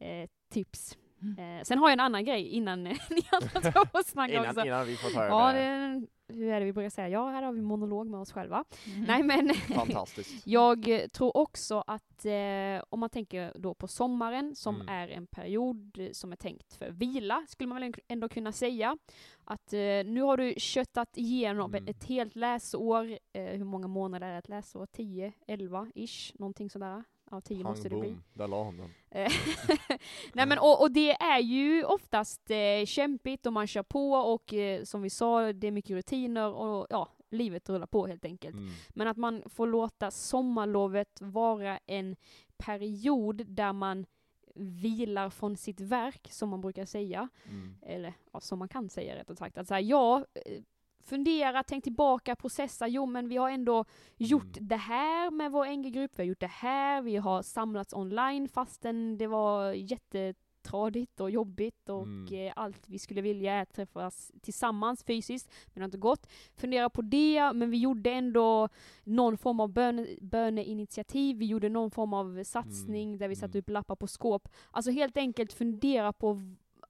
eh, 0.00 0.28
tips. 0.48 0.98
Mm. 1.38 1.58
Eh, 1.58 1.62
sen 1.64 1.78
har 1.78 1.88
jag 1.88 1.92
en 1.92 2.00
annan 2.00 2.24
grej 2.24 2.48
innan 2.48 2.82
ni 2.84 2.98
andra 3.32 3.72
tar 3.72 3.88
och 4.00 4.06
snackar 4.06 4.38
också. 4.40 4.50
Innan, 4.52 4.66
innan 4.66 4.86
vi 4.86 4.96
får 4.96 5.10
ta 5.10 5.24
Ja, 5.26 5.50
över. 5.52 5.60
det, 6.00 6.06
hur 6.28 6.48
är 6.52 6.60
det 6.60 6.66
vi 6.66 6.72
brukar 6.72 6.90
säga? 6.90 7.08
Ja, 7.08 7.28
här 7.28 7.42
har 7.42 7.52
vi 7.52 7.60
monolog 7.62 8.06
med 8.06 8.20
oss 8.20 8.32
själva. 8.32 8.64
Mm. 8.86 9.04
Nej 9.04 9.22
men, 9.22 9.54
Fantastiskt. 9.54 10.46
jag 10.46 11.06
tror 11.12 11.36
också 11.36 11.84
att 11.86 12.24
eh, 12.24 12.82
om 12.88 13.00
man 13.00 13.10
tänker 13.10 13.52
då 13.58 13.74
på 13.74 13.88
sommaren 13.88 14.56
som 14.56 14.74
Mm. 14.74 14.88
är 14.88 15.08
en 15.08 15.26
period 15.26 15.98
som 16.12 16.32
är 16.32 16.36
tänkt 16.36 16.74
för 16.74 16.90
vila, 16.90 17.44
skulle 17.48 17.68
man 17.68 17.80
väl 17.80 17.94
ändå 18.08 18.28
kunna 18.28 18.52
säga. 18.52 18.96
Att 19.44 19.72
eh, 19.72 19.78
nu 20.04 20.22
har 20.22 20.36
du 20.36 20.54
köttat 20.56 21.16
igenom 21.16 21.74
Mm. 21.74 21.88
ett 21.88 22.04
helt 22.04 22.36
läsår. 22.36 23.18
Eh, 23.32 23.42
hur 23.44 23.64
många 23.64 23.86
månader 23.88 24.26
är 24.28 24.38
ett 24.38 24.48
läsår? 24.48 24.86
10, 24.86 25.32
11 25.46 25.86
ish, 25.94 26.32
någonting 26.38 26.70
sådär. 26.70 27.04
Ja, 27.30 27.40
10 27.40 27.62
Pang 27.62 27.72
måste 27.72 27.88
det 27.88 27.96
bli. 27.96 28.08
boom, 28.08 28.22
där 28.32 28.48
la 28.48 28.62
hon 28.62 28.76
den. 28.76 28.90
Eh, 29.10 29.32
Nej 30.32 30.46
men 30.46 30.58
och, 30.58 30.82
och 30.82 30.90
det 30.92 31.12
är 31.12 31.38
ju 31.38 31.84
oftast 31.84 32.50
eh, 32.50 32.84
kämpigt 32.86 33.46
och 33.46 33.52
man 33.52 33.66
kör 33.66 33.82
på 33.82 34.12
och 34.12 34.54
eh, 34.54 34.84
som 34.84 35.02
vi 35.02 35.10
sa, 35.10 35.52
det 35.52 35.66
är 35.66 35.70
mycket 35.70 35.90
rutiner 35.90 36.52
och 36.52 36.86
ja, 36.90 37.08
livet 37.30 37.68
rullar 37.68 37.86
på 37.86 38.06
helt 38.06 38.24
enkelt. 38.24 38.56
Mm. 38.56 38.70
Men 38.88 39.08
att 39.08 39.16
man 39.16 39.42
får 39.46 39.66
låta 39.66 40.10
sommarlovet 40.10 41.20
vara 41.20 41.78
en 41.86 42.16
period 42.56 43.42
där 43.46 43.72
man 43.72 44.06
vilar 44.54 45.30
från 45.30 45.56
sitt 45.56 45.80
verk, 45.80 46.28
som 46.30 46.48
man 46.48 46.60
brukar 46.60 46.84
säga. 46.86 47.28
Mm. 47.50 47.76
Eller 47.82 48.14
ja, 48.32 48.40
som 48.40 48.58
man 48.58 48.68
kan 48.68 48.88
säga 48.88 49.16
rättare 49.16 49.36
sagt. 49.36 49.58
Att 49.58 49.68
säga, 49.68 49.80
ja, 49.80 50.24
eh, 50.34 50.62
fundera, 51.04 51.62
tänk 51.62 51.84
tillbaka, 51.84 52.36
processa. 52.36 52.88
Jo, 52.88 53.06
men 53.06 53.28
vi 53.28 53.36
har 53.36 53.50
ändå 53.50 53.84
gjort 54.16 54.56
Mm. 54.56 54.68
det 54.68 54.76
här 54.76 55.30
med 55.30 55.52
vår 55.52 55.66
NG-grupp, 55.66 56.10
vi 56.18 56.22
har 56.22 56.28
gjort 56.28 56.40
det 56.40 56.46
här, 56.46 57.02
vi 57.02 57.16
har 57.16 57.42
samlats 57.42 57.92
online 57.94 58.48
fastän 58.48 59.18
det 59.18 59.26
var 59.26 59.72
jättetradigt 59.72 61.20
och 61.20 61.30
jobbigt 61.30 61.88
och 61.88 62.02
Mm. 62.02 62.46
eh, 62.46 62.52
allt 62.56 62.88
vi 62.88 62.98
skulle 62.98 63.20
vilja 63.20 63.52
är 63.54 63.62
att 63.62 63.72
träffas 63.72 64.32
tillsammans 64.42 65.04
fysiskt, 65.04 65.48
men 65.66 65.72
det 65.74 65.80
har 65.80 65.84
inte 65.84 65.98
gått. 65.98 66.26
Fundera 66.56 66.90
på 66.90 67.02
det, 67.02 67.52
men 67.54 67.70
vi 67.70 67.76
gjorde 67.78 68.10
ändå 68.10 68.68
någon 69.04 69.38
form 69.38 69.60
av 69.60 69.68
böne, 69.72 70.06
böneinitiativ, 70.20 71.36
vi 71.36 71.46
gjorde 71.46 71.68
någon 71.68 71.90
form 71.90 72.14
av 72.14 72.44
satsning 72.44 73.18
där 73.18 73.28
vi 73.28 73.36
satte 73.36 73.58
Mm. 73.58 73.60
upp 73.60 73.68
lappar 73.70 73.96
på 73.96 74.06
skåp. 74.06 74.48
Alltså 74.70 74.90
helt 74.90 75.16
enkelt 75.16 75.52
fundera 75.52 76.12
på 76.12 76.40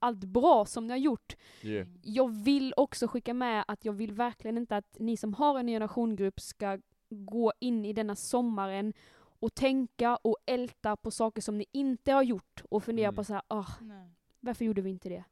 allt 0.01 0.23
bra 0.23 0.65
som 0.65 0.87
ni 0.87 0.93
har 0.93 0.97
gjort. 0.97 1.35
Yeah. 1.61 1.87
Jag 2.01 2.29
vill 2.43 2.73
också 2.77 3.07
skicka 3.07 3.33
med 3.33 3.65
att 3.67 3.85
jag 3.85 3.93
vill 3.93 4.13
verkligen 4.13 4.57
inte 4.57 4.77
att 4.77 4.97
ni 4.99 5.17
som 5.17 5.33
har 5.33 5.59
en 5.59 5.67
generationgrupp 5.67 6.39
ska 6.39 6.79
gå 7.09 7.53
in 7.59 7.85
i 7.85 7.93
denna 7.93 8.15
sommaren 8.15 8.93
och 9.39 9.55
tänka 9.55 10.15
och 10.15 10.37
älta 10.45 10.95
på 10.97 11.11
saker 11.11 11.41
som 11.41 11.57
ni 11.57 11.65
inte 11.71 12.11
har 12.11 12.23
gjort 12.23 12.63
och 12.69 12.83
fundera 12.83 13.07
Mm. 13.07 13.15
på 13.15 13.23
så 13.23 13.33
här, 13.33 13.41
ah, 13.47 13.65
Nej. 13.81 14.11
varför 14.39 14.65
gjorde 14.65 14.81
vi 14.81 14.89
inte 14.89 15.09
det? 15.09 15.23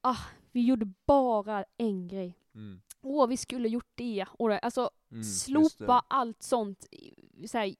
Ah, 0.00 0.16
vi 0.52 0.60
gjorde 0.66 0.92
bara 1.06 1.64
en 1.76 2.08
grej. 2.08 2.38
Mm. 2.54 2.80
Åh, 3.02 3.26
vi 3.26 3.36
skulle 3.36 3.68
gjort 3.68 3.90
det. 3.94 4.26
Alltså, 4.62 4.90
Mm. 5.10 5.24
Slopa 5.24 5.84
det. 5.94 6.02
allt 6.08 6.42
sånt. 6.42 6.86
Så 7.46 7.58
här, 7.58 7.74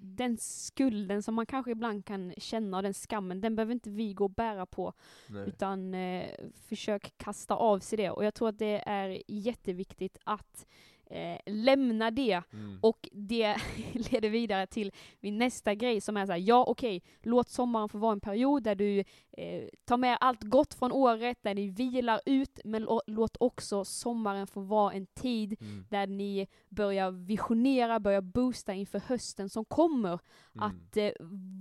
den 0.00 0.38
skulden 0.38 1.22
som 1.22 1.34
man 1.34 1.46
kanske 1.46 1.70
ibland 1.70 2.04
kan 2.04 2.34
känna 2.36 2.76
och 2.76 2.82
den 2.82 2.94
skammen, 2.94 3.40
den 3.40 3.56
behöver 3.56 3.72
inte 3.72 3.90
vi 3.90 4.14
gå 4.14 4.24
och 4.24 4.30
bära 4.30 4.66
på. 4.66 4.92
Nej. 5.26 5.48
Utan 5.48 5.94
eh, 5.94 6.30
försök 6.68 7.12
kasta 7.16 7.54
av 7.54 7.78
sig 7.78 7.96
det. 7.96 8.10
Och 8.10 8.24
jag 8.24 8.34
tror 8.34 8.48
att 8.48 8.58
det 8.58 8.82
är 8.86 9.22
jätteviktigt 9.26 10.18
att 10.24 10.66
eh, 11.10 11.38
lämna 11.46 12.10
det. 12.10 12.42
Mm. 12.52 12.78
Och 12.82 13.08
det 13.12 13.56
leder 13.92 14.30
vidare 14.30 14.66
till 14.66 14.92
min 15.20 15.38
nästa 15.38 15.74
grej 15.74 16.00
som 16.00 16.16
är 16.16 16.26
så 16.26 16.32
här, 16.32 16.38
ja 16.38 16.64
okej, 16.68 17.02
låt 17.22 17.48
sommaren 17.48 17.88
få 17.88 17.98
vara 17.98 18.12
en 18.12 18.20
period 18.20 18.62
där 18.62 18.74
du 18.74 18.98
eh, 19.32 19.68
tar 19.84 19.96
med 19.96 20.18
allt 20.20 20.42
gott 20.42 20.74
från 20.74 20.92
året, 20.92 21.38
där 21.42 21.54
ni 21.54 21.68
vilar 21.70 22.20
ut, 22.26 22.60
men 22.64 22.86
lå- 22.86 23.00
låt 23.06 23.36
också 23.40 23.84
sommaren 23.84 24.46
få 24.46 24.60
vara 24.60 24.92
en 24.92 25.06
tid 25.06 25.56
Mm. 25.60 25.86
där 25.90 26.06
ni 26.06 26.46
börjar 26.68 27.10
visionera, 27.10 28.00
börjar 28.00 28.20
boosta 28.20 28.74
inför 28.74 28.98
hösten 29.06 29.48
som 29.48 29.64
kommer. 29.64 30.18
Mm. 30.54 30.62
Att 30.66 30.96
eh, 30.96 31.10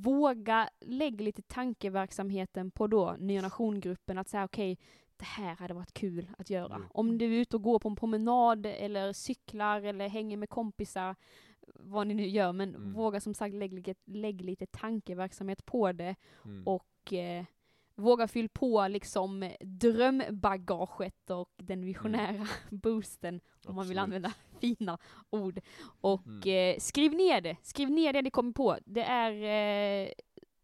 våga 0.03 0.69
lägga 0.81 1.23
lite 1.23 1.41
tankeverksamheten 1.41 2.71
på 2.71 2.87
då 2.87 3.15
Nya 3.19 3.41
Nation-gruppen, 3.41 4.17
att 4.17 4.29
säga 4.29 4.43
okej, 4.43 4.77
det 5.19 5.25
här 5.25 5.55
hade 5.55 5.73
varit 5.73 5.93
kul 5.93 6.29
att 6.37 6.49
göra. 6.49 6.75
Mm. 6.75 6.87
Om 6.91 7.17
du 7.17 7.25
är 7.25 7.39
ute 7.39 7.55
och 7.55 7.61
går 7.63 7.79
på 7.79 7.89
en 7.89 7.95
promenad 7.95 8.65
eller 8.65 9.13
cyklar 9.13 9.81
eller 9.81 10.07
hänger 10.09 10.37
med 10.37 10.49
kompisar, 10.49 11.15
vad 11.73 12.07
ni 12.07 12.13
nu 12.13 12.27
gör, 12.27 12.53
men 12.53 12.75
Mm. 12.75 12.93
våga 12.93 13.19
som 13.21 13.33
sagt 13.33 13.55
lägga 13.55 13.75
lite, 13.75 13.95
lägg 14.05 14.41
lite 14.41 14.65
tankeverksamhet 14.65 15.65
på 15.65 15.91
det 15.91 16.15
Mm. 16.45 16.67
och 16.67 17.13
eh, 17.13 17.45
våga 17.95 18.27
fylla 18.27 18.49
på 18.53 18.87
liksom 18.87 19.51
drömbagaget 19.59 21.29
och 21.29 21.49
den 21.57 21.85
visionära 21.85 22.47
boosten 22.69 23.41
om 23.65 23.75
man 23.75 23.87
vill. 23.87 23.97
Absolut. 23.99 24.03
använda 24.15 24.33
fina 24.59 24.97
ord. 25.29 25.59
Och 26.01 26.25
Mm. 26.27 26.73
eh, 26.75 26.79
skriv 26.79 27.13
ner 27.13 27.41
det, 27.41 27.57
skriv 27.61 27.89
ner 27.91 28.13
det 28.13 28.21
ni 28.21 28.29
kommer 28.31 28.51
på. 28.51 28.77
Det 28.85 29.03
är 29.03 29.31
eh, 29.31 30.09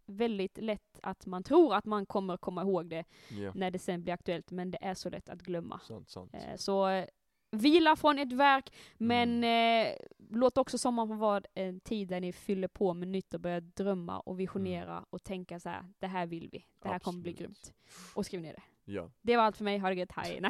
väldigt 0.05 0.57
lätt 0.57 0.99
att 1.03 1.25
man 1.25 1.43
tror 1.43 1.75
att 1.75 1.85
man 1.85 2.05
kommer 2.05 2.37
komma 2.37 2.61
ihåg 2.61 2.89
det 2.89 3.03
Ja, 3.29 3.51
när 3.55 3.71
det 3.71 3.79
sen 3.79 4.03
blir 4.03 4.13
aktuellt, 4.13 4.51
men 4.51 4.71
det 4.71 4.77
är 4.81 4.93
så 4.93 5.09
lätt 5.09 5.29
att 5.29 5.41
glömma. 5.41 5.79
sant, 5.79 6.09
sant. 6.09 6.33
Eh, 6.33 6.55
så 6.55 6.87
eh, 6.89 7.05
vila 7.51 7.95
från 7.95 8.19
ett 8.19 8.33
verk, 8.33 8.73
men 8.97 9.29
Mm. 9.43 9.87
eh, 9.87 9.95
låt 10.29 10.57
också 10.57 10.77
sommaren 10.77 11.17
vara 11.17 11.41
en 11.53 11.79
tid 11.79 12.07
där 12.07 12.19
ni 12.19 12.33
fyller 12.33 12.67
på 12.67 12.93
med 12.93 13.07
nytt 13.07 13.33
och 13.33 13.39
börjar 13.39 13.61
drömma 13.61 14.19
och 14.19 14.39
visionera 14.39 15.05
och 15.09 15.23
tänka 15.23 15.59
så 15.59 15.69
här, 15.69 15.85
det 15.99 16.07
här 16.07 16.25
vill 16.25 16.49
vi, 16.51 16.65
det 16.81 16.89
här 16.89 16.99
kommer 16.99 17.19
bli 17.21 17.31
Absolut. 17.31 17.49
grymt. 17.49 17.73
Och 18.15 18.25
skriv 18.25 18.41
ner 18.41 18.53
det. 18.53 18.61
Ja. 18.85 19.09
Det 19.21 19.37
var 19.37 19.43
allt 19.43 19.57
för 19.57 19.63
mig, 19.63 19.77
ha 19.77 19.89
det 19.89 19.95
gött, 19.95 20.11
hej. 20.11 20.41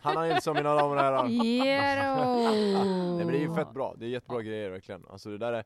Hanna 0.00 0.22
Nilsson 0.22 0.56
mina 0.56 0.74
damer 0.74 0.96
och 0.96 1.02
herrar. 1.02 1.28
Nej 3.16 3.24
men 3.24 3.26
det 3.26 3.38
är 3.38 3.48
ju 3.48 3.54
fett 3.54 3.72
bra, 3.74 3.94
det 3.98 4.04
är 4.04 4.08
jättebra 4.08 4.42
grejer 4.42 4.70
verkligen. 4.70 5.04
Alltså 5.10 5.30
det 5.30 5.38
där 5.38 5.52
är, 5.52 5.64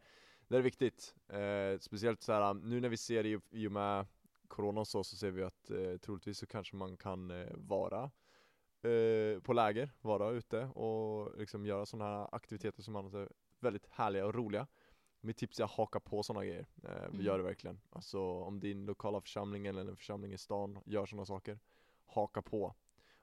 det 0.48 0.56
är 0.56 0.62
viktigt. 0.62 1.14
Eh, 1.28 1.78
speciellt 1.80 2.22
så 2.22 2.32
här 2.32 2.54
nu 2.54 2.80
när 2.80 2.88
vi 2.88 2.96
ser 2.96 3.26
i, 3.26 3.40
i 3.50 3.66
och 3.68 3.72
med 3.72 4.06
Corona 4.48 4.80
och 4.80 4.88
så, 4.88 5.04
så 5.04 5.16
ser 5.16 5.30
vi 5.30 5.42
att 5.42 5.70
eh, 5.70 5.96
troligtvis 5.96 6.38
så 6.38 6.46
kanske 6.46 6.76
man 6.76 6.96
kan 6.96 7.30
eh, 7.30 7.52
vara 7.54 8.10
eh, 8.82 9.40
på 9.42 9.52
läger, 9.52 9.90
vara 10.00 10.30
ute 10.30 10.64
och 10.64 11.38
liksom 11.38 11.66
göra 11.66 11.86
sådana 11.86 12.10
här 12.10 12.34
aktiviteter 12.34 12.82
som 12.82 12.96
annars 12.96 13.14
är 13.14 13.28
väldigt 13.60 13.86
härliga 13.90 14.26
och 14.26 14.34
roliga. 14.34 14.66
Mitt 15.20 15.36
tips 15.36 15.60
är 15.60 15.64
att 15.64 15.70
haka 15.70 16.00
på 16.00 16.22
sådana 16.22 16.44
grejer, 16.44 16.66
eh, 16.84 17.04
Mm. 17.04 17.20
gör 17.20 17.38
det 17.38 17.44
verkligen. 17.44 17.80
Alltså 17.90 18.20
om 18.20 18.60
din 18.60 18.86
lokala 18.86 19.20
församling 19.20 19.66
eller 19.66 19.80
en 19.80 19.96
församling 19.96 20.32
i 20.32 20.38
stan 20.38 20.78
gör 20.84 21.06
sådana 21.06 21.26
saker, 21.26 21.58
haka 22.06 22.42
på. 22.42 22.74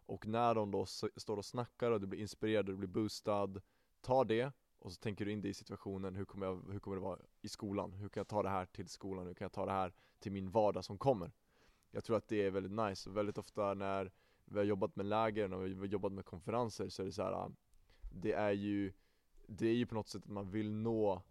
Och 0.06 0.28
när 0.28 0.56
de 0.56 0.72
då 0.72 0.86
står 1.16 1.38
och 1.38 1.46
snackar 1.46 1.92
och 1.92 2.02
du 2.02 2.08
blir 2.08 2.20
inspirerad 2.20 2.70
och 2.70 2.74
du 2.74 2.78
blir 2.78 2.88
boostad, 3.04 3.62
ta 4.02 4.24
det 4.24 4.52
och 4.84 4.91
så 4.91 5.00
tänker 5.00 5.26
du 5.26 5.32
in 5.32 5.41
dig 5.41 5.52
i 5.52 5.54
situationen, 5.54 6.15
hur 6.15 6.26
kommer, 6.26 6.46
jag, 6.46 6.62
hur 6.72 6.80
kommer 6.80 6.98
det 6.98 7.04
vara 7.04 7.19
i 7.41 7.50
skolan? 7.50 7.93
Hur 7.93 8.10
kan 8.10 8.19
jag 8.19 8.28
ta 8.28 8.43
det 8.43 8.50
här 8.50 8.65
till 8.65 8.88
skolan? 8.88 9.28
Hur 9.28 9.34
kan 9.34 9.46
jag 9.46 9.52
ta 9.52 9.65
det 9.65 9.72
här 9.72 9.93
till 10.19 10.32
min 10.32 10.50
vardag 10.50 10.86
som 10.86 10.98
kommer? 10.98 11.32
Jag 11.91 12.03
tror 12.03 12.18
att 12.18 12.28
det 12.28 12.41
är 12.41 12.51
väldigt 12.51 12.72
nice, 12.72 13.10
och 13.10 13.18
väldigt 13.18 13.38
ofta 13.38 13.74
när 13.74 14.12
vi 14.45 14.58
har 14.58 14.66
jobbat 14.66 14.95
med 14.95 15.05
läger 15.05 15.53
och 15.53 15.66
vi 15.66 15.76
har 15.76 15.86
jobbat 15.86 16.12
med 16.12 16.26
konferenser 16.26 16.89
så 16.89 17.01
är 17.01 17.05
det 17.05 17.12
så 17.12 17.24
här. 17.24 17.51
det 18.12 18.34
är 18.34 18.51
ju, 18.51 18.93
det 19.47 19.68
är 19.68 19.74
ju 19.74 19.86
på 19.86 19.95
något 19.95 20.08
sätt 20.08 20.24
att 20.24 20.32
man 20.32 20.51
vill 20.51 20.72
nå 20.72 21.22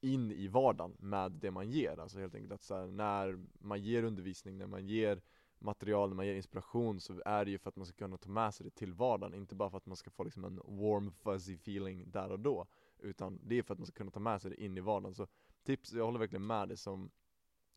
in 0.00 0.32
i 0.32 0.48
vardagen 0.48 0.96
med 0.98 1.32
det 1.32 1.50
man 1.50 1.70
ger, 1.70 2.00
alltså 2.00 2.18
helt 2.18 2.34
enkelt 2.34 2.52
att 2.52 2.62
så 2.62 2.74
här, 2.74 2.86
när 2.86 3.44
man 3.58 3.82
ger 3.82 4.02
undervisning, 4.02 4.58
när 4.58 4.66
man 4.66 4.86
ger 4.86 5.22
material, 5.58 6.08
när 6.08 6.16
man 6.16 6.26
ger 6.26 6.34
inspiration 6.34 7.00
så 7.00 7.22
är 7.24 7.44
det 7.44 7.50
ju 7.50 7.58
för 7.58 7.68
att 7.68 7.76
man 7.76 7.86
ska 7.86 7.96
kunna 7.96 8.16
ta 8.16 8.30
med 8.30 8.54
sig 8.54 8.64
det 8.64 8.70
till 8.70 8.92
vardagen, 8.92 9.34
inte 9.34 9.54
bara 9.54 9.70
för 9.70 9.76
att 9.76 9.86
man 9.86 9.96
ska 9.96 10.10
få 10.10 10.24
liksom 10.24 10.44
en 10.44 10.56
warm 10.64 11.10
fuzzy 11.10 11.54
feeling 11.54 12.10
där 12.10 12.32
och 12.32 12.40
då 12.40 12.66
utan 13.04 13.40
det 13.42 13.58
är 13.58 13.62
för 13.62 13.74
att 13.74 13.78
man 13.78 13.86
ska 13.86 13.96
kunna 13.96 14.10
ta 14.10 14.20
med 14.20 14.42
sig 14.42 14.50
det 14.50 14.64
in 14.64 14.78
i 14.78 14.80
vardagen. 14.80 15.14
Så 15.14 15.26
tips, 15.62 15.92
jag 15.92 16.04
håller 16.04 16.18
verkligen 16.18 16.46
med 16.46 16.68
det 16.68 16.76
som 16.76 17.10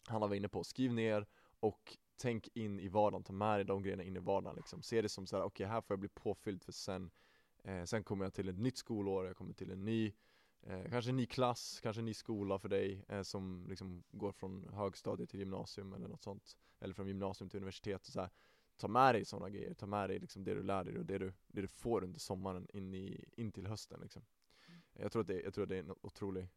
Hanna 0.08 0.28
var 0.28 0.36
inne 0.36 0.50
på, 0.50 0.64
skriv 0.64 0.94
ner 0.94 1.26
och 1.60 1.98
tänk 2.16 2.50
in 2.54 2.80
i 2.80 2.88
vardagen, 2.88 3.24
ta 3.24 3.34
med 3.34 3.58
dig 3.60 3.66
de 3.66 3.84
grejerna 3.84 4.04
in 4.04 4.16
i 4.16 4.20
vardagen 4.20 4.56
liksom. 4.56 4.82
Se 4.82 5.02
det 5.02 5.10
som 5.10 5.28
så 5.28 5.38
här: 5.38 5.44
okej 5.44 5.68
här 5.68 5.82
får 5.82 5.94
jag 5.94 6.00
bli 6.00 6.10
påfylld 6.10 6.64
för 6.64 6.72
sen 6.72 7.12
Eh, 7.64 7.84
sen 7.84 8.04
kommer 8.04 8.26
jag 8.26 8.34
till 8.34 8.50
ett 8.50 8.58
nytt 8.58 8.78
skolår, 8.78 9.26
jag 9.26 9.38
kommer 9.38 9.54
till 9.54 9.72
en 9.72 9.86
ny 9.86 10.14
Eh, 10.62 10.90
kanske 10.90 11.12
en 11.12 11.18
ny 11.18 11.26
klass, 11.26 11.80
kanske 11.84 12.02
en 12.02 12.06
ny 12.06 12.14
skola 12.14 12.60
för 12.60 12.70
dig 12.70 13.06
eh, 13.08 13.22
som 13.22 13.66
liksom 13.70 14.04
går 14.12 14.32
från 14.32 14.70
högstadiet 14.74 15.30
till 15.30 15.40
gymnasium 15.40 15.94
eller 15.94 16.08
något 16.08 16.22
sånt. 16.22 16.58
Eller 16.80 16.94
från 16.94 17.08
gymnasium 17.08 17.50
till 17.50 17.58
universitet 17.58 18.08
och 18.08 18.14
så 18.14 18.20
här. 18.20 18.30
Ta 18.78 18.88
med 18.88 19.16
dig 19.16 19.26
sådana 19.26 19.50
grejer, 19.50 19.74
ta 19.74 19.86
med 19.86 20.10
dig 20.10 20.20
liksom 20.20 20.44
det 20.44 20.54
du 20.54 20.64
lär 20.64 20.84
dig 20.84 20.98
och 20.98 21.06
det 21.06 21.18
du, 21.18 21.34
det 21.48 21.62
du 21.62 21.68
får 21.68 22.04
under 22.04 22.20
sommaren 22.20 22.68
in, 22.74 22.94
i, 22.94 23.26
in 23.36 23.52
till 23.52 23.68
hösten 23.68 24.00
liksom. 24.02 24.26
Mm. 24.98 25.04
Jag 25.04 25.12
tror 25.12 25.22
att 25.22 25.28
det, 25.28 25.41
jag 25.41 25.54
tror 25.54 25.64
att 25.64 25.70
det 25.70 25.76
är 25.76 25.80
en 25.80 25.93
otrolig, 26.02 26.48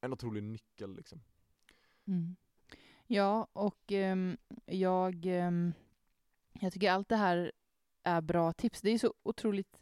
en 0.00 0.12
otrolig 0.12 0.42
nyckel 0.42 0.96
liksom. 0.96 1.20
Mm. 2.06 2.36
Ja, 3.06 3.48
och 3.52 3.92
ehm, 3.92 4.36
jag, 4.66 5.26
ehm, 5.26 5.72
jag 6.60 6.72
tycker 6.72 6.90
allt 6.90 7.08
det 7.08 7.16
här 7.16 7.52
är 8.02 8.20
bra 8.20 8.52
tips. 8.52 8.80
Det 8.80 8.90
är 8.90 8.98
så 8.98 9.14
otroligt 9.22 9.80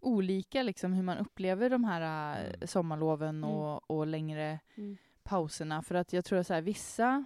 olika 0.00 0.62
liksom 0.62 0.92
hur 0.92 1.02
man 1.02 1.18
upplever 1.18 1.70
de 1.70 1.84
här 1.84 2.36
Mm. 2.44 2.66
sommarloven 2.66 3.36
Mm. 3.36 3.50
och, 3.50 3.90
och 3.90 4.06
längre 4.06 4.60
Mm. 4.74 4.96
pauserna. 5.22 5.82
För 5.82 5.94
att 5.94 6.12
jag 6.12 6.24
tror 6.24 6.38
att 6.38 6.46
så 6.46 6.54
här, 6.54 6.62
vissa 6.62 7.24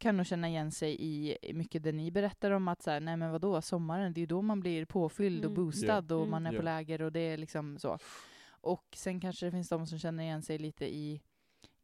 kan 0.00 0.16
nog 0.16 0.26
känna 0.26 0.48
igen 0.48 0.72
sig 0.72 0.96
i 1.00 1.36
mycket 1.54 1.82
det 1.82 1.92
ni 1.92 2.10
berättar 2.10 2.50
om 2.50 2.68
att 2.68 2.82
så 2.82 2.90
här, 2.90 3.00
nej 3.00 3.16
men 3.16 3.32
vadå, 3.32 3.62
sommaren, 3.62 4.12
det 4.12 4.18
är 4.18 4.22
ju 4.22 4.26
då 4.26 4.42
man 4.42 4.60
blir 4.60 4.84
påfylld 4.84 5.44
och 5.44 5.50
Mm. 5.50 5.64
boostad 5.64 6.12
och 6.14 6.18
Mm. 6.20 6.30
man 6.30 6.46
är 6.46 6.56
på 6.56 6.62
läger 6.62 7.02
och 7.02 7.12
det 7.12 7.20
är 7.20 7.36
liksom 7.36 7.78
så. 7.78 7.98
Och 8.66 8.84
sen 8.96 9.20
kanske 9.20 9.46
det 9.46 9.50
finns 9.52 9.68
de 9.68 9.86
som 9.86 9.98
känner 9.98 10.24
igen 10.24 10.42
sig 10.42 10.58
lite 10.58 10.84
i 10.86 11.20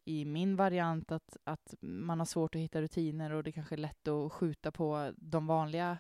i 0.05 0.24
min 0.24 0.57
variant 0.57 1.12
att, 1.12 1.37
att 1.45 1.74
man 1.80 2.18
har 2.18 2.26
svårt 2.26 2.55
att 2.55 2.61
hitta 2.61 2.83
rutiner 2.83 3.33
och 3.33 3.43
det 3.43 3.53
kanske 3.53 3.74
är 3.74 3.76
lätt 3.76 4.09
att 4.09 4.33
skjuta 4.33 4.70
på 4.72 5.12
de 5.16 5.47
vanliga 5.47 5.99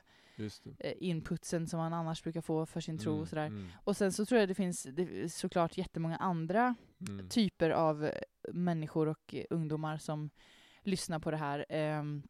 eh, 0.78 0.92
inputsen 0.98 1.66
som 1.66 1.78
man 1.78 1.92
annars 1.92 2.22
brukar 2.22 2.40
få 2.40 2.66
för 2.66 2.80
sin 2.80 2.98
tro 2.98 3.12
och 3.20 3.28
sådär. 3.28 3.46
Mm, 3.46 3.68
Och 3.84 3.96
sen 3.96 4.12
så 4.12 4.26
tror 4.26 4.40
jag 4.40 4.48
det 4.48 4.54
finns 4.54 4.82
det, 4.82 5.32
såklart 5.32 5.76
jättemånga 5.78 6.16
andra 6.16 6.74
mm, 7.08 7.28
typer 7.28 7.70
av 7.70 8.04
eh, 8.04 8.12
människor 8.52 9.08
och 9.08 9.34
eh, 9.34 9.44
ungdomar 9.50 9.98
som 9.98 10.30
lyssnar 10.82 11.18
på 11.18 11.30
det 11.30 11.36
här. 11.36 11.66
Ehm, 11.68 12.22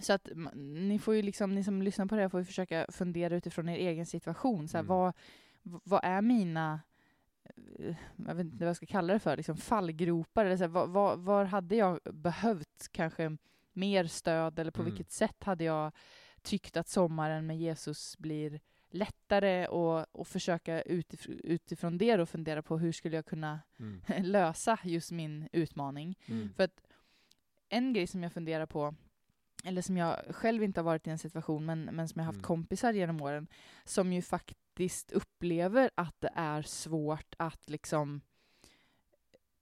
så 0.00 0.12
att 0.12 0.28
ni 0.54 0.98
får 0.98 1.14
ju 1.14 1.22
liksom, 1.22 1.54
ni 1.54 1.64
som 1.64 1.82
lyssnar 1.82 2.06
på 2.06 2.14
det 2.14 2.20
här 2.22 2.28
får 2.28 2.40
ju 2.40 2.46
försöka 2.46 2.86
fundera 2.92 3.36
utifrån 3.36 3.68
er 3.68 3.76
egen 3.76 4.06
situation. 4.06 4.68
Så 4.68 4.76
här, 4.76 4.84
Mm. 4.84 4.88
vad, 4.96 5.12
vad 5.84 6.00
är 6.04 6.22
mina, 6.22 6.80
jag 8.26 8.34
vet 8.34 8.44
inte 8.46 8.56
vad 8.58 8.68
jag 8.68 8.76
ska 8.76 8.86
kalla 8.86 9.12
det 9.12 9.18
för, 9.18 9.36
liksom 9.36 9.56
fallgropar? 9.56 10.44
Eller 10.44 10.56
så 10.56 10.62
här, 10.64 10.68
vad, 10.68 10.88
vad, 10.90 11.18
var 11.18 11.44
hade 11.44 11.76
jag 11.76 12.00
behövt 12.12 12.88
kanske 12.92 13.36
mer 13.72 14.04
stöd 14.04 14.58
eller 14.58 14.70
på 14.70 14.82
Mm. 14.82 14.94
vilket 14.94 15.10
sätt 15.10 15.44
hade 15.44 15.64
jag 15.64 15.92
tyckt 16.42 16.76
att 16.76 16.88
sommaren 16.88 17.46
med 17.46 17.58
Jesus 17.58 18.18
blir 18.18 18.60
lättare 18.90 19.66
och, 19.66 20.06
och 20.12 20.26
försöka 20.28 20.82
utifrån, 20.82 21.40
utifrån 21.44 21.98
det 21.98 22.16
då 22.16 22.26
fundera 22.26 22.62
på 22.62 22.78
hur 22.78 22.92
skulle 22.92 23.16
jag 23.16 23.26
kunna 23.26 23.60
mm, 23.78 24.00
lösa 24.22 24.78
just 24.84 25.10
min 25.10 25.48
utmaning. 25.52 26.18
mm, 26.26 26.52
För 26.54 26.64
att 26.64 26.82
en 27.68 27.92
grej 27.92 28.06
som 28.06 28.22
jag 28.22 28.32
funderar 28.32 28.66
på, 28.66 28.94
eller 29.62 29.82
som 29.82 29.96
jag 29.96 30.16
själv 30.30 30.62
inte 30.62 30.80
har 30.80 30.84
varit 30.84 31.06
i 31.06 31.10
en 31.10 31.18
situation, 31.18 31.66
men, 31.66 31.84
men 31.84 32.08
som 32.08 32.18
jag 32.18 32.26
haft 32.26 32.36
Mm. 32.36 32.44
kompisar 32.46 32.92
genom 32.92 33.20
åren, 33.22 33.46
som 33.84 34.12
ju 34.12 34.22
faktiskt 34.22 35.12
upplever 35.12 35.90
att 35.94 36.20
det 36.20 36.30
är 36.34 36.62
svårt 36.62 37.34
att 37.38 37.70
liksom 37.70 38.20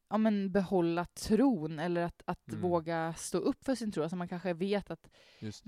ja, 0.09 0.19
men 0.19 0.53
behålla 0.53 1.05
tron 1.05 1.79
eller 1.79 2.03
att, 2.03 2.23
att 2.27 2.49
Mm. 2.49 2.61
våga 2.61 3.15
stå 3.15 3.39
upp 3.39 3.65
för 3.65 3.75
sin 3.75 3.93
tro. 3.93 4.03
Alltså 4.03 4.17
man 4.17 4.29
kanske 4.29 4.53
vet 4.53 4.91
att 4.91 5.11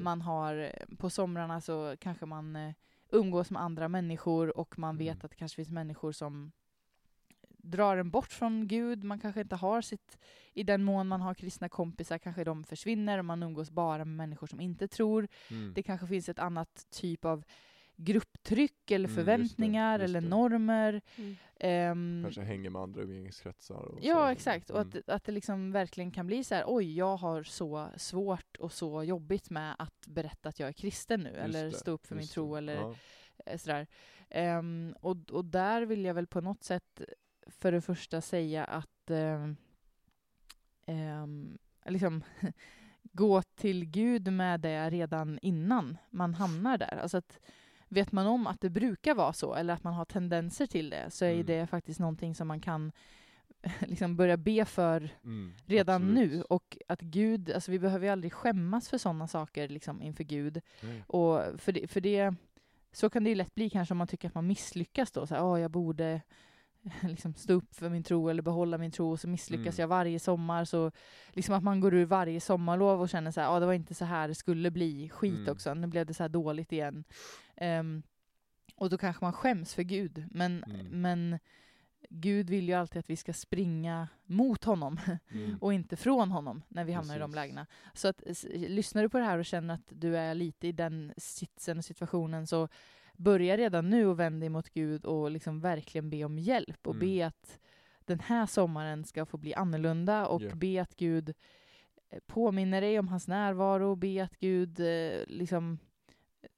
man 0.03 0.21
har, 0.21 0.73
på 0.99 1.11
somrarna 1.11 1.61
så 1.61 1.97
kanske 2.01 2.27
man 2.27 2.57
eh, 2.57 2.75
umgås 3.11 3.51
med 3.51 3.63
andra 3.63 3.89
människor 3.89 4.59
och 4.59 4.79
man 4.79 4.97
vet 4.97 5.15
Mm. 5.15 5.21
att 5.25 5.31
det 5.31 5.37
kanske 5.37 5.57
finns 5.57 5.71
människor 5.71 6.13
som 6.13 6.53
drar 7.63 7.97
en 7.97 8.11
bort 8.11 8.33
från 8.33 8.69
Gud. 8.69 9.05
Man 9.05 9.19
kanske 9.21 9.41
inte 9.41 9.57
har 9.57 9.81
sitt, 9.81 10.19
i 10.53 10.63
den 10.63 10.85
mån 10.85 11.09
man 11.09 11.21
har 11.21 11.35
kristna 11.35 11.69
kompisar 11.69 12.19
kanske 12.19 12.45
de 12.45 12.65
försvinner 12.65 13.19
och 13.19 13.25
man 13.25 13.43
umgås 13.43 13.71
bara 13.71 14.05
med 14.05 14.17
människor 14.17 14.47
som 14.47 14.61
inte 14.61 14.89
tror. 14.89 15.29
Mm, 15.51 15.73
Det 15.75 15.83
kanske 15.83 16.07
finns 16.07 16.29
ett 16.29 16.39
annat 16.39 16.87
typ 16.91 17.25
av 17.25 17.45
grupptryck 17.97 18.91
eller 18.91 18.97
Mm, 18.97 19.03
just 19.09 19.17
det, 19.17 19.23
förväntningar 19.25 19.99
just 19.99 20.05
eller 20.09 20.21
det. 20.21 20.29
normer. 20.29 21.01
Mm. 21.17 21.37
Ehm, 21.61 22.21
Kanske 22.25 22.43
hänger 22.43 22.71
med 22.71 22.83
andra 22.83 23.03
umgängeskretsar 23.03 23.75
och 23.75 23.95
så. 24.03 24.09
Ja, 24.09 24.33
exakt. 24.33 24.71
Och 24.71 24.81
Mm, 24.81 24.93
att, 24.99 25.09
att 25.09 25.25
det 25.25 25.33
liksom 25.33 25.73
verkligen 25.73 26.11
kan 26.11 26.27
bli 26.27 26.45
så 26.45 26.55
här, 26.55 26.65
oj, 26.67 26.97
jag 26.97 27.17
har 27.17 27.43
så 27.43 27.89
svårt 27.97 28.57
och 28.59 28.73
så 28.73 29.05
jobbigt 29.05 29.51
med 29.51 29.75
att 29.79 30.07
berätta 30.07 30.49
att 30.49 30.61
jag 30.61 30.69
är 30.69 30.73
kristen 30.73 31.21
nu, 31.21 31.29
Just 31.31 31.41
eller 31.45 31.65
det, 31.65 31.73
stå 31.73 31.91
upp 31.91 32.07
för 32.07 32.15
min 32.15 32.27
tro, 32.29 32.53
det. 32.53 32.59
eller 32.59 32.75
Ja. 32.77 32.95
eh, 33.47 33.59
sådär. 33.59 33.87
Ehm, 34.31 34.95
och, 35.01 35.31
och 35.31 35.45
där 35.45 35.83
vill 35.83 36.05
jag 36.05 36.15
väl 36.15 36.27
på 36.27 36.41
något 36.41 36.65
sätt 36.65 37.01
för 37.47 37.73
det 37.73 37.81
första 37.81 38.21
säga 38.21 38.65
att 38.65 39.11
ehm, 39.11 39.57
ehm, 40.87 41.59
liksom 41.87 42.23
gå 43.13 43.43
till 43.43 43.85
Gud 43.85 44.33
med 44.33 44.61
det 44.61 44.91
redan 44.91 45.39
innan 45.43 45.99
man 46.11 46.35
hamnar 46.35 46.79
där. 46.79 46.99
Alltså 47.03 47.17
att 47.17 47.41
vet 47.89 48.13
man 48.13 48.27
om 48.27 48.47
att 48.47 48.61
det 48.61 48.71
brukar 48.71 49.15
vara 49.15 49.33
så, 49.33 49.55
eller 49.55 49.75
att 49.75 49.85
man 49.85 49.95
har 49.95 50.05
tendenser 50.05 50.67
till 50.67 50.91
det, 50.91 51.11
så 51.11 51.25
är 51.25 51.33
Mm. 51.35 51.47
det 51.47 51.67
faktiskt 51.67 52.01
någonting 52.01 52.35
som 52.35 52.49
man 52.49 52.61
kan 52.61 52.93
liksom 53.81 54.17
börja 54.17 54.37
be 54.37 54.65
för 54.65 55.09
Mm, 55.25 55.53
redan 55.67 56.03
absolut. 56.03 56.31
nu. 56.33 56.43
Och 56.43 56.79
att 56.89 57.01
Gud, 57.01 57.51
alltså 57.53 57.71
vi 57.71 57.79
behöver 57.79 58.07
ju 58.07 58.13
aldrig 58.13 58.33
skämmas 58.33 58.89
för 58.89 58.99
sådana 58.99 59.29
saker 59.29 59.69
liksom 59.69 60.03
inför 60.03 60.25
Gud. 60.25 60.61
Nej. 60.83 61.03
Och 61.07 61.61
för 61.61 61.73
det, 61.73 61.87
för 61.91 62.01
det, 62.01 62.35
så 62.93 63.11
kan 63.11 63.25
det 63.25 63.31
ju 63.31 63.37
lätt 63.37 63.55
bli 63.55 63.71
kanske 63.71 63.95
om 63.95 63.99
man 63.99 64.07
tycker 64.07 64.29
att 64.29 64.35
man 64.35 64.47
misslyckas 64.47 65.13
då. 65.13 65.27
Så 65.27 65.35
här, 65.35 65.45
"Åh, 65.45 65.61
jag 65.61 65.71
borde 65.71 66.21
liksom 67.03 67.35
stå 67.35 67.53
upp 67.53 67.75
för 67.75 67.89
min 67.89 68.03
tro 68.03 68.29
eller 68.29 68.43
behålla 68.43 68.79
min 68.79 68.91
tro 68.91 69.11
och 69.11 69.21
så 69.21 69.29
misslyckas 69.29 69.79
Mm. 69.79 69.83
jag 69.83 69.89
varje 69.89 70.19
sommar. 70.19 70.65
Så 70.65 70.93
liksom 71.33 71.55
att 71.55 71.63
man 71.63 71.81
går 71.81 71.95
ur 71.95 72.05
varje 72.07 72.41
sommarlov 72.41 73.01
och 73.01 73.09
känner 73.09 73.31
så 73.31 73.41
här, 73.41 73.49
"Ja, 73.49 73.61
det 73.61 73.67
var 73.67 73.73
inte 73.73 73.95
så 73.95 74.05
här 74.05 74.29
det 74.29 74.35
skulle 74.35 74.71
bli. 74.71 75.09
Skit 75.09 75.35
Mm. 75.39 75.53
också, 75.53 75.75
nu 75.75 75.87
blev 75.87 76.07
det 76.07 76.15
så 76.15 76.23
här 76.23 76.29
dåligt 76.29 76.73
igen. 76.73 77.05
Ehm, 77.57 78.03
och 78.77 78.91
då 78.91 78.99
kanske 78.99 79.25
man 79.25 79.33
skäms 79.33 79.75
för 79.75 79.83
Gud. 79.83 80.25
Men, 80.31 80.65
Mm. 80.65 80.87
men 81.03 81.39
Gud 82.11 82.51
vill 82.51 82.69
ju 82.69 82.75
alltid 82.75 82.99
att 83.01 83.11
vi 83.11 83.17
ska 83.17 83.33
springa 83.33 84.09
mot 84.25 84.65
honom 84.65 84.97
Mm. 85.31 85.59
och 85.61 85.73
inte 85.75 85.97
från 85.97 86.31
honom 86.31 86.63
när 86.69 86.85
vi 86.85 86.93
hamnar 86.93 87.17
i 87.17 87.19
de 87.19 87.25
Precis. 87.31 87.35
lägena. 87.35 87.67
Så 87.95 88.09
att, 88.09 88.23
lyssnar 88.55 89.03
du 89.03 89.09
på 89.09 89.19
det 89.19 89.25
här 89.25 89.39
och 89.39 89.45
känner 89.45 89.75
att 89.75 89.87
du 89.89 90.17
är 90.17 90.35
lite 90.35 90.67
i 90.69 90.73
den 90.73 91.13
sitsen 91.17 91.79
och 91.79 91.85
situationen 91.85 92.47
så 92.47 92.69
börja 93.17 93.57
redan 93.57 93.91
nu 93.91 94.07
och 94.07 94.21
vänd 94.21 94.41
dig 94.43 94.49
mot 94.49 94.71
Gud 94.71 95.05
och 95.05 95.31
liksom 95.31 95.61
verkligen 95.61 96.11
be 96.11 96.25
om 96.25 96.39
hjälp 96.39 96.87
och 96.87 96.95
Mm. 96.95 97.07
be 97.09 97.27
att 97.27 97.59
den 98.05 98.21
här 98.21 98.47
sommaren 98.47 99.05
ska 99.05 99.27
få 99.27 99.37
bli 99.37 99.55
annorlunda 99.55 100.27
och 100.27 100.43
Ja. 100.43 100.55
be 100.55 100.83
att 100.83 100.97
Gud 100.97 101.35
eh, 102.11 102.19
påminner 102.27 102.81
dig 102.81 102.99
om 102.99 103.09
hans 103.09 103.29
närvaro, 103.29 103.95
be 103.97 104.25
att 104.25 104.39
Gud 104.39 104.81
eh, 104.81 105.21
liksom 105.27 105.79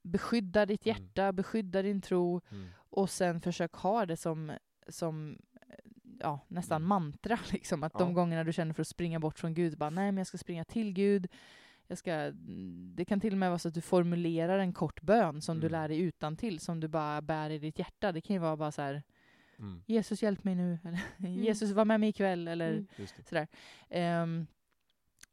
beskyddar 0.03 0.67
ditt 0.67 0.87
Mm. 0.87 0.97
hjärta, 1.03 1.33
beskyddar 1.33 1.83
din 1.83 2.01
tro 2.01 2.41
Mm. 2.51 2.69
och 2.77 3.11
sen 3.11 3.41
försök 3.41 3.73
ha 3.75 4.07
det 4.07 4.17
som, 4.17 4.53
som 4.89 5.39
eh, 5.69 5.75
ja, 6.21 6.41
nästan 6.49 6.77
Mm. 6.83 6.89
mantra. 6.89 7.39
Liksom. 7.53 7.83
Att 7.83 7.93
de 7.99 8.09
Ja. 8.09 8.15
gångerna 8.15 8.45
du 8.45 8.53
känner 8.53 8.73
för 8.75 8.81
att 8.83 8.89
springa 8.89 9.21
bort 9.21 9.39
från 9.39 9.55
Gud, 9.55 9.79
bara 9.79 9.91
nej 9.91 10.13
men 10.13 10.17
jag 10.19 10.27
ska 10.27 10.39
springa 10.39 10.65
till 10.65 10.93
Gud. 10.93 11.27
Jag 11.89 11.99
ska, 11.99 12.13
mm, 12.13 12.93
det 12.95 13.05
kan 13.05 13.21
till 13.21 13.33
och 13.33 13.39
med 13.39 13.51
vara 13.51 13.59
så 13.59 13.69
att 13.69 13.75
du 13.75 13.81
formulerar 13.81 14.59
en 14.59 14.73
kort 14.73 15.03
bön 15.03 15.41
som 15.43 15.61
du 15.61 15.67
Mm. 15.67 15.73
lär 15.81 15.89
dig 15.89 15.99
utan 16.01 16.37
till 16.37 16.61
som 16.61 16.81
du 16.81 16.89
bara 16.89 17.23
bär 17.23 17.51
i 17.51 17.59
ditt 17.59 17.79
hjärta. 17.79 18.13
Det 18.13 18.21
kan 18.21 18.35
ju 18.35 18.41
vara 18.41 18.57
bara 18.57 18.73
så 18.73 18.83
här, 18.83 19.03
Mm. 19.59 19.83
Jesus 19.87 20.23
hjälp 20.23 20.45
mig 20.45 20.55
nu, 20.55 20.79
eller 21.19 21.29
Jesus 21.29 21.71
var 21.71 21.85
med 21.85 22.01
mig 22.01 22.09
ikväll, 22.09 22.49
eller 22.49 22.71
Mm. 22.73 22.87
Sådär. 23.29 23.47
Ehm, 23.91 24.47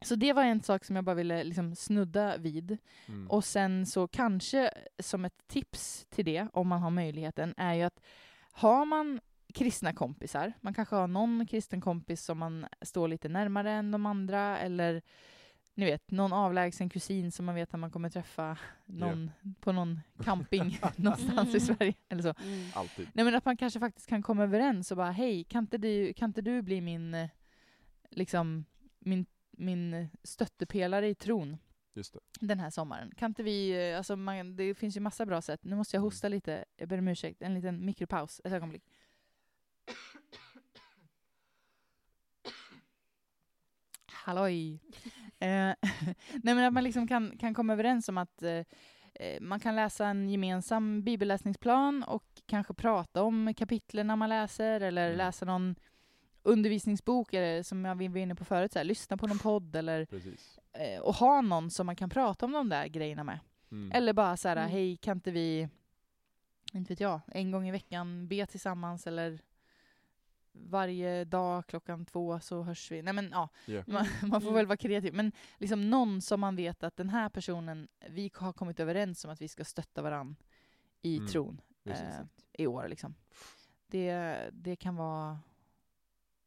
så 0.00 0.14
det 0.14 0.32
var 0.32 0.44
en 0.44 0.62
sak 0.62 0.84
som 0.84 0.96
jag 0.96 1.04
bara 1.04 1.14
ville 1.14 1.44
liksom 1.44 1.74
snudda 1.76 2.36
vid. 2.36 2.78
Mm. 3.08 3.30
Och 3.30 3.44
sen 3.44 3.86
så 3.86 4.08
kanske 4.08 4.70
som 4.98 5.24
ett 5.24 5.46
tips 5.48 6.06
till 6.10 6.24
det, 6.24 6.46
om 6.52 6.68
man 6.68 6.82
har 6.82 6.90
möjligheten, 6.90 7.54
är 7.56 7.74
ju 7.74 7.82
att 7.82 8.00
har 8.52 8.84
man 8.84 9.20
kristna 9.54 9.92
kompisar, 9.92 10.52
man 10.60 10.74
kanske 10.74 10.96
har 10.96 11.06
någon 11.06 11.46
kristen 11.46 11.80
kompis 11.80 12.24
som 12.24 12.38
man 12.38 12.66
står 12.82 13.08
lite 13.08 13.28
närmare 13.28 13.72
än 13.72 13.90
de 13.90 14.06
andra, 14.06 14.58
eller 14.58 15.02
ni 15.74 15.84
vet, 15.84 16.10
någon 16.10 16.32
avlägsen 16.32 16.88
kusin 16.88 17.32
som 17.32 17.46
man 17.46 17.54
vet 17.54 17.74
att 17.74 17.80
man 17.80 17.90
kommer 17.90 18.10
träffa 18.10 18.58
någon, 18.86 19.30
på 19.60 19.72
någon 19.72 20.00
camping 20.24 20.78
någonstans 20.96 21.54
i 21.54 21.60
Sverige, 21.60 21.94
eller 22.08 22.22
så. 22.22 22.34
Mm. 22.44 22.68
Alltid. 22.74 23.08
Nej 23.14 23.24
men 23.24 23.34
att 23.34 23.44
man 23.44 23.56
kanske 23.56 23.80
faktiskt 23.80 24.06
kan 24.08 24.22
komma 24.22 24.42
överens 24.42 24.90
och 24.90 24.96
bara 24.96 25.10
hej, 25.10 25.44
kan 25.44 25.64
inte 25.64 25.78
du, 25.78 26.14
kan 26.14 26.30
inte 26.30 26.42
du 26.42 26.62
bli 26.62 26.80
min, 26.80 27.28
liksom, 28.10 28.64
min, 28.98 29.26
min 29.50 30.08
stöttepelare 30.22 31.08
i 31.08 31.14
tron? 31.14 31.56
Just 31.94 32.12
det. 32.12 32.20
den 32.40 32.60
här 32.60 32.70
sommaren. 32.70 33.12
Kan 33.16 33.30
inte 33.30 33.42
vi, 33.42 33.92
alltså 33.94 34.16
man, 34.16 34.56
det 34.56 34.74
finns 34.74 34.96
ju 34.96 35.00
massa 35.00 35.26
bra 35.26 35.42
sätt. 35.42 35.64
Nu 35.64 35.76
måste 35.76 35.96
jag 35.96 36.00
Mm. 36.00 36.06
hosta 36.06 36.28
lite, 36.28 36.64
jag 36.76 36.88
ber 36.88 36.98
om 36.98 37.08
ursäkt. 37.08 37.42
En 37.42 37.54
liten 37.54 37.84
mikropaus, 37.84 38.40
ett 38.44 38.52
ögonblick. 38.52 38.82
Halloj! 44.06 44.80
Eh, 45.42 45.74
nej 46.42 46.54
men 46.54 46.58
att 46.64 46.72
man 46.72 46.84
liksom 46.84 47.08
kan, 47.08 47.38
kan 47.38 47.54
komma 47.54 47.72
överens 47.72 48.08
om 48.08 48.18
att 48.18 48.42
eh, 48.42 48.50
eh, 49.14 49.40
man 49.40 49.60
kan 49.60 49.76
läsa 49.76 50.06
en 50.06 50.30
gemensam 50.30 51.02
bibelläsningsplan 51.02 52.02
och 52.02 52.24
kanske 52.46 52.74
prata 52.74 53.22
om 53.22 53.54
kapitlen 53.56 54.18
man 54.18 54.28
läser 54.28 54.80
eller 54.80 55.06
Mm. 55.06 55.18
läsa 55.18 55.44
någon 55.44 55.74
undervisningsbok 56.42 57.34
eller 57.34 57.62
som 57.62 57.84
jag 57.84 57.94
var 58.10 58.16
inne 58.18 58.34
på 58.34 58.44
förut, 58.44 58.72
så 58.72 58.78
här, 58.78 58.84
lyssna 58.84 59.16
på 59.16 59.26
någon 59.26 59.38
podd 59.38 59.76
eller 59.76 60.04
Precis. 60.06 60.58
eh, 60.72 61.00
och 61.00 61.14
ha 61.14 61.40
någon 61.40 61.70
som 61.70 61.86
man 61.86 61.96
kan 61.96 62.10
prata 62.10 62.46
om 62.46 62.52
de 62.52 62.68
där 62.68 62.86
grejerna 62.86 63.24
med. 63.24 63.38
Mm. 63.72 63.92
Eller 63.94 64.12
bara 64.12 64.36
så 64.36 64.48
här, 64.48 64.56
Mm. 64.56 64.70
hej 64.70 64.96
kan 64.96 65.16
inte 65.16 65.30
vi, 65.30 65.68
inte 66.72 66.92
vet 66.92 67.00
jag, 67.00 67.20
en 67.26 67.50
gång 67.50 67.68
i 67.68 67.70
veckan 67.70 68.28
be 68.28 68.46
tillsammans 68.46 69.06
eller 69.06 69.38
varje 70.62 71.24
dag 71.24 71.66
klockan 71.66 72.04
två 72.06 72.40
så 72.40 72.62
hörs 72.62 72.90
vi. 72.92 73.02
Nej 73.02 73.14
men 73.14 73.28
ja, 73.32 73.48
Ja. 73.66 73.82
man, 73.86 74.06
man 74.22 74.40
får 74.40 74.48
Mm. 74.48 74.54
väl 74.54 74.66
vara 74.66 74.76
kreativ. 74.76 75.14
Men 75.14 75.32
liksom 75.58 75.90
någon 75.90 76.20
som 76.22 76.40
man 76.40 76.56
vet 76.56 76.82
att 76.82 76.96
den 76.96 77.08
här 77.08 77.28
personen, 77.28 77.88
vi 78.08 78.30
har 78.34 78.52
kommit 78.52 78.80
överens 78.80 79.24
om 79.24 79.30
att 79.30 79.40
vi 79.42 79.48
ska 79.48 79.64
stötta 79.64 80.02
varandra 80.02 80.36
i 81.02 81.16
Mm. 81.16 81.28
tron 81.28 81.60
eh, 81.84 82.20
i 82.52 82.66
år. 82.66 82.88
Liksom. 82.88 83.14
Det, 83.86 84.36
det 84.52 84.76
kan 84.76 84.96
vara 84.96 85.38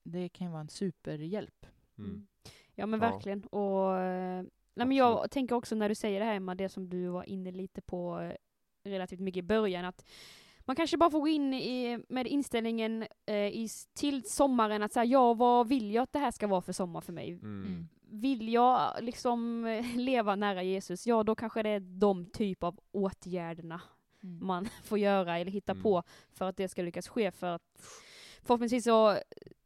det 0.04 0.30
kan 0.30 0.52
vara 0.52 0.62
en 0.62 0.70
superhjälp. 0.70 1.66
Mm. 1.98 2.28
Ja 2.76 2.86
men 2.86 3.02
Ja. 3.02 3.12
verkligen. 3.12 3.44
Och, 3.44 4.00
eh, 4.00 4.44
nej, 4.74 4.88
men 4.88 4.92
jag 4.92 5.32
tänker 5.32 5.56
också 5.56 5.76
när 5.76 5.90
du 5.90 5.96
säger 5.96 6.20
det 6.20 6.26
här 6.26 6.36
Emma, 6.36 6.56
det 6.56 6.70
som 6.70 6.90
du 6.90 7.08
var 7.08 7.24
inne 7.24 7.52
lite 7.52 7.82
på 7.82 8.20
eh, 8.20 8.36
relativt 8.84 9.20
mycket 9.20 9.40
i 9.40 9.48
början, 9.48 9.86
att 9.86 10.06
man 10.66 10.76
kanske 10.76 10.98
bara 10.98 11.10
får 11.12 11.20
gå 11.20 11.28
in 11.28 11.54
i, 11.54 12.00
med 12.10 12.28
inställningen 12.28 13.06
eh, 13.26 13.36
i, 13.36 13.68
till 13.94 14.24
sommaren 14.30 14.84
att 14.84 14.94
säga 14.94 15.06
ja, 15.06 15.34
vad 15.34 15.68
vill 15.68 15.92
jag 15.94 16.04
att 16.04 16.14
det 16.14 16.20
här 16.20 16.32
ska 16.32 16.48
vara 16.48 16.62
för 16.62 16.74
sommar 16.74 17.02
för 17.02 17.14
mig? 17.14 17.30
Mm. 17.32 17.66
Mm. 17.66 17.88
Vill 18.10 18.50
jag 18.54 18.92
liksom 19.04 19.66
eh, 19.66 19.86
leva 19.96 20.36
nära 20.36 20.64
Jesus, 20.64 21.08
ja 21.08 21.24
då 21.24 21.36
kanske 21.36 21.64
det 21.64 21.70
är 21.70 21.80
de 21.80 22.26
typ 22.26 22.64
av 22.64 22.80
åtgärderna 22.92 23.82
Mm. 24.24 24.48
man 24.48 24.66
får 24.84 24.98
göra 25.00 25.38
eller 25.40 25.52
hitta 25.52 25.72
Mm. 25.72 25.84
på 25.84 26.04
för 26.34 26.46
att 26.50 26.58
det 26.58 26.68
ska 26.68 26.82
lyckas 26.82 27.08
ske. 27.08 27.32
För 27.32 27.48
att 27.48 27.82
förhoppningsvis 28.44 28.84
så 28.84 29.18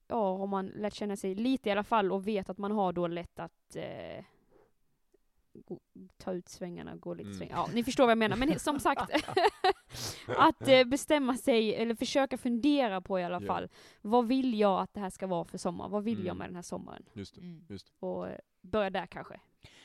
ja, 0.08 0.38
har 0.38 0.48
man 0.48 0.68
lärt 0.68 0.94
känna 0.94 1.16
sig 1.16 1.36
lite 1.36 1.70
i 1.70 1.72
alla 1.72 1.84
fall 1.84 2.12
och 2.12 2.28
vet 2.28 2.50
att 2.50 2.58
man 2.58 2.72
har 2.72 2.94
då 2.94 3.08
lätt 3.08 3.40
att 3.40 3.76
eh, 3.76 4.24
gå, 5.66 5.80
ta 6.18 6.34
ut 6.34 6.50
svängarna, 6.50 6.96
gå 6.96 7.14
lite 7.14 7.28
Mm. 7.28 7.38
svängar. 7.38 7.56
Ja, 7.56 7.70
ni 7.74 7.84
förstår 7.84 8.04
vad 8.04 8.12
jag 8.12 8.18
menar. 8.18 8.38
Men 8.38 8.60
som 8.60 8.80
sagt, 8.80 9.12
att 10.38 10.68
eh, 10.68 10.84
bestämma 10.84 11.38
sig, 11.38 11.76
eller 11.76 11.96
försöka 11.96 12.38
fundera 12.38 13.02
på 13.02 13.20
i 13.20 13.24
alla 13.24 13.42
Ja. 13.42 13.48
fall, 13.48 13.70
vad 14.02 14.28
vill 14.28 14.60
jag 14.60 14.82
att 14.82 14.94
det 14.94 15.00
här 15.00 15.10
ska 15.10 15.28
vara 15.28 15.46
för 15.46 15.58
sommar? 15.58 15.90
Vad 15.90 16.04
vill 16.04 16.18
jag 16.18 16.26
Mm. 16.26 16.38
med 16.38 16.48
den 16.48 16.56
här 16.56 16.62
sommaren? 16.62 17.04
Just 17.14 17.36
det. 17.36 17.42
Mm. 17.42 17.66
Just 17.70 17.94
Och 18.00 18.28
eh, 18.30 18.38
börja 18.62 18.90
där 18.90 19.06
kanske. 19.06 19.40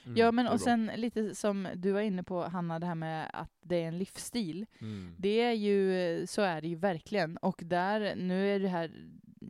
Mm. 0.05 0.17
Ja 0.17 0.33
men 0.33 0.45
Det 0.45 0.51
och 0.53 0.61
sen 0.61 0.91
lite 0.97 1.35
som 1.35 1.69
du 1.75 1.93
var 1.93 2.01
inne 2.01 2.23
på 2.23 2.43
Hanna, 2.43 2.79
det 2.79 2.87
här 2.87 2.95
med 2.95 3.31
att 3.33 3.51
det 3.61 3.77
är 3.83 3.89
en 3.89 3.99
livsstil. 3.99 4.67
Mm. 4.81 5.15
Det 5.19 5.41
är 5.41 5.53
ju, 5.53 6.27
så 6.27 6.43
är 6.43 6.61
det 6.61 6.69
ju 6.69 6.75
verkligen. 6.77 7.37
Och 7.37 7.61
där, 7.65 8.17
nu 8.17 8.55
är 8.55 8.61
det 8.61 8.69
här 8.69 8.91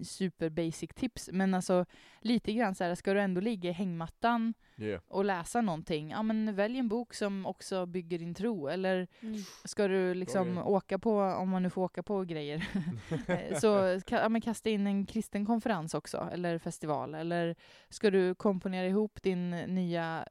super 0.05 0.51
basic 0.51 0.91
tips, 0.95 1.31
men 1.33 1.55
alltså 1.55 1.85
lite 2.21 2.53
grann 2.53 2.75
så 2.75 2.85
här, 2.85 2.95
ska 2.95 3.15
du 3.15 3.21
ändå 3.21 3.41
ligga 3.41 3.71
i 3.71 3.73
hängmattan 3.73 4.55
Yeah. 4.77 5.01
och 5.09 5.25
läsa 5.25 5.61
någonting, 5.61 6.11
ja 6.11 6.23
men 6.23 6.55
välj 6.55 6.79
en 6.79 6.89
bok 6.89 7.15
som 7.15 7.47
också 7.47 7.87
bygger 7.87 8.19
din 8.19 8.35
tro. 8.35 8.69
Eller 8.69 9.07
Mm. 9.23 9.41
ska 9.65 9.89
du 9.89 10.15
liksom 10.15 10.55
grej. 10.55 10.65
åka 10.65 10.99
på, 10.99 11.21
om 11.21 11.49
man 11.49 11.63
nu 11.63 11.71
får 11.71 11.83
åka 11.83 12.03
på 12.03 12.25
grejer, 12.25 12.65
eh, 13.27 13.59
så 13.59 14.01
ja, 14.09 14.29
men 14.29 14.41
kasta 14.41 14.71
in 14.71 14.87
en 14.87 15.07
kristen 15.07 15.47
konferens 15.47 15.95
också, 15.95 16.29
eller 16.33 16.59
festival. 16.59 17.15
Eller 17.15 17.57
ska 17.89 18.11
du 18.11 18.35
komponera 18.35 18.87
ihop 18.87 19.23
din 19.23 19.51
nya 19.51 20.27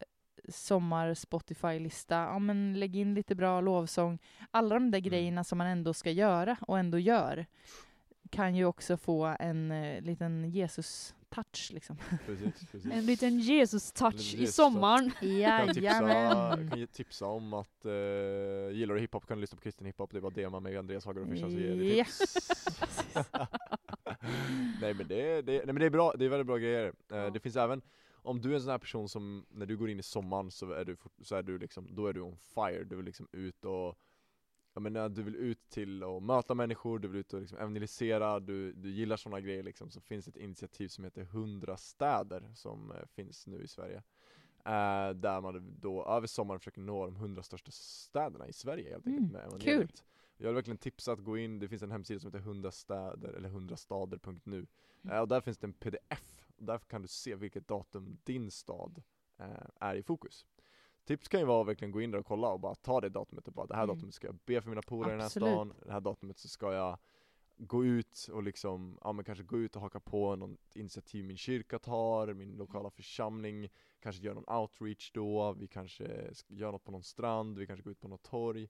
sommar 0.49 1.13
Spotify-lista, 1.13 2.15
ja 2.15 2.39
men 2.39 2.79
lägg 2.79 2.95
in 2.95 3.13
lite 3.13 3.35
bra 3.35 3.61
lovsång. 3.61 4.19
Alla 4.51 4.75
de 4.75 4.91
där 4.91 4.99
Mm. 4.99 5.09
grejerna 5.09 5.43
som 5.43 5.57
man 5.57 5.67
ändå 5.67 5.93
ska 5.93 6.11
göra 6.11 6.57
och 6.61 6.79
ändå 6.79 6.99
gör 6.99 7.45
kan 8.33 8.55
ju 8.55 8.65
också 8.65 8.97
få 8.97 9.35
en 9.39 9.71
eh, 9.71 10.01
liten 10.01 10.45
Jesus-touch 10.51 11.71
liksom. 11.73 11.97
Precis, 12.25 12.53
precis. 12.71 12.91
En 12.91 13.05
liten 13.05 13.39
Jesus-touch 13.39 14.13
i 14.35 14.37
Jesus-touch. 14.37 14.49
sommaren. 14.53 15.11
Jag 15.39 15.59
kan 15.59 15.67
tipsa, 15.67 15.81
Jajamän! 15.81 16.69
kan 16.69 16.79
ge 16.79 16.87
tipsa 16.87 17.25
om 17.25 17.53
att 17.53 17.85
uh, 17.85 17.91
gillar 18.71 18.93
du 18.95 18.99
hiphop 19.01 19.27
kan 19.27 19.37
du 19.37 19.41
lyssna 19.41 19.55
på 19.55 19.61
kristen 19.61 19.87
hiphop. 19.87 20.11
Det 20.11 20.17
är 20.17 20.21
bara 20.21 20.33
DMa 20.49 20.59
mig 20.59 20.77
Andreas 20.77 21.05
Hager 21.05 21.21
Official 21.23 21.51
så 21.51 21.57
ger 21.57 21.69
jag 21.69 21.77
dig 21.77 21.97
Ja. 21.97 22.03
tips. 22.05 22.49
nej 24.81 24.93
men 24.93 25.07
det, 25.07 25.41
det, 25.41 25.51
nej 25.51 25.65
men 25.65 25.75
det 25.75 25.85
är 25.85 25.89
bra, 25.89 26.13
det 26.17 26.25
är 26.25 26.29
väldigt 26.29 26.47
bra 26.47 26.57
grejer. 26.57 26.85
Eh, 27.11 27.17
Ja. 27.17 27.29
Det 27.29 27.39
finns 27.39 27.55
även, 27.55 27.81
om 28.15 28.41
du 28.41 28.51
är 28.51 28.55
en 28.55 28.61
sån 28.61 28.71
här 28.71 28.77
person 28.77 29.09
som, 29.09 29.45
när 29.49 29.65
du 29.65 29.77
går 29.77 29.89
in 29.89 29.99
i 29.99 30.03
sommaren 30.03 30.51
så 30.51 30.71
är 30.71 30.85
du, 30.85 30.97
så 31.21 31.35
är 31.35 31.43
du 31.43 31.57
liksom, 31.57 31.95
då 31.95 32.07
är 32.07 32.13
du 32.13 32.21
on 32.21 32.37
fire, 32.37 32.83
du 32.83 32.95
vill 32.95 33.05
liksom 33.05 33.27
ut 33.31 33.65
och 33.65 33.95
jag 34.73 34.81
menar, 34.83 35.09
du 35.09 35.23
vill 35.23 35.35
ut 35.35 35.69
till 35.69 36.03
att 36.03 36.23
möta 36.23 36.55
människor, 36.55 36.99
du 36.99 37.07
vill 37.07 37.19
ut 37.19 37.33
och 37.33 37.41
liksom 37.41 37.57
evangelisera, 37.57 38.39
du, 38.39 38.73
du 38.73 38.89
gillar 38.89 39.17
sådana 39.17 39.41
grejer 39.41 39.63
liksom, 39.63 39.89
så 39.89 40.01
finns 40.01 40.27
ett 40.27 40.35
initiativ 40.37 40.87
som 40.87 41.03
heter 41.03 41.21
100 41.21 41.77
städer 41.77 42.51
som 42.55 42.91
eh, 42.91 43.05
finns 43.05 43.47
nu 43.47 43.63
i 43.63 43.67
Sverige. 43.67 44.03
Eh, 44.65 45.09
där 45.15 45.41
man 45.41 45.75
då 45.79 46.05
över 46.05 46.27
sommaren 46.27 46.59
försöker 46.59 46.81
nå 46.81 47.05
de 47.05 47.15
100 47.15 47.43
största 47.43 47.71
städerna 47.71 48.47
i 48.47 48.53
Sverige 48.53 48.89
helt 48.89 49.07
enkelt 49.07 49.31
Mm, 49.31 49.31
med 49.51 49.61
kul. 49.61 49.71
evangeliet. 49.71 50.03
Jag 50.37 50.47
vill 50.47 50.55
verkligen 50.55 50.77
tipsa 50.77 51.11
att 51.11 51.19
gå 51.23 51.37
in, 51.37 51.59
det 51.59 51.67
finns 51.67 51.83
en 51.83 51.91
hemsida 51.91 52.19
som 52.19 52.27
heter 52.27 52.39
100 52.39 52.71
städer 52.71 53.33
eller 53.33 53.49
100stader.nu 53.49 54.65
Mm. 55.05 55.15
eh, 55.15 55.21
och 55.21 55.27
där 55.27 55.41
finns 55.41 55.57
det 55.57 55.67
en 55.67 55.73
pdf, 55.73 56.47
och 56.57 56.63
där 56.63 56.77
kan 56.77 57.01
du 57.01 57.07
se 57.07 57.35
vilket 57.35 57.67
datum 57.67 58.17
din 58.23 58.51
stad 58.51 59.01
eh, 59.37 59.45
är 59.79 59.95
i 59.95 60.03
fokus. 60.03 60.45
Tips 61.05 61.27
kan 61.27 61.39
ju 61.39 61.45
vara 61.45 61.61
att 61.61 61.67
verkligen 61.67 61.91
gå 61.91 62.01
in 62.01 62.11
där 62.11 62.19
och 62.19 62.25
kolla 62.25 62.47
och 62.49 62.59
bara 62.59 62.75
ta 62.75 63.01
det 63.01 63.09
datumet 63.09 63.47
och 63.47 63.53
bara 63.53 63.67
det 63.67 63.75
här 63.75 63.83
Mm. 63.83 63.95
datumet 63.95 64.15
ska 64.15 64.27
jag 64.27 64.35
be 64.45 64.61
för 64.61 64.69
mina 64.69 64.81
polare 64.81 65.09
i 65.09 65.13
den 65.13 65.21
här 65.21 65.29
stan, 65.29 65.73
det 65.85 65.91
här 65.91 66.01
datumet 66.01 66.37
så 66.37 66.47
ska 66.47 66.73
jag 66.73 66.97
gå 67.57 67.85
ut 67.85 68.27
och 68.31 68.43
liksom, 68.43 68.97
ja 69.03 69.11
men 69.13 69.25
kanske 69.25 69.43
gå 69.43 69.57
ut 69.59 69.75
och 69.75 69.81
haka 69.81 69.99
på 69.99 70.35
något 70.35 70.75
initiativ 70.75 71.25
min 71.25 71.37
kyrka 71.37 71.79
tar, 71.79 72.33
min 72.33 72.55
lokala 72.55 72.89
församling, 72.89 73.69
kanske 73.99 74.23
gör 74.23 74.33
någon 74.33 74.59
outreach 74.59 75.11
då, 75.11 75.53
vi 75.53 75.67
kanske 75.67 76.03
sk- 76.31 76.45
gör 76.55 76.71
något 76.71 76.83
på 76.83 76.91
någon 76.91 77.03
strand, 77.03 77.57
vi 77.57 77.67
kanske 77.67 77.83
går 77.83 77.91
ut 77.91 77.99
på 78.01 78.07
något 78.07 78.23
torg. 78.23 78.69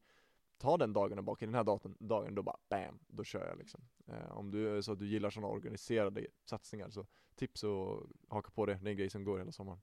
Ta 0.58 0.78
den 0.78 0.94
dagen 0.94 1.18
och 1.18 1.24
bak 1.24 1.42
i 1.42 1.46
den 1.46 1.56
här 1.56 1.64
dagen, 1.64 1.96
dagen 2.00 2.36
då 2.36 2.44
bara 2.44 2.58
BAM! 2.70 3.00
Då 3.08 3.24
kör 3.24 3.48
jag 3.48 3.58
liksom. 3.58 3.82
Eh, 4.08 4.38
om 4.38 4.52
du 4.52 4.84
så 4.84 4.92
att 4.92 5.00
du 5.00 5.08
gillar 5.08 5.30
sådana 5.30 5.48
organiserade 5.54 6.28
satsningar 6.46 6.90
så 6.90 7.06
tips 7.36 7.64
och 7.64 8.08
haka 8.28 8.52
på 8.52 8.66
det, 8.66 8.74
det 8.74 8.88
är 8.90 8.92
en 8.92 8.98
grej 8.98 9.10
som 9.10 9.24
går 9.24 9.38
hela 9.38 9.52
sommaren. 9.52 9.80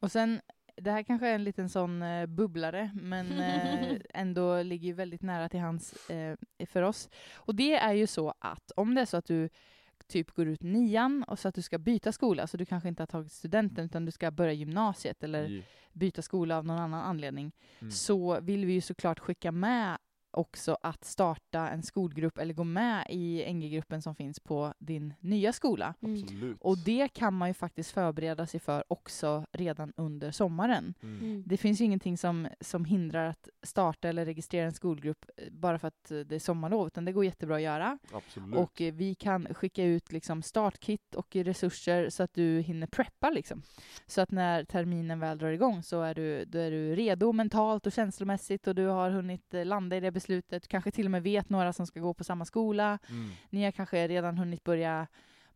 Och 0.00 0.12
sen, 0.12 0.40
det 0.76 0.90
här 0.90 1.02
kanske 1.02 1.28
är 1.28 1.34
en 1.34 1.44
liten 1.44 1.68
sån 1.68 2.02
eh, 2.02 2.26
bubblare, 2.26 2.90
men 2.94 3.32
eh, 3.40 3.96
ändå 4.14 4.62
ligger 4.62 4.86
ju 4.86 4.92
väldigt 4.92 5.22
nära 5.22 5.48
till 5.48 5.60
hands 5.60 6.10
eh, 6.10 6.36
för 6.66 6.82
oss. 6.82 7.08
Och 7.34 7.54
det 7.54 7.74
är 7.74 7.92
ju 7.92 8.06
så 8.06 8.34
att 8.38 8.70
om 8.76 8.94
det 8.94 9.00
är 9.00 9.04
så 9.06 9.16
att 9.16 9.24
du 9.26 9.48
typ 10.06 10.30
går 10.30 10.46
ut 10.48 10.62
nian 10.62 11.22
och 11.28 11.38
så 11.38 11.48
att 11.48 11.54
du 11.54 11.62
ska 11.62 11.78
byta 11.78 12.12
skola, 12.12 12.46
så 12.46 12.56
du 12.56 12.66
kanske 12.66 12.88
inte 12.88 13.02
har 13.02 13.06
tagit 13.06 13.32
studenten 13.32 13.84
utan 13.84 14.04
du 14.04 14.12
ska 14.12 14.30
börja 14.30 14.52
gymnasiet 14.52 15.22
eller 15.24 15.46
byta 15.92 16.22
skola 16.22 16.58
av 16.58 16.64
någon 16.66 16.78
annan 16.78 17.02
anledning, 17.04 17.52
Mm. 17.78 17.90
så 17.90 18.40
vill 18.40 18.66
vi 18.66 18.72
ju 18.72 18.80
såklart 18.80 19.18
skicka 19.18 19.52
med 19.52 19.98
också 20.34 20.76
att 20.82 21.04
starta 21.04 21.68
en 21.68 21.82
skolgrupp 21.82 22.38
eller 22.38 22.54
gå 22.54 22.64
med 22.64 23.06
i 23.10 23.52
NG-gruppen 23.54 24.02
som 24.02 24.14
finns 24.14 24.40
på 24.40 24.74
din 24.78 25.14
nya 25.20 25.52
skola. 25.52 25.94
Mm. 26.02 26.22
Absolut. 26.22 26.56
Och 26.60 26.78
det 26.78 27.08
kan 27.08 27.34
man 27.34 27.48
ju 27.48 27.54
faktiskt 27.54 27.90
förbereda 27.90 28.46
sig 28.46 28.60
för 28.60 28.84
också 28.88 29.46
redan 29.52 29.92
under 29.96 30.30
sommaren. 30.30 30.94
Mm. 31.02 31.18
Mm. 31.20 31.42
Det 31.46 31.56
finns 31.56 31.80
ju 31.80 31.84
ingenting 31.84 32.18
som, 32.18 32.48
som 32.60 32.84
hindrar 32.84 33.26
att 33.26 33.48
starta 33.62 34.08
eller 34.08 34.24
registrera 34.24 34.66
en 34.66 34.72
skolgrupp 34.72 35.24
eh, 35.36 35.50
bara 35.50 35.78
för 35.78 35.88
att 35.88 36.10
eh, 36.10 36.18
det 36.18 36.34
är 36.34 36.38
sommarlov, 36.38 36.86
utan 36.86 37.04
det 37.04 37.12
går 37.12 37.24
jättebra 37.24 37.56
att 37.56 37.62
göra. 37.62 37.98
Absolut. 38.12 38.56
Och 38.56 38.80
eh, 38.80 38.94
vi 38.94 39.14
kan 39.14 39.54
skicka 39.54 39.84
ut 39.84 40.12
liksom 40.12 40.42
startkit 40.42 41.14
och 41.14 41.36
resurser 41.36 42.10
så 42.10 42.22
att 42.22 42.34
du 42.34 42.60
hinner 42.60 42.86
preppa. 42.86 43.30
Liksom. 43.30 43.62
Så 44.06 44.20
att 44.20 44.30
när 44.30 44.64
terminen 44.64 45.20
väl 45.20 45.38
drar 45.38 45.50
igång 45.50 45.82
så 45.82 46.02
är 46.02 46.14
du, 46.14 46.44
då 46.44 46.58
är 46.58 46.70
du 46.70 46.94
redo 46.94 47.32
mentalt 47.32 47.86
och 47.86 47.92
känslomässigt 47.92 48.66
och 48.66 48.74
du 48.74 48.86
har 48.86 49.10
hunnit 49.10 49.54
landa 49.64 49.96
i 49.96 50.00
det 50.00 50.12
beslutet. 50.24 50.62
Du 50.62 50.66
kanske 50.68 50.90
till 50.90 51.04
och 51.04 51.10
med 51.10 51.22
vet 51.22 51.50
några 51.50 51.72
som 51.72 51.86
ska 51.86 52.00
gå 52.00 52.14
på 52.14 52.24
samma 52.24 52.44
skola. 52.44 52.98
Mm. 53.08 53.30
Ni 53.50 53.64
har 53.64 53.70
kanske 53.72 54.08
redan 54.08 54.38
hunnit 54.38 54.64
börja 54.64 55.06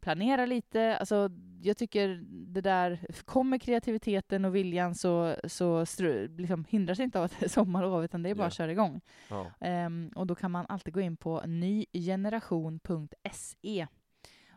planera 0.00 0.46
lite. 0.46 0.96
Alltså, 0.96 1.30
jag 1.62 1.76
tycker 1.76 2.08
det 2.30 2.60
där, 2.60 3.06
kommer 3.24 3.58
kreativiteten 3.58 4.44
och 4.44 4.56
viljan 4.56 4.94
så, 4.94 5.36
så 5.44 5.86
stru, 5.86 6.28
liksom 6.36 6.64
hindras 6.68 7.00
inte 7.00 7.18
av 7.18 7.24
att 7.24 7.40
det 7.40 7.46
är 7.46 7.48
sommarlov, 7.48 8.04
utan 8.04 8.22
det 8.22 8.30
är 8.30 8.34
bara 8.34 8.42
Ja. 8.42 8.46
att 8.46 8.54
köra 8.54 8.72
igång. 8.72 9.00
Ja. 9.30 9.46
Ehm, 9.60 10.12
och 10.14 10.26
då 10.26 10.34
kan 10.34 10.50
man 10.50 10.66
alltid 10.68 10.94
gå 10.94 11.00
in 11.00 11.16
på 11.16 11.42
nygeneration.se 11.46 13.86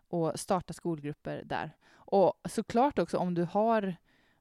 och 0.09 0.39
starta 0.39 0.73
skolgrupper 0.73 1.41
där. 1.45 1.71
Och 1.93 2.33
såklart 2.49 2.99
också 2.99 3.17
om 3.17 3.33
du 3.33 3.43
har, 3.43 3.95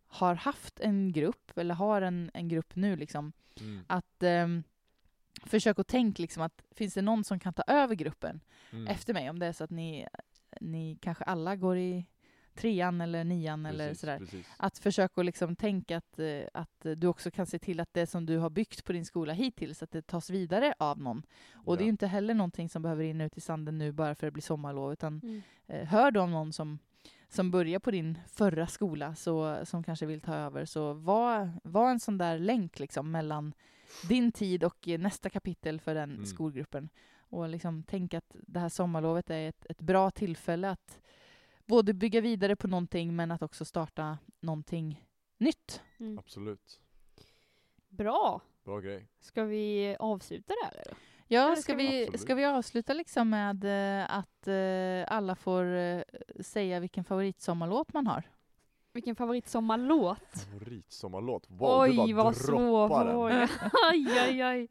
har 0.06 0.34
haft 0.34 0.80
en 0.80 1.12
grupp, 1.12 1.58
eller 1.58 1.74
har 1.74 2.02
en, 2.02 2.30
en 2.34 2.48
grupp 2.48 2.76
nu, 2.76 2.96
liksom, 2.96 3.32
Mm. 3.60 3.80
att 3.86 4.22
ehm, 4.22 4.62
försök 5.46 5.78
att 5.78 5.88
tänka 5.88 6.22
liksom 6.22 6.42
att 6.42 6.62
finns 6.70 6.94
det 6.94 7.02
någon 7.02 7.24
som 7.24 7.38
kan 7.38 7.52
ta 7.52 7.62
över 7.66 7.94
gruppen 7.94 8.40
Mm. 8.72 8.86
efter 8.86 9.14
mig? 9.14 9.30
Om 9.30 9.38
det 9.38 9.46
är 9.46 9.52
så 9.52 9.64
att 9.64 9.70
ni, 9.70 10.06
ni 10.60 10.98
kanske 11.00 11.24
alla 11.24 11.56
går 11.56 11.76
i 11.78 12.06
trean 12.54 13.00
eller 13.00 13.24
nian 13.24 13.66
eller 13.66 13.88
Precis, 13.88 14.00
sådär. 14.00 14.18
precis. 14.18 14.46
Att 14.56 14.78
försöka 14.78 15.20
att 15.20 15.24
liksom 15.26 15.56
tänka 15.56 15.96
att, 15.96 16.18
eh, 16.18 16.42
att 16.54 16.86
du 16.96 17.06
också 17.06 17.30
kan 17.30 17.46
se 17.46 17.58
till 17.58 17.80
att 17.80 17.94
det 17.94 18.06
som 18.06 18.26
du 18.26 18.38
har 18.38 18.50
byggt 18.50 18.84
på 18.84 18.92
din 18.92 19.04
skola 19.04 19.32
hittills, 19.32 19.82
att 19.82 19.90
det 19.90 20.02
tas 20.06 20.30
vidare 20.30 20.74
av 20.78 20.98
någon. 20.98 21.22
Och 21.52 21.76
det 21.76 21.82
är 21.82 21.84
ju 21.84 21.88
Ja. 21.88 21.92
inte 21.92 22.06
heller 22.06 22.34
någonting 22.34 22.68
som 22.68 22.82
behöver 22.82 23.02
rinna 23.04 23.24
ut 23.24 23.36
i 23.36 23.40
sanden 23.40 23.78
nu 23.78 23.92
bara 23.92 24.14
för 24.14 24.26
att 24.26 24.30
det 24.30 24.34
blir 24.34 24.42
sommarlov, 24.42 24.92
utan 24.92 25.20
Mm. 25.24 25.42
eh, 25.66 25.86
hör 25.88 26.10
du 26.10 26.20
om 26.20 26.30
någon 26.30 26.52
som, 26.52 26.78
som 27.30 27.50
börjar 27.50 27.78
på 27.78 27.90
din 27.90 28.18
förra 28.26 28.66
skola, 28.66 29.14
så, 29.14 29.66
som 29.66 29.82
kanske 29.82 30.06
vill 30.06 30.20
ta 30.20 30.34
över, 30.34 30.64
så 30.64 30.92
var, 30.92 31.52
var 31.64 31.90
en 31.90 32.00
sån 32.00 32.18
där 32.18 32.38
länk 32.38 32.78
liksom 32.78 33.10
mellan 33.10 33.52
din 34.08 34.32
tid 34.32 34.64
och 34.64 34.86
nästa 34.98 35.30
kapitel 35.30 35.80
för 35.80 35.94
den 35.94 36.10
Mm. 36.10 36.26
skolgruppen. 36.26 36.88
Och 37.18 37.48
liksom 37.48 37.82
tänk 37.82 38.14
att 38.14 38.36
det 38.46 38.60
här 38.60 38.68
sommarlovet 38.68 39.30
är 39.30 39.48
ett, 39.48 39.66
ett 39.68 39.80
bra 39.80 40.10
tillfälle 40.10 40.70
att 40.70 41.00
både 41.66 41.94
bygga 41.94 42.20
vidare 42.20 42.56
på 42.56 42.68
någonting 42.68 43.16
men 43.16 43.30
att 43.30 43.42
också 43.42 43.64
starta 43.64 44.18
någonting 44.40 45.04
nytt. 45.38 45.82
Mm. 46.00 46.18
Absolut. 46.18 46.80
Bra! 47.88 48.40
Bra 48.64 48.80
grej. 48.80 49.06
Ska 49.20 49.44
vi 49.44 49.96
avsluta 49.98 50.54
där 50.64 50.80
eller? 50.80 50.96
Ja, 51.32 51.52
ska 51.56 51.62
ska 51.62 51.74
vi- 51.74 52.02
Absolut. 52.02 52.20
ska 52.20 52.34
vi 52.34 52.44
avsluta 52.44 52.92
liksom 52.92 53.30
med 53.30 53.64
eh, 53.64 54.16
att 54.18 54.48
eh, 54.48 55.14
alla 55.16 55.34
får 55.34 55.64
eh, 55.76 56.02
säga 56.40 56.80
vilken 56.80 57.04
favoritsommarlåt 57.04 57.92
man 57.92 58.06
har? 58.06 58.22
Vilken 58.92 59.16
favoritsommarlåt? 59.16 60.46
Favoritsommarlåt? 60.52 61.46
Wow, 61.48 61.84
du 61.86 62.00
Oj, 62.00 62.14
bara 62.14 62.24
vad 62.24 62.36
svår 62.36 62.88
fråga. 62.88 63.48
Aj, 63.90 64.18
aj, 64.18 64.42
aj. 64.42 64.66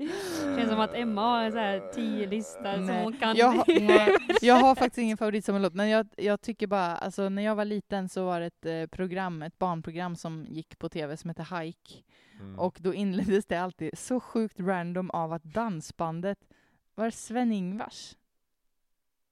Känns 0.57 0.69
som 0.69 0.79
att 0.79 0.93
Emma 0.93 1.21
har 1.21 1.43
en 1.43 1.51
sån 1.51 1.59
här 1.61 1.91
tio 1.93 2.27
lista 2.27 2.73
som 2.75 2.89
hon 2.89 3.13
kan. 3.17 3.35
Jag, 3.35 3.47
har- 3.47 3.65
nej, 3.87 4.15
jag 4.41 4.55
har 4.55 4.75
faktiskt 4.75 4.97
ingen 4.97 5.17
favoritsommarlåt, 5.17 5.73
men 5.73 5.89
jag, 5.89 6.07
jag 6.17 6.41
tycker 6.41 6.67
bara, 6.67 6.95
alltså 6.97 7.29
när 7.29 7.41
jag 7.41 7.55
var 7.55 7.65
liten 7.65 8.09
så 8.09 8.25
var 8.25 8.39
det 8.39 8.65
ett 8.85 8.91
program, 8.91 9.41
ett 9.41 9.59
barnprogram 9.59 10.15
som 10.15 10.45
gick 10.49 10.79
på 10.79 10.89
tv 10.89 11.17
som 11.17 11.29
hette 11.29 11.43
Hike. 11.55 12.03
Mm. 12.39 12.59
Och 12.59 12.77
då 12.81 12.93
inleddes 12.93 13.45
det 13.45 13.57
alltid 13.57 13.97
så 13.97 14.19
sjukt 14.19 14.59
random 14.59 15.09
av 15.09 15.33
att 15.33 15.43
dansbandet 15.43 16.47
var 16.95 17.09
Sven-Ingvars. 17.09 18.15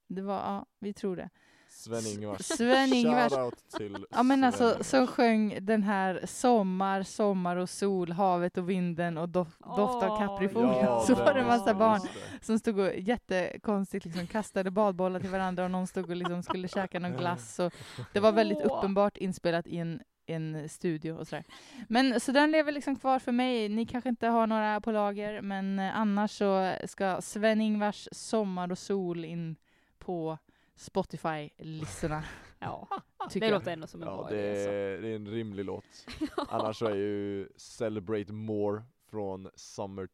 Det 0.07 0.21
var, 0.21 0.35
ja, 0.35 0.65
vi 0.79 0.93
tror 0.93 1.15
det. 1.15 1.29
Sven-Ingvars. 1.69 2.41
Sven-Ingvars. 2.41 3.33
Till 3.77 4.05
Ja 4.09 4.23
men 4.23 4.43
alltså 4.43 4.83
som 4.83 5.07
sjöng 5.07 5.57
den 5.61 5.83
här 5.83 6.21
Sommar, 6.25 7.03
sommar 7.03 7.55
och 7.55 7.69
sol, 7.69 8.11
havet 8.11 8.57
och 8.57 8.69
vinden 8.69 9.17
och 9.17 9.29
doft, 9.29 9.59
doft 9.59 10.03
av 10.03 10.11
Åh, 10.11 10.19
kaprifolie. 10.19 10.81
Ja, 10.81 10.99
så 11.07 11.15
var 11.15 11.33
det 11.33 11.39
en 11.39 11.47
massa 11.47 11.73
barn 11.73 12.01
som 12.41 12.59
stod 12.59 12.79
och 12.79 12.95
jättekonstigt 12.95 14.05
liksom 14.05 14.27
kastade 14.27 14.71
badbollar 14.71 15.19
till 15.19 15.29
varandra 15.29 15.63
och 15.65 15.71
någon 15.71 15.87
stod 15.87 16.09
och 16.09 16.15
liksom 16.15 16.43
skulle 16.43 16.67
käka 16.67 16.99
någon 16.99 17.17
glass. 17.17 17.59
Och 17.59 17.73
det 18.13 18.19
var 18.19 18.31
väldigt 18.31 18.61
uppenbart 18.61 19.17
inspelat 19.17 19.67
i 19.67 19.77
en, 19.77 20.01
en 20.27 20.69
studio 20.69 21.11
och 21.11 21.27
sådär. 21.27 21.43
Men 21.87 22.19
så 22.19 22.31
den 22.31 22.51
lever 22.51 22.71
liksom 22.71 22.95
kvar 22.95 23.19
för 23.19 23.31
mig. 23.31 23.69
Ni 23.69 23.85
kanske 23.85 24.09
inte 24.09 24.27
har 24.27 24.47
några 24.47 24.81
på 24.81 24.91
lager, 24.91 25.41
men 25.41 25.79
eh, 25.79 25.97
annars 25.97 26.31
så 26.31 26.75
ska 26.85 27.21
Sven-Ingvars 27.21 28.07
Sommar 28.11 28.71
och 28.71 28.77
sol 28.77 29.25
in 29.25 29.55
på 29.99 30.37
Spotify-listorna. 30.75 32.23
Ja, 32.59 32.87
tycker 33.29 33.39
det 33.39 33.51
jag. 33.51 33.59
låter 33.59 33.71
ändå 33.73 33.87
som 33.87 34.01
en 34.01 34.07
Ja, 34.07 34.15
bra 34.17 34.29
det 34.29 34.35
idé. 34.39 34.49
alltså. 34.51 34.69
är, 34.71 35.01
det 35.01 35.07
är 35.07 35.15
en 35.15 35.27
rimlig 35.27 35.65
låt. 35.65 35.85
Annars 36.49 36.77
så 36.77 36.85
är 36.85 36.95
ju 36.95 37.49
Celebrate 37.57 38.33
More 38.33 38.83
från 39.09 39.49
Summer 39.55 40.07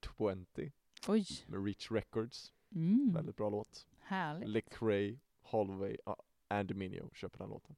20 0.56 0.72
Oj, 1.08 1.26
med 1.48 1.66
Reach 1.66 1.92
Records. 1.92 2.52
mm, 2.76 3.12
Väldigt 3.14 3.36
bra 3.38 3.50
låt. 3.50 3.86
härligt. 4.02 4.50
Lecrae, 4.50 5.20
Holloway, 5.44 5.98
ja, 6.06 6.18
Andy 6.48 6.74
Mineo 6.74 7.10
köper 7.14 7.40
den 7.40 7.50
låten. 7.50 7.76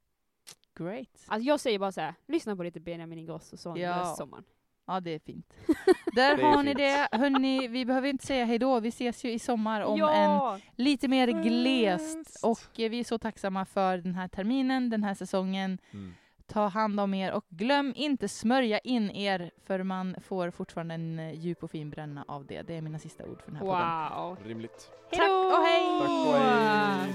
Great. 0.76 1.26
Alltså 1.28 1.48
jag 1.48 1.60
säger 1.60 1.80
bara 1.80 1.92
så 1.92 2.02
här, 2.02 2.14
lyssna 2.28 2.56
på 2.56 2.64
lite 2.64 2.80
Benjamin 2.80 3.20
Ingrosso 3.20 3.58
så 3.58 3.70
Ja. 3.70 3.76
ja. 3.78 4.16
sommaren. 4.18 4.44
Ja, 4.88 5.00
det 5.00 5.12
är 5.12 5.20
fint. 5.20 5.54
Där 6.16 6.38
har 6.42 6.64
ni 6.64 6.70
fint. 6.70 6.78
det. 6.78 7.18
Hörni, 7.18 7.68
vi 7.68 7.86
behöver 7.86 8.08
inte 8.08 8.26
säga 8.26 8.46
hej 8.46 8.60
då. 8.60 8.80
Vi 8.80 8.90
ses 8.90 9.24
ju 9.26 9.32
i 9.32 9.40
sommar 9.40 9.82
om 9.82 9.94
en 9.94 10.00
ja! 10.00 10.60
lite 10.76 11.08
mer 11.08 11.28
glest. 11.44 12.40
Och 12.44 12.80
eh, 12.80 12.90
vi 12.90 13.00
är 13.00 13.04
så 13.04 13.18
tacksamma 13.18 13.66
för 13.66 13.98
den 13.98 14.16
här 14.16 14.28
terminen, 14.28 14.90
den 14.90 15.04
här 15.04 15.14
säsongen. 15.14 15.78
Mm. 15.94 16.14
Ta 16.48 16.68
hand 16.68 17.00
om 17.00 17.14
er 17.14 17.32
och 17.32 17.46
glöm 17.50 17.94
inte 17.96 18.28
smörja 18.28 18.80
in 18.80 19.12
er 19.12 19.52
för 19.66 19.84
man 19.84 20.16
får 20.22 20.52
fortfarande 20.52 20.94
en 20.94 21.20
eh, 21.20 21.32
djup 21.34 21.64
och 21.64 21.72
fin 21.72 21.90
bränna 21.90 22.26
av 22.28 22.46
det. 22.46 22.62
Det 22.62 22.74
är 22.78 22.82
mina 22.82 23.00
sista 23.00 23.26
ord 23.26 23.42
för 23.42 23.52
den 23.52 23.56
här 23.56 23.66
podden. 23.66 24.28
Wow. 24.28 24.38
Rimligt. 24.46 24.90
Tack 25.12 25.30
och 25.30 25.66
hej! 25.66 26.00
Tack 26.00 26.10
och 26.10 26.34
hej! 26.42 27.14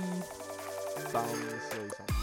Hejsan. 0.96 2.19